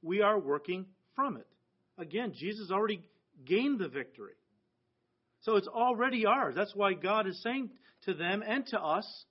We 0.02 0.22
are 0.22 0.40
working 0.40 0.86
from 1.16 1.38
it. 1.38 1.48
Again, 1.98 2.34
Jesus 2.36 2.72
already 2.72 3.04
gained 3.46 3.80
the 3.80 3.88
victory. 3.88 4.34
So 5.42 5.56
it's 5.56 5.68
already 5.68 6.26
ours. 6.26 6.56
That's 6.56 6.76
why 6.76 6.94
God 6.94 7.28
is 7.28 7.42
saying 7.42 7.70
to 8.06 8.14
them 8.14 8.44
and 8.46 8.66
to 8.68 8.80
us, 8.80 9.26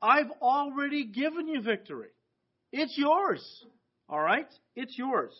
I've 0.00 0.30
already 0.42 1.04
given 1.04 1.48
you 1.48 1.60
victory. 1.62 2.10
It's 2.72 2.96
yours. 2.96 3.64
All 4.08 4.20
right? 4.20 4.46
It's 4.74 4.96
yours. 4.96 5.32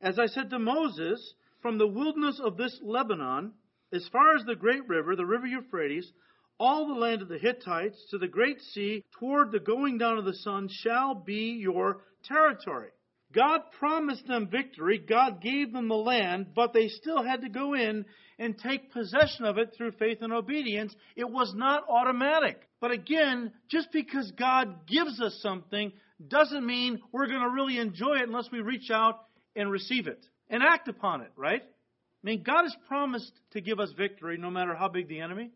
As 0.00 0.18
I 0.18 0.26
said 0.26 0.50
to 0.50 0.58
Moses, 0.58 1.34
from 1.60 1.76
the 1.76 1.86
wilderness 1.86 2.40
of 2.42 2.56
this 2.56 2.78
Lebanon, 2.82 3.52
as 3.92 4.08
far 4.08 4.34
as 4.34 4.44
the 4.44 4.56
great 4.56 4.88
river, 4.88 5.14
the 5.14 5.26
river 5.26 5.46
Euphrates, 5.46 6.10
all 6.58 6.86
the 6.86 6.94
land 6.94 7.22
of 7.22 7.28
the 7.28 7.38
Hittites 7.38 8.06
to 8.10 8.18
the 8.18 8.28
great 8.28 8.60
sea, 8.60 9.04
toward 9.18 9.50
the 9.50 9.60
going 9.60 9.98
down 9.98 10.18
of 10.18 10.24
the 10.24 10.34
sun, 10.34 10.68
shall 10.70 11.14
be 11.14 11.58
your 11.60 12.02
territory. 12.24 12.90
God 13.32 13.60
promised 13.78 14.26
them 14.26 14.48
victory. 14.48 14.98
God 14.98 15.40
gave 15.40 15.72
them 15.72 15.88
the 15.88 15.94
land, 15.94 16.48
but 16.54 16.72
they 16.72 16.88
still 16.88 17.22
had 17.22 17.42
to 17.42 17.48
go 17.48 17.74
in 17.74 18.04
and 18.38 18.58
take 18.58 18.92
possession 18.92 19.44
of 19.44 19.58
it 19.58 19.74
through 19.76 19.92
faith 19.92 20.18
and 20.22 20.32
obedience. 20.32 20.94
It 21.14 21.30
was 21.30 21.52
not 21.54 21.84
automatic. 21.88 22.60
But 22.80 22.90
again, 22.90 23.52
just 23.68 23.92
because 23.92 24.32
God 24.32 24.86
gives 24.86 25.20
us 25.20 25.38
something 25.42 25.92
doesn't 26.26 26.66
mean 26.66 27.00
we're 27.12 27.28
going 27.28 27.42
to 27.42 27.50
really 27.50 27.78
enjoy 27.78 28.16
it 28.16 28.28
unless 28.28 28.50
we 28.50 28.60
reach 28.60 28.90
out 28.90 29.20
and 29.56 29.70
receive 29.70 30.06
it 30.06 30.24
and 30.48 30.62
act 30.62 30.88
upon 30.88 31.22
it, 31.22 31.32
right? 31.36 31.62
I 31.62 32.26
mean, 32.26 32.42
God 32.42 32.62
has 32.64 32.76
promised 32.88 33.32
to 33.52 33.60
give 33.60 33.80
us 33.80 33.92
victory 33.96 34.36
no 34.36 34.50
matter 34.50 34.74
how 34.74 34.88
big 34.88 35.08
the 35.08 35.20
enemy, 35.20 35.50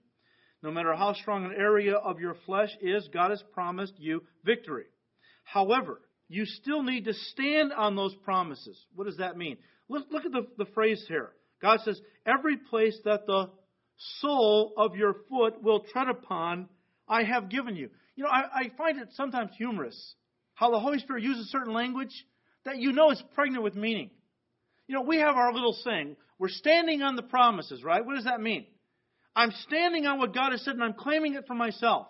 no 0.62 0.70
matter 0.70 0.94
how 0.94 1.12
strong 1.12 1.44
an 1.44 1.52
area 1.56 1.94
of 1.94 2.20
your 2.20 2.36
flesh 2.46 2.70
is, 2.80 3.08
God 3.12 3.30
has 3.30 3.42
promised 3.52 3.94
you 3.98 4.22
victory. 4.44 4.86
However, 5.44 6.00
you 6.28 6.46
still 6.46 6.82
need 6.82 7.04
to 7.04 7.12
stand 7.12 7.72
on 7.72 7.96
those 7.96 8.14
promises. 8.24 8.82
What 8.94 9.04
does 9.04 9.18
that 9.18 9.36
mean? 9.36 9.58
Look, 9.88 10.06
look 10.10 10.24
at 10.24 10.32
the, 10.32 10.46
the 10.56 10.70
phrase 10.72 11.04
here. 11.06 11.32
God 11.60 11.80
says, 11.84 12.00
Every 12.24 12.56
place 12.56 12.98
that 13.04 13.26
the 13.26 13.50
sole 14.20 14.72
of 14.76 14.96
your 14.96 15.14
foot 15.28 15.62
will 15.62 15.80
tread 15.80 16.08
upon, 16.08 16.68
I 17.06 17.24
have 17.24 17.50
given 17.50 17.76
you. 17.76 17.90
You 18.16 18.24
know, 18.24 18.30
I, 18.30 18.44
I 18.54 18.70
find 18.78 18.98
it 18.98 19.08
sometimes 19.12 19.50
humorous 19.56 20.14
how 20.54 20.70
the 20.70 20.80
Holy 20.80 20.98
Spirit 20.98 21.24
uses 21.24 21.50
certain 21.50 21.74
language 21.74 22.12
that 22.64 22.78
you 22.78 22.92
know 22.92 23.10
is 23.10 23.22
pregnant 23.34 23.62
with 23.62 23.74
meaning. 23.74 24.10
You 24.86 24.94
know, 24.94 25.02
we 25.02 25.18
have 25.18 25.36
our 25.36 25.52
little 25.52 25.76
saying, 25.84 26.16
we're 26.38 26.48
standing 26.48 27.02
on 27.02 27.16
the 27.16 27.22
promises, 27.22 27.82
right? 27.82 28.04
What 28.04 28.16
does 28.16 28.24
that 28.24 28.40
mean? 28.40 28.66
I'm 29.36 29.52
standing 29.66 30.06
on 30.06 30.18
what 30.18 30.34
God 30.34 30.52
has 30.52 30.62
said 30.64 30.74
and 30.74 30.82
I'm 30.82 30.94
claiming 30.94 31.34
it 31.34 31.46
for 31.46 31.54
myself. 31.54 32.06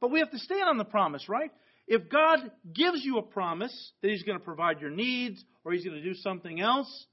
But 0.00 0.10
we 0.10 0.20
have 0.20 0.30
to 0.30 0.38
stand 0.38 0.68
on 0.68 0.78
the 0.78 0.84
promise, 0.84 1.28
right? 1.28 1.50
If 1.86 2.10
God 2.10 2.38
gives 2.72 3.04
you 3.04 3.18
a 3.18 3.22
promise 3.22 3.92
that 4.02 4.10
He's 4.10 4.22
going 4.22 4.38
to 4.38 4.44
provide 4.44 4.80
your 4.80 4.90
needs 4.90 5.42
or 5.64 5.72
He's 5.72 5.84
going 5.84 5.96
to 5.96 6.02
do 6.02 6.14
something 6.14 6.60
else, 6.60 7.06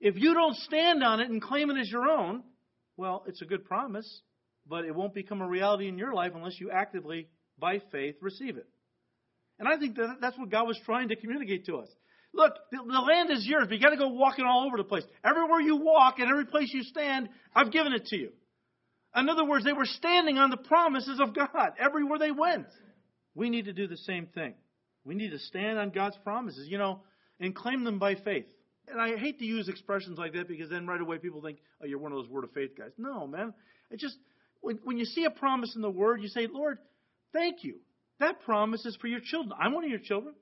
if 0.00 0.16
you 0.16 0.34
don't 0.34 0.56
stand 0.56 1.02
on 1.02 1.20
it 1.20 1.30
and 1.30 1.40
claim 1.40 1.70
it 1.70 1.80
as 1.80 1.90
your 1.90 2.08
own, 2.08 2.42
well, 2.96 3.24
it's 3.26 3.40
a 3.40 3.46
good 3.46 3.64
promise, 3.64 4.22
but 4.66 4.84
it 4.84 4.94
won't 4.94 5.14
become 5.14 5.40
a 5.40 5.48
reality 5.48 5.88
in 5.88 5.96
your 5.96 6.12
life 6.12 6.32
unless 6.34 6.60
you 6.60 6.70
actively, 6.70 7.28
by 7.58 7.80
faith, 7.92 8.16
receive 8.20 8.56
it. 8.56 8.66
And 9.58 9.68
I 9.68 9.78
think 9.78 9.96
that 9.96 10.16
that's 10.20 10.36
what 10.36 10.50
God 10.50 10.66
was 10.66 10.78
trying 10.84 11.08
to 11.08 11.16
communicate 11.16 11.66
to 11.66 11.78
us. 11.78 11.88
Look, 12.36 12.52
the, 12.70 12.78
the 12.78 13.00
land 13.00 13.30
is 13.30 13.46
yours, 13.46 13.66
but 13.68 13.74
you 13.74 13.80
got 13.80 13.90
to 13.90 13.96
go 13.96 14.08
walking 14.08 14.44
all 14.44 14.66
over 14.66 14.76
the 14.76 14.84
place. 14.84 15.04
Everywhere 15.24 15.60
you 15.60 15.76
walk 15.76 16.18
and 16.18 16.28
every 16.28 16.44
place 16.44 16.70
you 16.72 16.82
stand, 16.82 17.30
I've 17.54 17.72
given 17.72 17.94
it 17.94 18.06
to 18.06 18.16
you. 18.16 18.32
In 19.16 19.30
other 19.30 19.44
words, 19.44 19.64
they 19.64 19.72
were 19.72 19.86
standing 19.86 20.36
on 20.36 20.50
the 20.50 20.58
promises 20.58 21.18
of 21.18 21.34
God 21.34 21.72
everywhere 21.80 22.18
they 22.18 22.30
went. 22.30 22.66
We 23.34 23.48
need 23.48 23.64
to 23.64 23.72
do 23.72 23.86
the 23.86 23.96
same 23.96 24.26
thing. 24.26 24.54
We 25.04 25.14
need 25.14 25.30
to 25.30 25.38
stand 25.38 25.78
on 25.78 25.90
God's 25.90 26.18
promises, 26.22 26.68
you 26.68 26.76
know, 26.76 27.00
and 27.40 27.54
claim 27.54 27.84
them 27.84 27.98
by 27.98 28.16
faith. 28.16 28.44
And 28.88 29.00
I 29.00 29.16
hate 29.16 29.38
to 29.38 29.44
use 29.44 29.68
expressions 29.68 30.18
like 30.18 30.34
that 30.34 30.48
because 30.48 30.68
then 30.68 30.86
right 30.86 31.00
away 31.00 31.18
people 31.18 31.40
think, 31.40 31.58
oh, 31.82 31.86
you're 31.86 31.98
one 31.98 32.12
of 32.12 32.18
those 32.18 32.28
word 32.28 32.44
of 32.44 32.52
faith 32.52 32.72
guys. 32.76 32.92
No, 32.98 33.26
man. 33.26 33.54
It 33.90 33.98
just, 33.98 34.16
when, 34.60 34.78
when 34.84 34.98
you 34.98 35.06
see 35.06 35.24
a 35.24 35.30
promise 35.30 35.74
in 35.74 35.80
the 35.80 35.90
word, 35.90 36.20
you 36.20 36.28
say, 36.28 36.46
Lord, 36.50 36.78
thank 37.32 37.64
you. 37.64 37.76
That 38.20 38.42
promise 38.42 38.84
is 38.84 38.96
for 39.00 39.06
your 39.06 39.20
children. 39.20 39.58
I'm 39.58 39.72
one 39.72 39.84
of 39.84 39.90
your 39.90 39.98
children. 40.00 40.34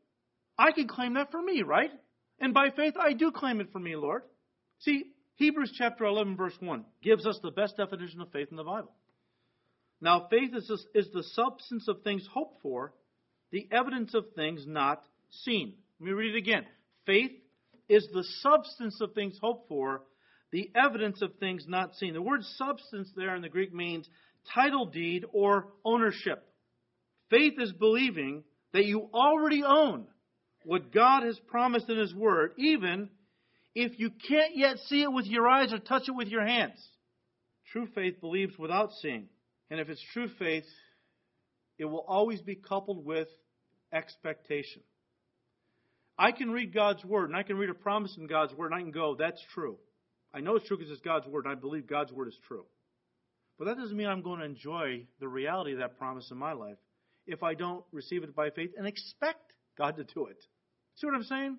I 0.58 0.72
can 0.72 0.88
claim 0.88 1.14
that 1.14 1.30
for 1.30 1.42
me, 1.42 1.62
right? 1.62 1.90
And 2.38 2.54
by 2.54 2.70
faith, 2.70 2.94
I 3.00 3.12
do 3.12 3.30
claim 3.30 3.60
it 3.60 3.72
for 3.72 3.78
me, 3.78 3.96
Lord. 3.96 4.22
See, 4.80 5.04
Hebrews 5.36 5.74
chapter 5.76 6.04
11, 6.04 6.36
verse 6.36 6.54
1 6.60 6.84
gives 7.02 7.26
us 7.26 7.38
the 7.42 7.50
best 7.50 7.76
definition 7.76 8.20
of 8.20 8.30
faith 8.30 8.48
in 8.50 8.56
the 8.56 8.64
Bible. 8.64 8.92
Now, 10.00 10.26
faith 10.30 10.54
is, 10.54 10.70
is 10.94 11.08
the 11.12 11.22
substance 11.22 11.88
of 11.88 12.02
things 12.02 12.28
hoped 12.32 12.62
for, 12.62 12.92
the 13.50 13.68
evidence 13.72 14.14
of 14.14 14.26
things 14.34 14.64
not 14.66 15.02
seen. 15.30 15.74
Let 16.00 16.06
me 16.06 16.12
read 16.12 16.34
it 16.34 16.38
again. 16.38 16.64
Faith 17.06 17.32
is 17.88 18.06
the 18.12 18.24
substance 18.40 19.00
of 19.00 19.12
things 19.14 19.38
hoped 19.40 19.68
for, 19.68 20.02
the 20.50 20.70
evidence 20.74 21.22
of 21.22 21.34
things 21.40 21.64
not 21.66 21.94
seen. 21.96 22.14
The 22.14 22.22
word 22.22 22.44
substance 22.56 23.10
there 23.16 23.34
in 23.34 23.42
the 23.42 23.48
Greek 23.48 23.74
means 23.74 24.08
title 24.54 24.86
deed 24.86 25.24
or 25.32 25.68
ownership. 25.84 26.46
Faith 27.30 27.54
is 27.58 27.72
believing 27.72 28.44
that 28.72 28.84
you 28.84 29.08
already 29.12 29.62
own 29.64 30.06
what 30.64 30.92
God 30.92 31.22
has 31.22 31.38
promised 31.46 31.88
in 31.88 31.98
His 31.98 32.14
Word, 32.14 32.52
even 32.56 33.08
if 33.74 33.98
you 33.98 34.10
can't 34.28 34.56
yet 34.56 34.78
see 34.86 35.02
it 35.02 35.12
with 35.12 35.26
your 35.26 35.48
eyes 35.48 35.72
or 35.72 35.78
touch 35.78 36.08
it 36.08 36.14
with 36.14 36.28
your 36.28 36.46
hands. 36.46 36.82
True 37.72 37.88
faith 37.94 38.20
believes 38.20 38.56
without 38.58 38.92
seeing. 39.00 39.28
And 39.70 39.80
if 39.80 39.88
it's 39.88 40.04
true 40.12 40.28
faith, 40.38 40.64
it 41.78 41.84
will 41.86 42.04
always 42.06 42.40
be 42.40 42.54
coupled 42.54 43.04
with 43.04 43.28
expectation. 43.92 44.82
I 46.16 46.30
can 46.30 46.50
read 46.50 46.72
God's 46.72 47.04
Word, 47.04 47.30
and 47.30 47.36
I 47.36 47.42
can 47.42 47.56
read 47.56 47.70
a 47.70 47.74
promise 47.74 48.16
in 48.16 48.26
God's 48.26 48.54
Word, 48.54 48.66
and 48.66 48.74
I 48.76 48.82
can 48.82 48.92
go, 48.92 49.16
that's 49.18 49.42
true. 49.52 49.78
I 50.32 50.40
know 50.40 50.56
it's 50.56 50.66
true 50.66 50.76
because 50.76 50.92
it's 50.92 51.00
God's 51.00 51.26
Word, 51.26 51.44
and 51.44 51.52
I 51.52 51.56
believe 51.56 51.88
God's 51.88 52.12
Word 52.12 52.28
is 52.28 52.38
true. 52.46 52.64
But 53.58 53.66
that 53.66 53.76
doesn't 53.76 53.96
mean 53.96 54.06
I'm 54.06 54.22
going 54.22 54.40
to 54.40 54.46
enjoy 54.46 55.06
the 55.20 55.28
reality 55.28 55.72
of 55.72 55.78
that 55.78 55.98
promise 55.98 56.30
in 56.30 56.38
my 56.38 56.52
life 56.52 56.78
if 57.26 57.42
I 57.42 57.54
don't 57.54 57.84
receive 57.92 58.22
it 58.22 58.34
by 58.34 58.50
faith 58.50 58.70
and 58.76 58.86
expect 58.86 59.52
God 59.76 59.96
to 59.96 60.04
do 60.04 60.26
it. 60.26 60.44
See 60.96 61.06
what 61.06 61.14
I'm 61.14 61.24
saying? 61.24 61.58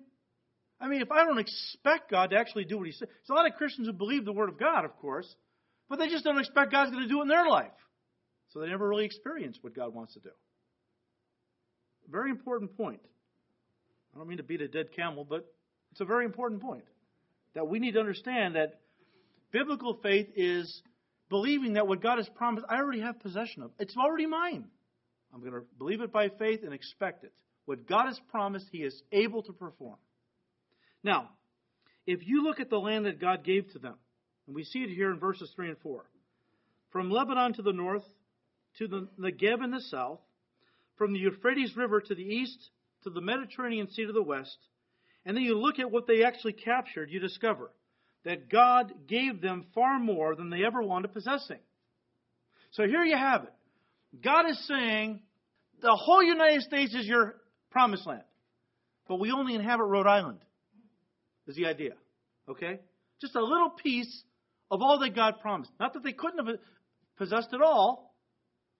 I 0.80 0.88
mean, 0.88 1.00
if 1.00 1.10
I 1.10 1.24
don't 1.24 1.38
expect 1.38 2.10
God 2.10 2.30
to 2.30 2.36
actually 2.36 2.64
do 2.64 2.78
what 2.78 2.86
He 2.86 2.92
says, 2.92 3.08
there's 3.08 3.30
a 3.30 3.34
lot 3.34 3.46
of 3.46 3.56
Christians 3.56 3.86
who 3.86 3.92
believe 3.92 4.24
the 4.24 4.32
Word 4.32 4.48
of 4.48 4.58
God, 4.58 4.84
of 4.84 4.96
course, 4.98 5.34
but 5.88 5.98
they 5.98 6.08
just 6.08 6.24
don't 6.24 6.38
expect 6.38 6.72
God's 6.72 6.90
going 6.90 7.02
to 7.02 7.08
do 7.08 7.20
it 7.20 7.22
in 7.22 7.28
their 7.28 7.46
life. 7.46 7.70
So 8.52 8.60
they 8.60 8.68
never 8.68 8.88
really 8.88 9.04
experience 9.04 9.58
what 9.60 9.74
God 9.74 9.94
wants 9.94 10.14
to 10.14 10.20
do. 10.20 10.30
Very 12.08 12.30
important 12.30 12.76
point. 12.76 13.00
I 14.14 14.18
don't 14.18 14.28
mean 14.28 14.38
to 14.38 14.44
beat 14.44 14.60
a 14.60 14.68
dead 14.68 14.88
camel, 14.94 15.26
but 15.28 15.46
it's 15.92 16.00
a 16.00 16.04
very 16.04 16.24
important 16.24 16.62
point. 16.62 16.84
That 17.54 17.68
we 17.68 17.78
need 17.78 17.92
to 17.92 18.00
understand 18.00 18.56
that 18.56 18.80
biblical 19.50 19.98
faith 20.02 20.28
is 20.36 20.82
believing 21.28 21.74
that 21.74 21.86
what 21.86 22.02
God 22.02 22.18
has 22.18 22.28
promised, 22.28 22.66
I 22.68 22.76
already 22.76 23.00
have 23.00 23.20
possession 23.20 23.62
of. 23.62 23.70
It's 23.78 23.96
already 23.96 24.26
mine. 24.26 24.66
I'm 25.34 25.40
going 25.40 25.52
to 25.52 25.62
believe 25.78 26.00
it 26.00 26.12
by 26.12 26.28
faith 26.28 26.60
and 26.62 26.72
expect 26.72 27.24
it. 27.24 27.32
What 27.66 27.86
God 27.86 28.06
has 28.06 28.18
promised, 28.30 28.66
He 28.72 28.78
is 28.78 29.02
able 29.12 29.42
to 29.42 29.52
perform. 29.52 29.96
Now, 31.04 31.30
if 32.06 32.26
you 32.26 32.42
look 32.42 32.60
at 32.60 32.70
the 32.70 32.78
land 32.78 33.06
that 33.06 33.20
God 33.20 33.44
gave 33.44 33.70
to 33.72 33.78
them, 33.78 33.96
and 34.46 34.56
we 34.56 34.64
see 34.64 34.80
it 34.80 34.90
here 34.90 35.10
in 35.10 35.18
verses 35.18 35.52
3 35.54 35.68
and 35.68 35.78
4, 35.78 36.04
from 36.90 37.10
Lebanon 37.10 37.52
to 37.54 37.62
the 37.62 37.72
north, 37.72 38.04
to 38.78 38.86
the 38.86 39.08
Negev 39.18 39.62
in 39.62 39.72
the 39.72 39.80
south, 39.80 40.20
from 40.96 41.12
the 41.12 41.18
Euphrates 41.18 41.76
River 41.76 42.00
to 42.00 42.14
the 42.14 42.22
east, 42.22 42.70
to 43.02 43.10
the 43.10 43.20
Mediterranean 43.20 43.90
Sea 43.90 44.06
to 44.06 44.12
the 44.12 44.22
west, 44.22 44.56
and 45.24 45.36
then 45.36 45.42
you 45.42 45.58
look 45.58 45.78
at 45.78 45.90
what 45.90 46.06
they 46.06 46.22
actually 46.24 46.52
captured, 46.52 47.10
you 47.10 47.18
discover 47.18 47.72
that 48.24 48.48
God 48.48 48.92
gave 49.08 49.40
them 49.40 49.66
far 49.74 49.98
more 49.98 50.34
than 50.34 50.50
they 50.50 50.64
ever 50.64 50.82
wanted 50.82 51.12
possessing. 51.12 51.58
So 52.72 52.84
here 52.84 53.04
you 53.04 53.16
have 53.16 53.44
it. 53.44 53.52
God 54.22 54.48
is 54.48 54.66
saying 54.66 55.20
the 55.80 55.94
whole 55.94 56.22
United 56.22 56.62
States 56.62 56.94
is 56.94 57.06
your 57.06 57.36
promised 57.70 58.06
land, 58.06 58.22
but 59.08 59.16
we 59.16 59.32
only 59.32 59.54
inhabit 59.54 59.84
Rhode 59.84 60.06
Island, 60.06 60.38
is 61.46 61.56
the 61.56 61.66
idea. 61.66 61.92
Okay? 62.48 62.80
Just 63.20 63.34
a 63.36 63.42
little 63.42 63.70
piece 63.70 64.24
of 64.70 64.82
all 64.82 64.98
that 65.00 65.14
God 65.14 65.40
promised. 65.40 65.70
Not 65.78 65.94
that 65.94 66.02
they 66.02 66.12
couldn't 66.12 66.44
have 66.44 66.56
possessed 67.16 67.52
it 67.52 67.62
all. 67.62 68.14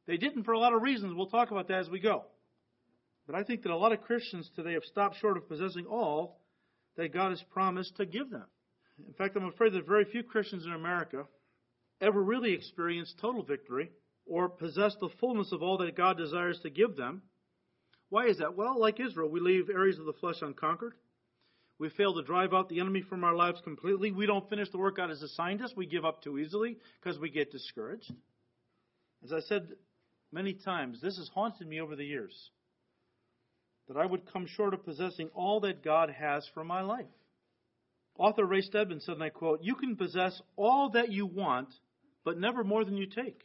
They 0.07 0.16
didn't 0.16 0.45
for 0.45 0.53
a 0.53 0.59
lot 0.59 0.72
of 0.72 0.82
reasons. 0.82 1.14
We'll 1.16 1.26
talk 1.26 1.51
about 1.51 1.68
that 1.68 1.78
as 1.78 1.89
we 1.89 2.01
go. 2.01 2.24
But 3.26 3.34
I 3.34 3.43
think 3.43 3.62
that 3.62 3.72
a 3.72 3.76
lot 3.76 3.93
of 3.93 4.03
Christians 4.03 4.49
today 4.55 4.74
have 4.74 4.84
stopped 4.84 5.16
short 5.20 5.37
of 5.37 5.49
possessing 5.49 5.87
all 5.87 6.41
that 6.97 7.12
God 7.12 7.30
has 7.30 7.43
promised 7.53 7.97
to 7.97 8.07
give 8.07 8.30
them. 8.30 8.45
In 9.07 9.12
fact, 9.14 9.37
I'm 9.37 9.47
afraid 9.47 9.72
that 9.72 9.87
very 9.87 10.05
few 10.05 10.22
Christians 10.22 10.64
in 10.64 10.72
America 10.72 11.24
ever 12.01 12.22
really 12.22 12.53
experience 12.53 13.12
total 13.20 13.43
victory 13.43 13.91
or 14.26 14.49
possess 14.49 14.95
the 15.01 15.09
fullness 15.20 15.53
of 15.53 15.62
all 15.62 15.78
that 15.78 15.97
God 15.97 16.16
desires 16.16 16.59
to 16.62 16.70
give 16.70 16.97
them. 16.97 17.22
Why 18.09 18.26
is 18.26 18.38
that? 18.38 18.57
Well, 18.57 18.78
like 18.78 19.00
Israel, 19.00 19.28
we 19.28 19.40
leave 19.40 19.68
areas 19.68 19.98
of 19.98 20.07
the 20.07 20.12
flesh 20.14 20.36
unconquered. 20.40 20.94
We 21.78 21.90
fail 21.90 22.14
to 22.14 22.22
drive 22.22 22.54
out 22.54 22.68
the 22.68 22.80
enemy 22.80 23.02
from 23.02 23.24
our 23.24 23.34
lives 23.34 23.61
completely. 23.62 24.11
We 24.11 24.26
don't 24.26 24.48
finish 24.48 24.70
the 24.70 24.78
work 24.78 24.96
God 24.96 25.11
has 25.11 25.22
assigned 25.22 25.61
us. 25.62 25.72
We 25.76 25.86
give 25.86 26.04
up 26.04 26.22
too 26.22 26.38
easily 26.38 26.78
because 27.00 27.18
we 27.18 27.30
get 27.30 27.52
discouraged. 27.52 28.11
As 29.22 29.32
I 29.32 29.40
said 29.40 29.68
many 30.32 30.54
times, 30.54 31.00
this 31.02 31.16
has 31.18 31.28
haunted 31.34 31.66
me 31.66 31.80
over 31.80 31.96
the 31.96 32.04
years 32.04 32.50
that 33.88 33.96
I 33.96 34.07
would 34.07 34.32
come 34.32 34.46
short 34.46 34.74
of 34.74 34.84
possessing 34.84 35.28
all 35.34 35.61
that 35.61 35.84
God 35.84 36.11
has 36.11 36.48
for 36.54 36.64
my 36.64 36.82
life. 36.82 37.07
Author 38.18 38.44
Ray 38.44 38.62
Stedman 38.62 39.00
said, 39.00 39.14
and 39.14 39.22
I 39.22 39.28
quote, 39.28 39.61
You 39.62 39.74
can 39.74 39.96
possess 39.96 40.40
all 40.57 40.90
that 40.90 41.12
you 41.12 41.26
want, 41.26 41.68
but 42.24 42.38
never 42.38 42.64
more 42.64 42.84
than 42.84 42.96
you 42.96 43.07
take. 43.07 43.42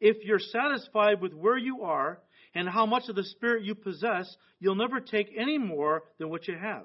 If 0.00 0.24
you're 0.24 0.38
satisfied 0.38 1.20
with 1.20 1.32
where 1.32 1.58
you 1.58 1.82
are 1.82 2.20
and 2.54 2.68
how 2.68 2.86
much 2.86 3.08
of 3.08 3.16
the 3.16 3.24
Spirit 3.24 3.64
you 3.64 3.74
possess, 3.74 4.34
you'll 4.58 4.74
never 4.74 5.00
take 5.00 5.28
any 5.36 5.58
more 5.58 6.04
than 6.18 6.30
what 6.30 6.48
you 6.48 6.56
have. 6.56 6.84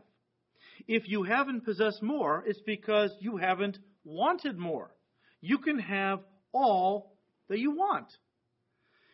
If 0.88 1.08
you 1.08 1.24
haven't 1.24 1.66
possessed 1.66 2.02
more, 2.02 2.44
it's 2.46 2.62
because 2.66 3.12
you 3.20 3.38
haven't 3.38 3.78
wanted 4.04 4.58
more. 4.58 4.92
You 5.42 5.58
can 5.60 5.80
have 5.80 6.20
all 6.52 7.16
that 7.50 7.60
you 7.60 7.72
want. 7.72 8.08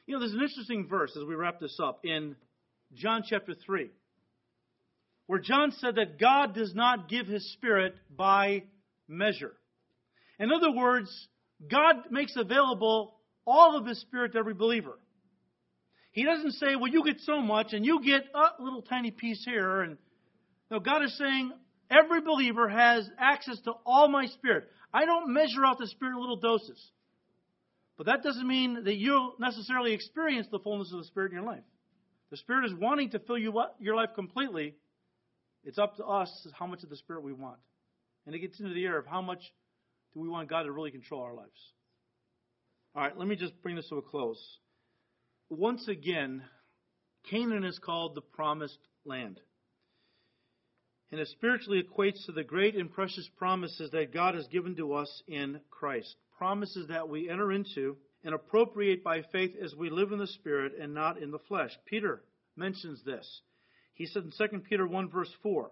You 0.06 0.14
know, 0.14 0.20
there's 0.20 0.34
an 0.34 0.42
interesting 0.42 0.88
verse 0.88 1.16
as 1.16 1.24
we 1.24 1.36
wrap 1.36 1.60
this 1.60 1.78
up 1.82 2.00
in 2.04 2.36
John 2.96 3.24
chapter 3.28 3.54
3, 3.54 3.92
where 5.28 5.40
John 5.40 5.72
said 5.78 5.96
that 5.96 6.20
God 6.20 6.56
does 6.56 6.74
not 6.74 7.10
give 7.10 7.28
his 7.28 7.54
Spirit 7.54 7.96
by 8.10 8.64
measure. 9.08 9.54
In 10.40 10.52
other 10.52 10.72
words, 10.72 11.10
God 11.70 11.96
makes 12.10 12.36
available 12.36 13.16
all 13.46 13.78
of 13.78 13.86
his 13.86 14.00
Spirit 14.02 14.34
to 14.34 14.40
every 14.40 14.54
believer. 14.54 14.98
He 16.12 16.24
doesn't 16.26 16.54
say, 16.54 16.76
well, 16.76 16.92
you 16.92 17.04
get 17.04 17.20
so 17.22 17.42
much 17.42 17.74
and 17.74 17.86
you 17.86 18.04
get 18.04 18.24
a 18.34 18.62
little 18.62 18.82
tiny 18.82 19.12
piece 19.12 19.44
here. 19.46 19.82
And 19.82 19.98
no, 20.72 20.80
God 20.80 21.04
is 21.04 21.18
saying 21.18 21.52
every 21.90 22.22
believer 22.22 22.68
has 22.68 23.10
access 23.20 23.60
to 23.66 23.74
all 23.86 24.08
my 24.08 24.26
Spirit. 24.26 24.66
I 24.94 25.06
don't 25.06 25.34
measure 25.34 25.66
out 25.66 25.78
the 25.78 25.88
Spirit 25.88 26.14
in 26.14 26.20
little 26.20 26.40
doses. 26.40 26.84
But 27.98 28.08
that 28.08 28.24
doesn't 28.24 28.48
mean 28.48 28.86
that 28.86 28.96
you'll 28.96 29.36
necessarily 29.40 29.94
experience 29.94 30.48
the 30.52 30.60
fullness 30.60 30.92
of 30.92 31.00
the 31.00 31.06
Spirit 31.06 31.32
in 31.32 31.38
your 31.38 31.46
life. 31.46 31.64
The 32.32 32.38
Spirit 32.38 32.66
is 32.66 32.74
wanting 32.74 33.12
to 33.12 33.20
fill 33.20 33.38
you 33.38 33.62
your 33.80 33.96
life 33.96 34.10
completely. 34.16 34.76
It's 35.64 35.78
up 35.78 35.98
to 35.98 36.06
us 36.06 36.48
how 36.58 36.66
much 36.66 36.84
of 36.84 36.90
the 36.90 36.96
Spirit 36.96 37.24
we 37.24 37.34
want. 37.34 37.60
And 38.26 38.34
it 38.34 38.40
gets 38.40 38.60
into 38.60 38.74
the 38.74 38.86
area 38.86 39.00
of 39.00 39.06
how 39.06 39.22
much 39.22 39.42
do 40.14 40.22
we 40.22 40.30
want 40.30 40.50
God 40.50 40.64
to 40.64 40.72
really 40.72 40.92
control 40.92 41.22
our 41.22 41.34
lives. 41.34 41.60
All 42.96 43.04
right, 43.04 43.16
let 43.18 43.28
me 43.28 43.36
just 43.36 43.62
bring 43.62 43.76
this 43.76 43.88
to 43.90 43.98
a 43.98 44.02
close. 44.02 44.40
Once 45.50 45.88
again, 45.88 46.44
Canaan 47.30 47.64
is 47.64 47.80
called 47.80 48.14
the 48.14 48.22
promised 48.22 48.78
land. 49.04 49.40
And 51.12 51.20
it 51.20 51.28
spiritually 51.28 51.84
equates 51.84 52.26
to 52.26 52.32
the 52.32 52.44
great 52.44 52.76
and 52.76 52.92
precious 52.92 53.28
promises 53.36 53.90
that 53.92 54.14
God 54.14 54.36
has 54.36 54.48
given 54.48 54.76
to 54.76 54.94
us 54.94 55.24
in 55.28 55.60
Christ. 55.72 56.16
Promises 56.38 56.88
that 56.90 57.10
we 57.10 57.30
enter 57.30 57.52
into 57.52 57.98
and 58.24 58.36
appropriate 58.36 59.04
by 59.04 59.24
faith 59.32 59.56
as 59.62 59.76
we 59.76 59.90
live 59.90 60.12
in 60.12 60.20
the 60.20 60.28
Spirit 60.28 60.74
and 60.80 60.94
not 60.94 61.18
in 61.18 61.32
the 61.32 61.40
flesh. 61.40 61.72
Peter 61.86 62.22
mentions 62.56 63.04
this. 63.04 63.42
He 63.96 64.06
said 64.06 64.24
in 64.24 64.32
2 64.50 64.60
Peter 64.60 64.88
1, 64.88 65.10
verse 65.10 65.34
4, 65.42 65.72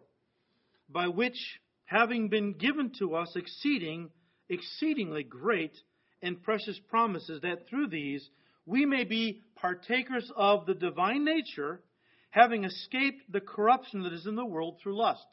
by 0.89 1.07
which, 1.07 1.59
having 1.85 2.29
been 2.29 2.53
given 2.53 2.91
to 2.97 3.15
us 3.15 3.35
exceeding, 3.35 4.09
exceedingly 4.49 5.23
great 5.23 5.77
and 6.21 6.41
precious 6.41 6.79
promises, 6.89 7.41
that 7.41 7.67
through 7.69 7.87
these 7.87 8.27
we 8.67 8.85
may 8.85 9.05
be 9.05 9.41
partakers 9.55 10.29
of 10.35 10.65
the 10.65 10.75
divine 10.75 11.23
nature, 11.23 11.81
having 12.29 12.65
escaped 12.65 13.31
the 13.31 13.39
corruption 13.39 14.03
that 14.03 14.13
is 14.13 14.27
in 14.27 14.35
the 14.35 14.45
world 14.45 14.77
through 14.83 14.97
lust. 14.97 15.25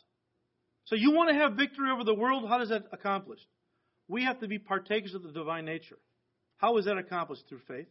So 0.85 0.95
you 0.95 1.11
want 1.11 1.31
to 1.31 1.35
have 1.35 1.55
victory 1.55 1.91
over 1.91 2.05
the 2.05 2.15
world? 2.15 2.49
How 2.49 2.59
does 2.59 2.69
that 2.69 2.85
accomplished? 2.93 3.47
We 4.07 4.25
have 4.25 4.39
to 4.41 4.49
be 4.49 4.59
partakers 4.59 5.15
of 5.15 5.25
the 5.25 5.33
divine 5.33 5.65
nature. 5.65 5.99
How 6.59 6.77
is 6.77 6.85
that 6.85 6.97
accomplished? 6.97 7.43
Through 7.49 7.63
faith. 7.67 7.89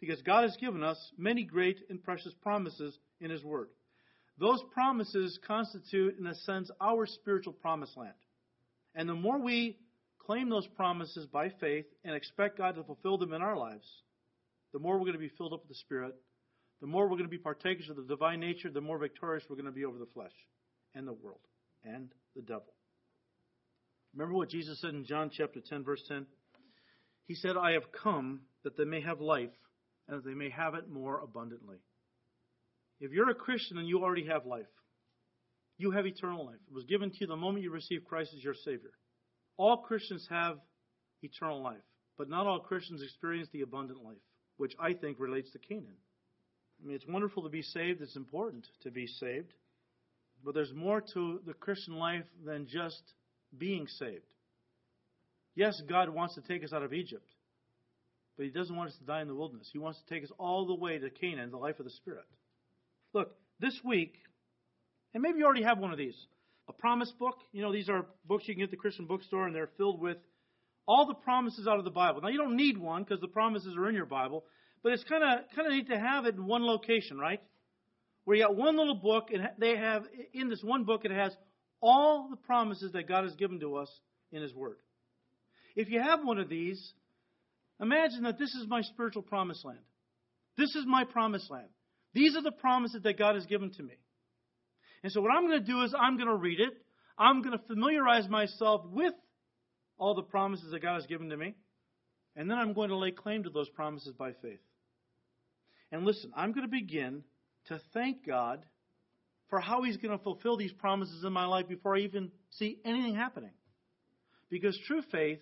Because 0.00 0.20
God 0.22 0.42
has 0.42 0.56
given 0.56 0.82
us 0.82 0.98
many 1.16 1.44
great 1.44 1.78
and 1.88 2.02
precious 2.02 2.34
promises 2.42 2.98
in 3.20 3.30
His 3.30 3.44
Word. 3.44 3.68
Those 4.38 4.60
promises 4.74 5.38
constitute, 5.46 6.18
in 6.18 6.26
a 6.26 6.34
sense, 6.34 6.68
our 6.80 7.06
spiritual 7.06 7.52
promised 7.52 7.96
land. 7.96 8.12
And 8.96 9.08
the 9.08 9.14
more 9.14 9.38
we 9.38 9.78
claim 10.18 10.48
those 10.48 10.66
promises 10.66 11.26
by 11.26 11.50
faith 11.60 11.86
and 12.04 12.16
expect 12.16 12.58
God 12.58 12.74
to 12.74 12.82
fulfill 12.82 13.18
them 13.18 13.32
in 13.32 13.42
our 13.42 13.56
lives, 13.56 13.86
the 14.72 14.78
more 14.78 14.94
we're 14.94 15.06
going 15.06 15.12
to 15.12 15.18
be 15.18 15.30
filled 15.36 15.52
up 15.52 15.60
with 15.60 15.68
the 15.68 15.74
Spirit, 15.74 16.14
the 16.80 16.86
more 16.86 17.04
we're 17.04 17.16
going 17.16 17.24
to 17.24 17.28
be 17.28 17.38
partakers 17.38 17.88
of 17.88 17.96
the 17.96 18.02
divine 18.02 18.40
nature, 18.40 18.70
the 18.70 18.80
more 18.80 18.98
victorious 18.98 19.44
we're 19.48 19.56
going 19.56 19.66
to 19.66 19.72
be 19.72 19.84
over 19.84 19.98
the 19.98 20.08
flesh 20.14 20.32
and 20.94 21.06
the 21.06 21.12
world 21.12 21.40
and 21.84 22.08
the 22.34 22.42
devil. 22.42 22.74
Remember 24.14 24.34
what 24.34 24.50
Jesus 24.50 24.80
said 24.80 24.94
in 24.94 25.04
John 25.04 25.30
chapter 25.32 25.60
10, 25.66 25.84
verse 25.84 26.02
10? 26.08 26.26
He 27.26 27.34
said, 27.34 27.56
I 27.56 27.72
have 27.72 27.92
come 28.02 28.40
that 28.64 28.76
they 28.76 28.84
may 28.84 29.00
have 29.00 29.20
life 29.20 29.54
and 30.08 30.18
that 30.18 30.28
they 30.28 30.34
may 30.34 30.50
have 30.50 30.74
it 30.74 30.88
more 30.90 31.20
abundantly. 31.20 31.76
If 33.00 33.12
you're 33.12 33.30
a 33.30 33.34
Christian 33.34 33.78
and 33.78 33.88
you 33.88 34.02
already 34.02 34.26
have 34.26 34.44
life, 34.44 34.66
you 35.78 35.92
have 35.92 36.06
eternal 36.06 36.46
life. 36.46 36.60
It 36.68 36.74
was 36.74 36.84
given 36.84 37.10
to 37.10 37.16
you 37.20 37.26
the 37.26 37.36
moment 37.36 37.64
you 37.64 37.70
received 37.70 38.04
Christ 38.04 38.30
as 38.36 38.44
your 38.44 38.54
Savior. 38.54 38.90
All 39.56 39.78
Christians 39.78 40.26
have 40.30 40.58
eternal 41.22 41.62
life, 41.62 41.82
but 42.18 42.28
not 42.28 42.46
all 42.46 42.60
Christians 42.60 43.02
experience 43.02 43.48
the 43.52 43.62
abundant 43.62 44.02
life, 44.04 44.16
which 44.56 44.74
I 44.78 44.94
think 44.94 45.18
relates 45.18 45.50
to 45.52 45.58
Canaan. 45.58 45.96
I 46.82 46.86
mean, 46.86 46.96
it's 46.96 47.06
wonderful 47.06 47.42
to 47.44 47.48
be 47.48 47.62
saved, 47.62 48.02
it's 48.02 48.16
important 48.16 48.66
to 48.82 48.90
be 48.90 49.06
saved, 49.06 49.52
but 50.44 50.54
there's 50.54 50.72
more 50.72 51.00
to 51.14 51.40
the 51.46 51.54
Christian 51.54 51.94
life 51.94 52.24
than 52.44 52.66
just 52.66 53.02
being 53.56 53.86
saved. 53.86 54.24
Yes, 55.54 55.80
God 55.88 56.08
wants 56.08 56.34
to 56.34 56.40
take 56.40 56.64
us 56.64 56.72
out 56.72 56.82
of 56.82 56.92
Egypt, 56.92 57.28
but 58.36 58.44
He 58.44 58.50
doesn't 58.50 58.74
want 58.74 58.90
us 58.90 58.96
to 58.96 59.04
die 59.04 59.22
in 59.22 59.28
the 59.28 59.34
wilderness. 59.34 59.68
He 59.72 59.78
wants 59.78 60.00
to 60.00 60.14
take 60.14 60.24
us 60.24 60.32
all 60.38 60.66
the 60.66 60.74
way 60.74 60.98
to 60.98 61.10
Canaan, 61.10 61.50
the 61.50 61.58
life 61.58 61.78
of 61.78 61.84
the 61.84 61.90
Spirit. 61.90 62.24
Look, 63.12 63.32
this 63.60 63.78
week, 63.84 64.14
and 65.14 65.22
maybe 65.22 65.38
you 65.38 65.44
already 65.44 65.62
have 65.62 65.78
one 65.78 65.92
of 65.92 65.98
these, 65.98 66.16
a 66.68 66.72
promise 66.72 67.12
book. 67.18 67.36
You 67.52 67.62
know, 67.62 67.72
these 67.72 67.88
are 67.88 68.06
books 68.26 68.44
you 68.46 68.54
can 68.54 68.60
get 68.60 68.64
at 68.64 68.70
the 68.70 68.76
Christian 68.76 69.06
bookstore, 69.06 69.46
and 69.46 69.54
they're 69.54 69.70
filled 69.76 70.00
with 70.00 70.16
all 70.86 71.06
the 71.06 71.14
promises 71.14 71.66
out 71.66 71.78
of 71.78 71.84
the 71.84 71.90
Bible. 71.90 72.20
Now, 72.20 72.28
you 72.28 72.38
don't 72.38 72.56
need 72.56 72.78
one 72.78 73.02
because 73.02 73.20
the 73.20 73.28
promises 73.28 73.76
are 73.76 73.88
in 73.88 73.94
your 73.94 74.06
Bible, 74.06 74.44
but 74.82 74.92
it's 74.92 75.04
kind 75.04 75.22
of 75.22 75.44
kind 75.54 75.66
of 75.66 75.74
neat 75.74 75.88
to 75.88 75.98
have 75.98 76.26
it 76.26 76.34
in 76.34 76.46
one 76.46 76.64
location, 76.64 77.18
right? 77.18 77.40
Where 78.24 78.36
you 78.36 78.42
got 78.42 78.56
one 78.56 78.76
little 78.76 78.96
book, 78.96 79.28
and 79.32 79.48
they 79.58 79.76
have 79.76 80.04
in 80.32 80.48
this 80.48 80.62
one 80.62 80.84
book 80.84 81.04
it 81.04 81.10
has 81.10 81.34
all 81.80 82.28
the 82.30 82.36
promises 82.36 82.92
that 82.92 83.08
God 83.08 83.24
has 83.24 83.34
given 83.34 83.60
to 83.60 83.76
us 83.76 83.90
in 84.30 84.42
His 84.42 84.54
Word. 84.54 84.76
If 85.74 85.88
you 85.88 86.00
have 86.00 86.20
one 86.24 86.38
of 86.38 86.48
these, 86.48 86.92
imagine 87.80 88.22
that 88.24 88.38
this 88.38 88.54
is 88.54 88.66
my 88.68 88.82
spiritual 88.82 89.22
promised 89.22 89.64
land. 89.64 89.78
This 90.56 90.74
is 90.74 90.84
my 90.86 91.04
promised 91.04 91.50
land. 91.50 91.68
These 92.14 92.36
are 92.36 92.42
the 92.42 92.52
promises 92.52 93.02
that 93.04 93.18
God 93.18 93.34
has 93.36 93.46
given 93.46 93.70
to 93.72 93.82
me. 93.82 93.94
And 95.02 95.10
so, 95.10 95.20
what 95.20 95.32
I'm 95.32 95.46
going 95.46 95.60
to 95.60 95.66
do 95.66 95.82
is 95.82 95.94
I'm 95.98 96.16
going 96.16 96.28
to 96.28 96.36
read 96.36 96.60
it. 96.60 96.72
I'm 97.18 97.42
going 97.42 97.58
to 97.58 97.64
familiarize 97.66 98.28
myself 98.28 98.82
with 98.90 99.14
all 100.02 100.16
the 100.16 100.22
promises 100.22 100.72
that 100.72 100.82
God 100.82 100.96
has 100.96 101.06
given 101.06 101.28
to 101.28 101.36
me. 101.36 101.54
And 102.34 102.50
then 102.50 102.58
I'm 102.58 102.72
going 102.72 102.88
to 102.88 102.96
lay 102.96 103.12
claim 103.12 103.44
to 103.44 103.50
those 103.50 103.68
promises 103.68 104.12
by 104.12 104.32
faith. 104.42 104.58
And 105.92 106.04
listen, 106.04 106.32
I'm 106.34 106.50
going 106.50 106.66
to 106.66 106.70
begin 106.70 107.22
to 107.66 107.80
thank 107.94 108.26
God 108.26 108.66
for 109.48 109.60
how 109.60 109.82
He's 109.82 109.98
going 109.98 110.10
to 110.18 110.24
fulfill 110.24 110.56
these 110.56 110.72
promises 110.72 111.22
in 111.22 111.32
my 111.32 111.46
life 111.46 111.68
before 111.68 111.94
I 111.94 112.00
even 112.00 112.32
see 112.50 112.80
anything 112.84 113.14
happening. 113.14 113.52
Because 114.50 114.76
true 114.88 115.02
faith 115.12 115.38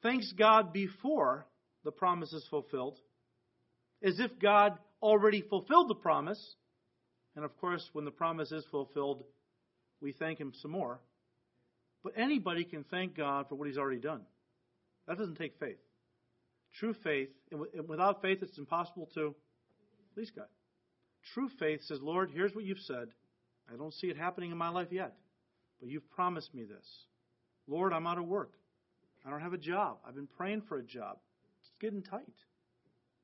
thanks 0.00 0.32
God 0.38 0.72
before 0.72 1.44
the 1.82 1.90
promise 1.90 2.32
is 2.32 2.46
fulfilled, 2.48 2.96
as 4.00 4.20
if 4.20 4.30
God 4.38 4.78
already 5.02 5.42
fulfilled 5.42 5.90
the 5.90 5.96
promise. 5.96 6.54
And 7.34 7.44
of 7.44 7.56
course, 7.56 7.84
when 7.94 8.04
the 8.04 8.12
promise 8.12 8.52
is 8.52 8.64
fulfilled, 8.70 9.24
we 10.00 10.12
thank 10.12 10.38
Him 10.38 10.52
some 10.62 10.70
more. 10.70 11.00
But 12.02 12.12
anybody 12.16 12.64
can 12.64 12.84
thank 12.84 13.16
God 13.16 13.48
for 13.48 13.54
what 13.54 13.68
He's 13.68 13.78
already 13.78 14.00
done. 14.00 14.22
That 15.06 15.18
doesn't 15.18 15.36
take 15.36 15.58
faith. 15.58 15.78
True 16.78 16.94
faith, 16.94 17.30
and 17.50 17.88
without 17.88 18.22
faith, 18.22 18.38
it's 18.42 18.58
impossible 18.58 19.08
to 19.14 19.34
please 20.14 20.30
God. 20.30 20.46
True 21.34 21.48
faith 21.58 21.82
says, 21.84 22.00
Lord, 22.02 22.30
here's 22.32 22.54
what 22.54 22.64
you've 22.64 22.78
said. 22.80 23.08
I 23.72 23.76
don't 23.76 23.94
see 23.94 24.08
it 24.08 24.16
happening 24.16 24.52
in 24.52 24.58
my 24.58 24.68
life 24.68 24.88
yet, 24.90 25.14
but 25.80 25.88
you've 25.88 26.08
promised 26.10 26.54
me 26.54 26.64
this. 26.64 26.86
Lord, 27.66 27.92
I'm 27.92 28.06
out 28.06 28.18
of 28.18 28.26
work. 28.26 28.52
I 29.26 29.30
don't 29.30 29.40
have 29.40 29.54
a 29.54 29.58
job. 29.58 29.98
I've 30.06 30.14
been 30.14 30.28
praying 30.36 30.62
for 30.68 30.78
a 30.78 30.84
job. 30.84 31.18
It's 31.60 31.70
getting 31.80 32.02
tight. 32.02 32.22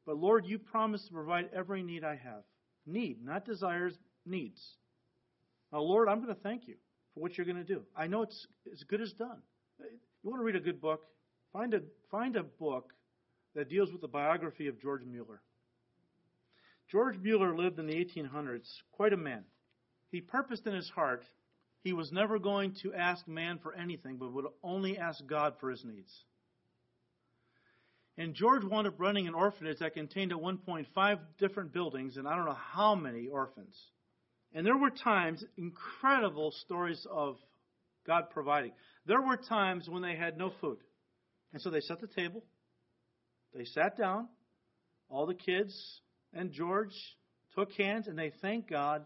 But 0.05 0.17
Lord, 0.17 0.47
you 0.47 0.59
promised 0.59 1.07
to 1.09 1.13
provide 1.13 1.51
every 1.55 1.83
need 1.83 2.03
I 2.05 2.17
have. 2.17 2.43
Need, 2.87 3.25
not 3.25 3.45
desires, 3.45 3.95
needs. 4.27 4.61
Now, 5.73 5.81
Lord, 5.81 6.09
I'm 6.09 6.21
going 6.21 6.35
to 6.35 6.41
thank 6.43 6.67
you 6.67 6.75
for 7.15 7.21
what 7.21 7.37
you're 7.37 7.47
going 7.47 7.57
to 7.57 7.65
do. 7.65 7.83
I 7.97 8.07
know 8.07 8.23
it's 8.23 8.47
as 8.73 8.83
good 8.85 9.01
as 9.01 9.13
done. 9.13 9.43
You 9.81 10.31
want 10.31 10.41
to 10.41 10.45
read 10.45 10.57
a 10.57 10.61
good 10.61 10.81
book? 10.81 11.03
Find 11.53 11.75
a, 11.75 11.83
find 12.11 12.37
a 12.37 12.43
book 12.43 12.93
that 13.55 13.69
deals 13.69 13.93
with 13.93 14.01
the 14.01 14.09
biography 14.09 14.69
of 14.69 14.81
George 14.81 15.05
Mueller. 15.05 15.43
George 16.91 17.19
Mueller 17.19 17.57
lived 17.57 17.79
in 17.79 17.87
the 17.87 17.95
1800s, 17.95 18.69
quite 18.93 19.13
a 19.13 19.17
man. 19.17 19.45
He 20.11 20.21
purposed 20.21 20.67
in 20.67 20.75
his 20.75 20.91
heart 20.91 21.25
he 21.83 21.93
was 21.93 22.13
never 22.13 22.39
going 22.39 22.75
to 22.83 22.95
ask 22.95 23.27
man 23.27 23.59
for 23.59 23.75
anything, 23.75 24.17
but 24.17 24.33
would 24.33 24.47
only 24.63 24.99
ask 24.99 25.25
God 25.27 25.55
for 25.59 25.71
his 25.71 25.85
needs. 25.85 26.13
And 28.17 28.35
George 28.35 28.63
wound 28.63 28.87
up 28.87 28.95
running 28.99 29.27
an 29.27 29.35
orphanage 29.35 29.79
that 29.79 29.95
contained 29.95 30.33
at 30.33 30.41
one 30.41 30.59
point 30.59 30.87
five 30.95 31.19
different 31.39 31.73
buildings 31.73 32.17
and 32.19 32.29
I 32.29 32.37
don't 32.37 32.45
know 32.45 32.53
how 32.53 32.95
many 32.95 33.27
orphans. 33.27 33.75
And 34.55 34.67
there 34.67 34.77
were 34.77 34.91
times, 34.91 35.45
incredible 35.57 36.53
stories 36.65 37.07
of 37.11 37.37
God 38.07 38.25
providing. 38.31 38.73
There 39.07 39.21
were 39.21 39.37
times 39.37 39.89
when 39.89 40.03
they 40.03 40.15
had 40.17 40.37
no 40.37 40.53
food. 40.61 40.79
And 41.53 41.61
so 41.61 41.71
they 41.71 41.81
set 41.81 42.01
the 42.01 42.07
table, 42.07 42.43
they 43.55 43.65
sat 43.65 43.97
down, 43.97 44.29
all 45.09 45.27
the 45.27 45.35
kids 45.35 46.01
and 46.33 46.51
George 46.53 46.95
took 47.55 47.73
hands 47.73 48.09
and 48.09 48.19
they 48.19 48.33
thanked 48.41 48.71
God 48.71 49.05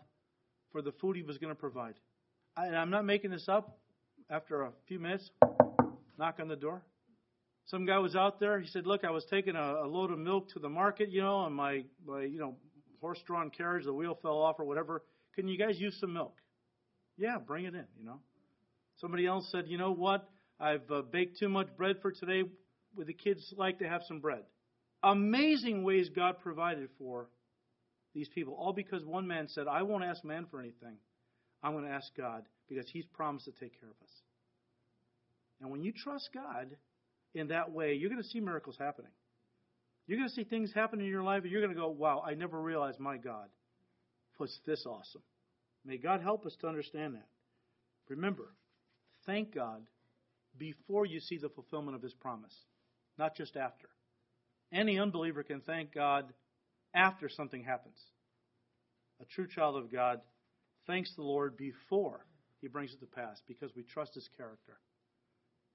for 0.71 0.83
the 0.83 0.93
food 0.93 1.17
he 1.17 1.23
was 1.23 1.39
going 1.39 1.53
to 1.53 1.59
provide. 1.59 1.95
I, 2.57 2.67
and 2.67 2.77
I'm 2.77 2.91
not 2.91 3.05
making 3.05 3.31
this 3.31 3.49
up. 3.49 3.79
After 4.29 4.63
a 4.63 4.73
few 4.89 4.99
minutes, 4.99 5.31
knock 6.19 6.39
on 6.41 6.49
the 6.49 6.57
door. 6.57 6.83
Some 7.67 7.87
guy 7.87 7.99
was 7.99 8.17
out 8.17 8.41
there. 8.41 8.59
He 8.59 8.67
said, 8.67 8.85
"Look, 8.85 9.05
I 9.05 9.11
was 9.13 9.25
taking 9.31 9.55
a, 9.55 9.85
a 9.85 9.87
load 9.87 10.11
of 10.11 10.19
milk 10.19 10.49
to 10.55 10.59
the 10.59 10.69
market, 10.69 11.11
you 11.11 11.23
know, 11.23 11.47
and 11.47 11.55
my, 11.55 11.85
my 12.05 12.23
you 12.23 12.41
know, 12.41 12.57
horse-drawn 13.01 13.51
carriage, 13.51 13.85
the 13.85 13.93
wheel 13.93 14.19
fell 14.21 14.39
off 14.39 14.57
or 14.59 14.65
whatever. 14.65 15.05
Can 15.37 15.49
you 15.49 15.59
guys 15.59 15.79
use 15.79 15.97
some 16.01 16.13
milk?" 16.13 16.35
Yeah, 17.17 17.39
bring 17.39 17.65
it 17.65 17.75
in, 17.75 17.87
you 17.99 18.05
know. 18.05 18.21
Somebody 18.97 19.27
else 19.27 19.49
said, 19.53 19.69
"You 19.69 19.79
know 19.79 19.93
what? 19.93 20.29
I've 20.59 20.91
uh, 20.91 21.03
baked 21.03 21.39
too 21.39 21.49
much 21.49 21.69
bread 21.77 22.01
for 22.01 22.11
today. 22.11 22.45
Would 22.97 23.07
the 23.07 23.15
kids 23.15 23.55
like 23.57 23.79
to 23.79 23.89
have 23.89 24.03
some 24.09 24.21
bread?" 24.21 24.43
Amazing 25.03 25.85
ways 25.85 26.09
God 26.09 26.41
provided 26.41 26.89
for 26.99 27.29
these 28.15 28.29
people, 28.31 28.55
all 28.55 28.73
because 28.73 29.05
one 29.05 29.27
man 29.27 29.49
said, 29.49 29.69
"I 29.69 29.83
won't 29.83 30.05
ask 30.05 30.25
man 30.25 30.47
for 30.51 30.59
anything. 30.59 30.97
I'm 31.63 31.73
going 31.73 31.85
to 31.85 31.91
ask 31.91 32.15
God 32.17 32.45
because 32.69 32.89
He's 32.89 33.07
promised 33.07 33.45
to 33.45 33.53
take 33.53 33.79
care 33.79 33.91
of 33.91 34.03
us." 34.03 34.23
And 35.61 35.71
when 35.71 35.83
you 35.83 35.93
trust 35.93 36.31
God 36.33 36.77
in 37.35 37.49
that 37.49 37.71
way, 37.71 37.95
you're 37.95 38.11
going 38.11 38.23
to 38.23 38.29
see 38.29 38.41
miracles 38.41 38.77
happening. 38.79 39.13
You're 40.07 40.19
going 40.19 40.29
to 40.29 40.35
see 40.35 40.45
things 40.45 40.73
happen 40.73 41.01
in 41.01 41.07
your 41.07 41.23
life, 41.23 41.43
and 41.43 41.53
you're 41.53 41.63
going 41.63 41.75
to 41.75 41.81
go, 41.81 41.89
"Wow, 41.89 42.23
I 42.27 42.35
never 42.35 42.61
realized 42.61 42.99
my 42.99 43.19
God 43.19 43.49
was 44.39 44.61
this 44.65 44.87
awesome." 44.87 45.23
May 45.85 45.99
God 45.99 46.21
help 46.21 46.47
us 46.47 46.57
to 46.57 46.69
understand 46.69 47.15
that. 47.15 47.29
Remember, 48.09 48.55
thank 49.25 49.55
God 49.55 49.87
before 50.59 51.07
you 51.07 51.21
see 51.21 51.39
the 51.39 51.49
fulfillment 51.49 51.97
of 51.97 52.03
His 52.03 52.15
promise, 52.15 52.55
not 53.19 53.37
just 53.37 53.57
after. 53.57 53.89
Any 54.73 54.99
unbeliever 54.99 55.43
can 55.43 55.61
thank 55.61 55.93
God 55.93 56.33
after 56.95 57.29
something 57.29 57.63
happens. 57.63 57.99
A 59.21 59.25
true 59.25 59.47
child 59.47 59.77
of 59.77 59.93
God 59.93 60.21
thanks 60.87 61.15
the 61.15 61.23
Lord 61.23 61.57
before 61.57 62.27
He 62.61 62.69
brings 62.69 62.93
it 62.93 63.01
to 63.01 63.07
pass 63.07 63.41
because 63.47 63.75
we 63.75 63.83
trust 63.83 64.15
His 64.15 64.29
character. 64.37 64.79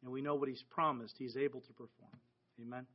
And 0.03 0.11
we 0.11 0.21
know 0.21 0.35
what 0.35 0.49
He's 0.49 0.63
promised, 0.63 1.15
He's 1.17 1.37
able 1.37 1.61
to 1.61 1.73
perform. 1.73 2.19
Amen. 2.61 2.85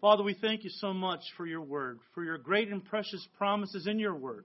Father, 0.00 0.22
we 0.22 0.34
thank 0.34 0.62
you 0.62 0.70
so 0.70 0.94
much 0.94 1.22
for 1.36 1.44
your 1.44 1.60
word, 1.60 1.98
for 2.14 2.22
your 2.22 2.38
great 2.38 2.68
and 2.68 2.84
precious 2.84 3.26
promises 3.36 3.88
in 3.88 3.98
your 3.98 4.14
word. 4.14 4.44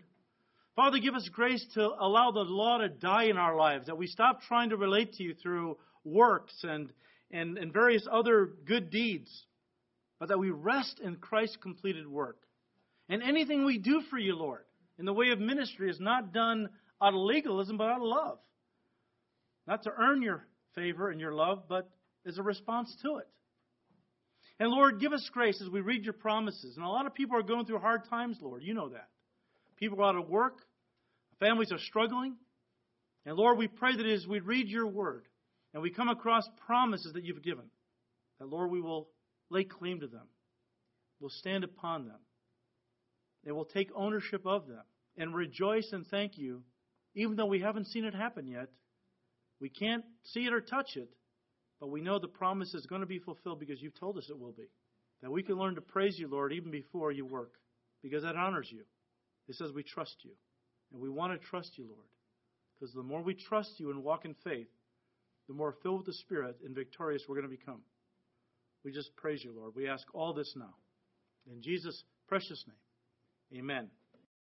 Father, 0.76 0.98
give 0.98 1.14
us 1.14 1.30
grace 1.32 1.64
to 1.76 1.92
allow 2.00 2.32
the 2.32 2.40
law 2.40 2.80
to 2.80 2.90
die 2.90 3.26
in 3.26 3.38
our 3.38 3.56
lives, 3.56 3.86
that 3.86 3.98
we 3.98 4.08
stop 4.08 4.42
trying 4.42 4.72
to 4.72 4.78
relate 4.78 5.14
to 5.14 5.24
you 5.24 5.36
through 5.36 5.78
works 6.04 6.54
and, 6.64 6.92
and, 7.30 7.60
and 7.60 7.72
various 7.72 8.08
other 8.12 8.50
good 8.66 8.90
deeds, 8.90 9.30
but 10.20 10.30
that 10.30 10.40
we 10.40 10.50
rest 10.50 11.00
in 11.04 11.18
Christ's 11.18 11.58
completed 11.58 12.08
work. 12.08 12.38
And 13.08 13.22
anything 13.22 13.64
we 13.64 13.78
do 13.78 14.02
for 14.10 14.18
you, 14.18 14.36
Lord, 14.36 14.64
in 14.98 15.06
the 15.06 15.14
way 15.14 15.30
of 15.30 15.40
ministry 15.40 15.92
is 15.92 16.00
not 16.00 16.34
done 16.34 16.70
out 17.00 17.14
of 17.14 17.20
legalism, 17.20 17.78
but 17.78 17.90
out 17.90 18.02
of 18.02 18.08
love. 18.08 18.40
Not 19.68 19.84
to 19.84 19.92
earn 19.96 20.24
your 20.24 20.48
favor 20.74 21.12
and 21.12 21.22
your 21.22 21.34
love, 21.34 21.64
but 21.70 21.92
as 22.26 22.40
a 22.40 22.44
response 22.44 22.96
to 23.04 23.18
it. 23.18 23.28
And 24.64 24.72
Lord, 24.72 25.02
give 25.02 25.12
us 25.12 25.30
grace 25.34 25.62
as 25.62 25.68
we 25.68 25.82
read 25.82 26.06
your 26.06 26.14
promises. 26.14 26.78
And 26.78 26.86
a 26.86 26.90
lot 26.90 27.06
of 27.06 27.14
people 27.14 27.38
are 27.38 27.44
going 27.44 27.66
through 27.66 27.80
hard 27.80 28.08
times, 28.10 28.38
Lord. 28.42 28.64
You 28.64 28.74
know 28.74 28.88
that. 28.88 29.10
People 29.76 30.00
are 30.00 30.06
out 30.06 30.16
of 30.16 30.30
work. 30.30 30.60
Families 31.42 31.74
are 31.74 31.80
struggling. 31.80 32.38
And 33.26 33.36
Lord, 33.36 33.58
we 33.58 33.68
pray 33.68 33.94
that 33.94 34.06
as 34.06 34.26
we 34.26 34.40
read 34.40 34.70
your 34.70 34.88
word 34.88 35.26
and 35.74 35.84
we 35.84 35.90
come 35.90 36.08
across 36.08 36.48
promises 36.66 37.12
that 37.12 37.26
you've 37.26 37.44
given, 37.44 37.66
that 38.40 38.48
Lord, 38.48 38.72
we 38.72 38.80
will 38.80 39.10
lay 39.50 39.66
claim 39.66 40.00
to 40.00 40.08
them. 40.08 40.30
We'll 41.20 41.30
stand 41.30 41.66
upon 41.66 42.06
them. 42.06 42.22
And 43.46 43.58
we'll 43.58 43.66
take 43.66 43.90
ownership 43.94 44.46
of 44.46 44.68
them 44.68 44.84
and 45.18 45.36
rejoice 45.36 45.90
and 45.92 46.08
thank 46.08 46.38
you, 46.38 46.64
even 47.16 47.36
though 47.36 47.48
we 47.48 47.60
haven't 47.60 47.88
seen 47.88 48.06
it 48.06 48.16
happen 48.16 48.48
yet. 48.48 48.70
We 49.60 49.68
can't 49.68 50.06
see 50.24 50.46
it 50.46 50.54
or 50.54 50.62
touch 50.62 50.96
it, 50.96 51.10
but 51.84 51.90
we 51.90 52.00
know 52.00 52.18
the 52.18 52.30
promise 52.30 52.74
is 52.74 52.86
going 52.86 53.02
to 53.02 53.06
be 53.06 53.20
fulfilled 53.20 53.60
because 53.60 53.82
you've 53.82 54.00
told 54.00 54.18
us 54.18 54.30
it 54.30 54.40
will 54.40 54.54
be. 54.54 54.70
That 55.22 55.32
we 55.32 55.44
can 55.44 55.58
learn 55.58 55.76
to 55.76 55.82
praise 55.82 56.18
you, 56.18 56.30
Lord, 56.30 56.54
even 56.54 56.72
before 56.72 57.12
you 57.12 57.26
work, 57.26 57.56
because 58.02 58.24
that 58.24 58.38
honors 58.38 58.70
you. 58.72 58.84
It 59.50 59.56
says 59.56 59.70
we 59.76 59.84
trust 59.84 60.16
you. 60.24 60.32
And 60.94 61.02
we 61.02 61.10
want 61.10 61.34
to 61.34 61.46
trust 61.46 61.72
you, 61.78 61.84
Lord. 61.84 62.08
Because 62.80 62.94
the 62.94 63.04
more 63.04 63.22
we 63.22 63.34
trust 63.34 63.82
you 63.82 63.90
and 63.90 64.02
walk 64.02 64.24
in 64.24 64.34
faith, 64.46 64.70
the 65.50 65.54
more 65.54 65.76
filled 65.84 65.98
with 65.98 66.06
the 66.06 66.14
Spirit 66.14 66.56
and 66.64 66.74
victorious 66.74 67.24
we're 67.28 67.36
going 67.36 67.52
to 67.52 67.58
become. 67.58 67.82
We 68.86 68.94
just 68.94 69.14
praise 69.18 69.44
you, 69.44 69.52
Lord. 69.54 69.74
We 69.76 69.90
ask 69.90 70.06
all 70.14 70.34
this 70.34 70.54
now. 70.56 70.76
In 71.52 71.62
Jesus' 71.62 72.02
precious 72.30 72.64
name, 72.66 73.60
amen. 73.60 73.90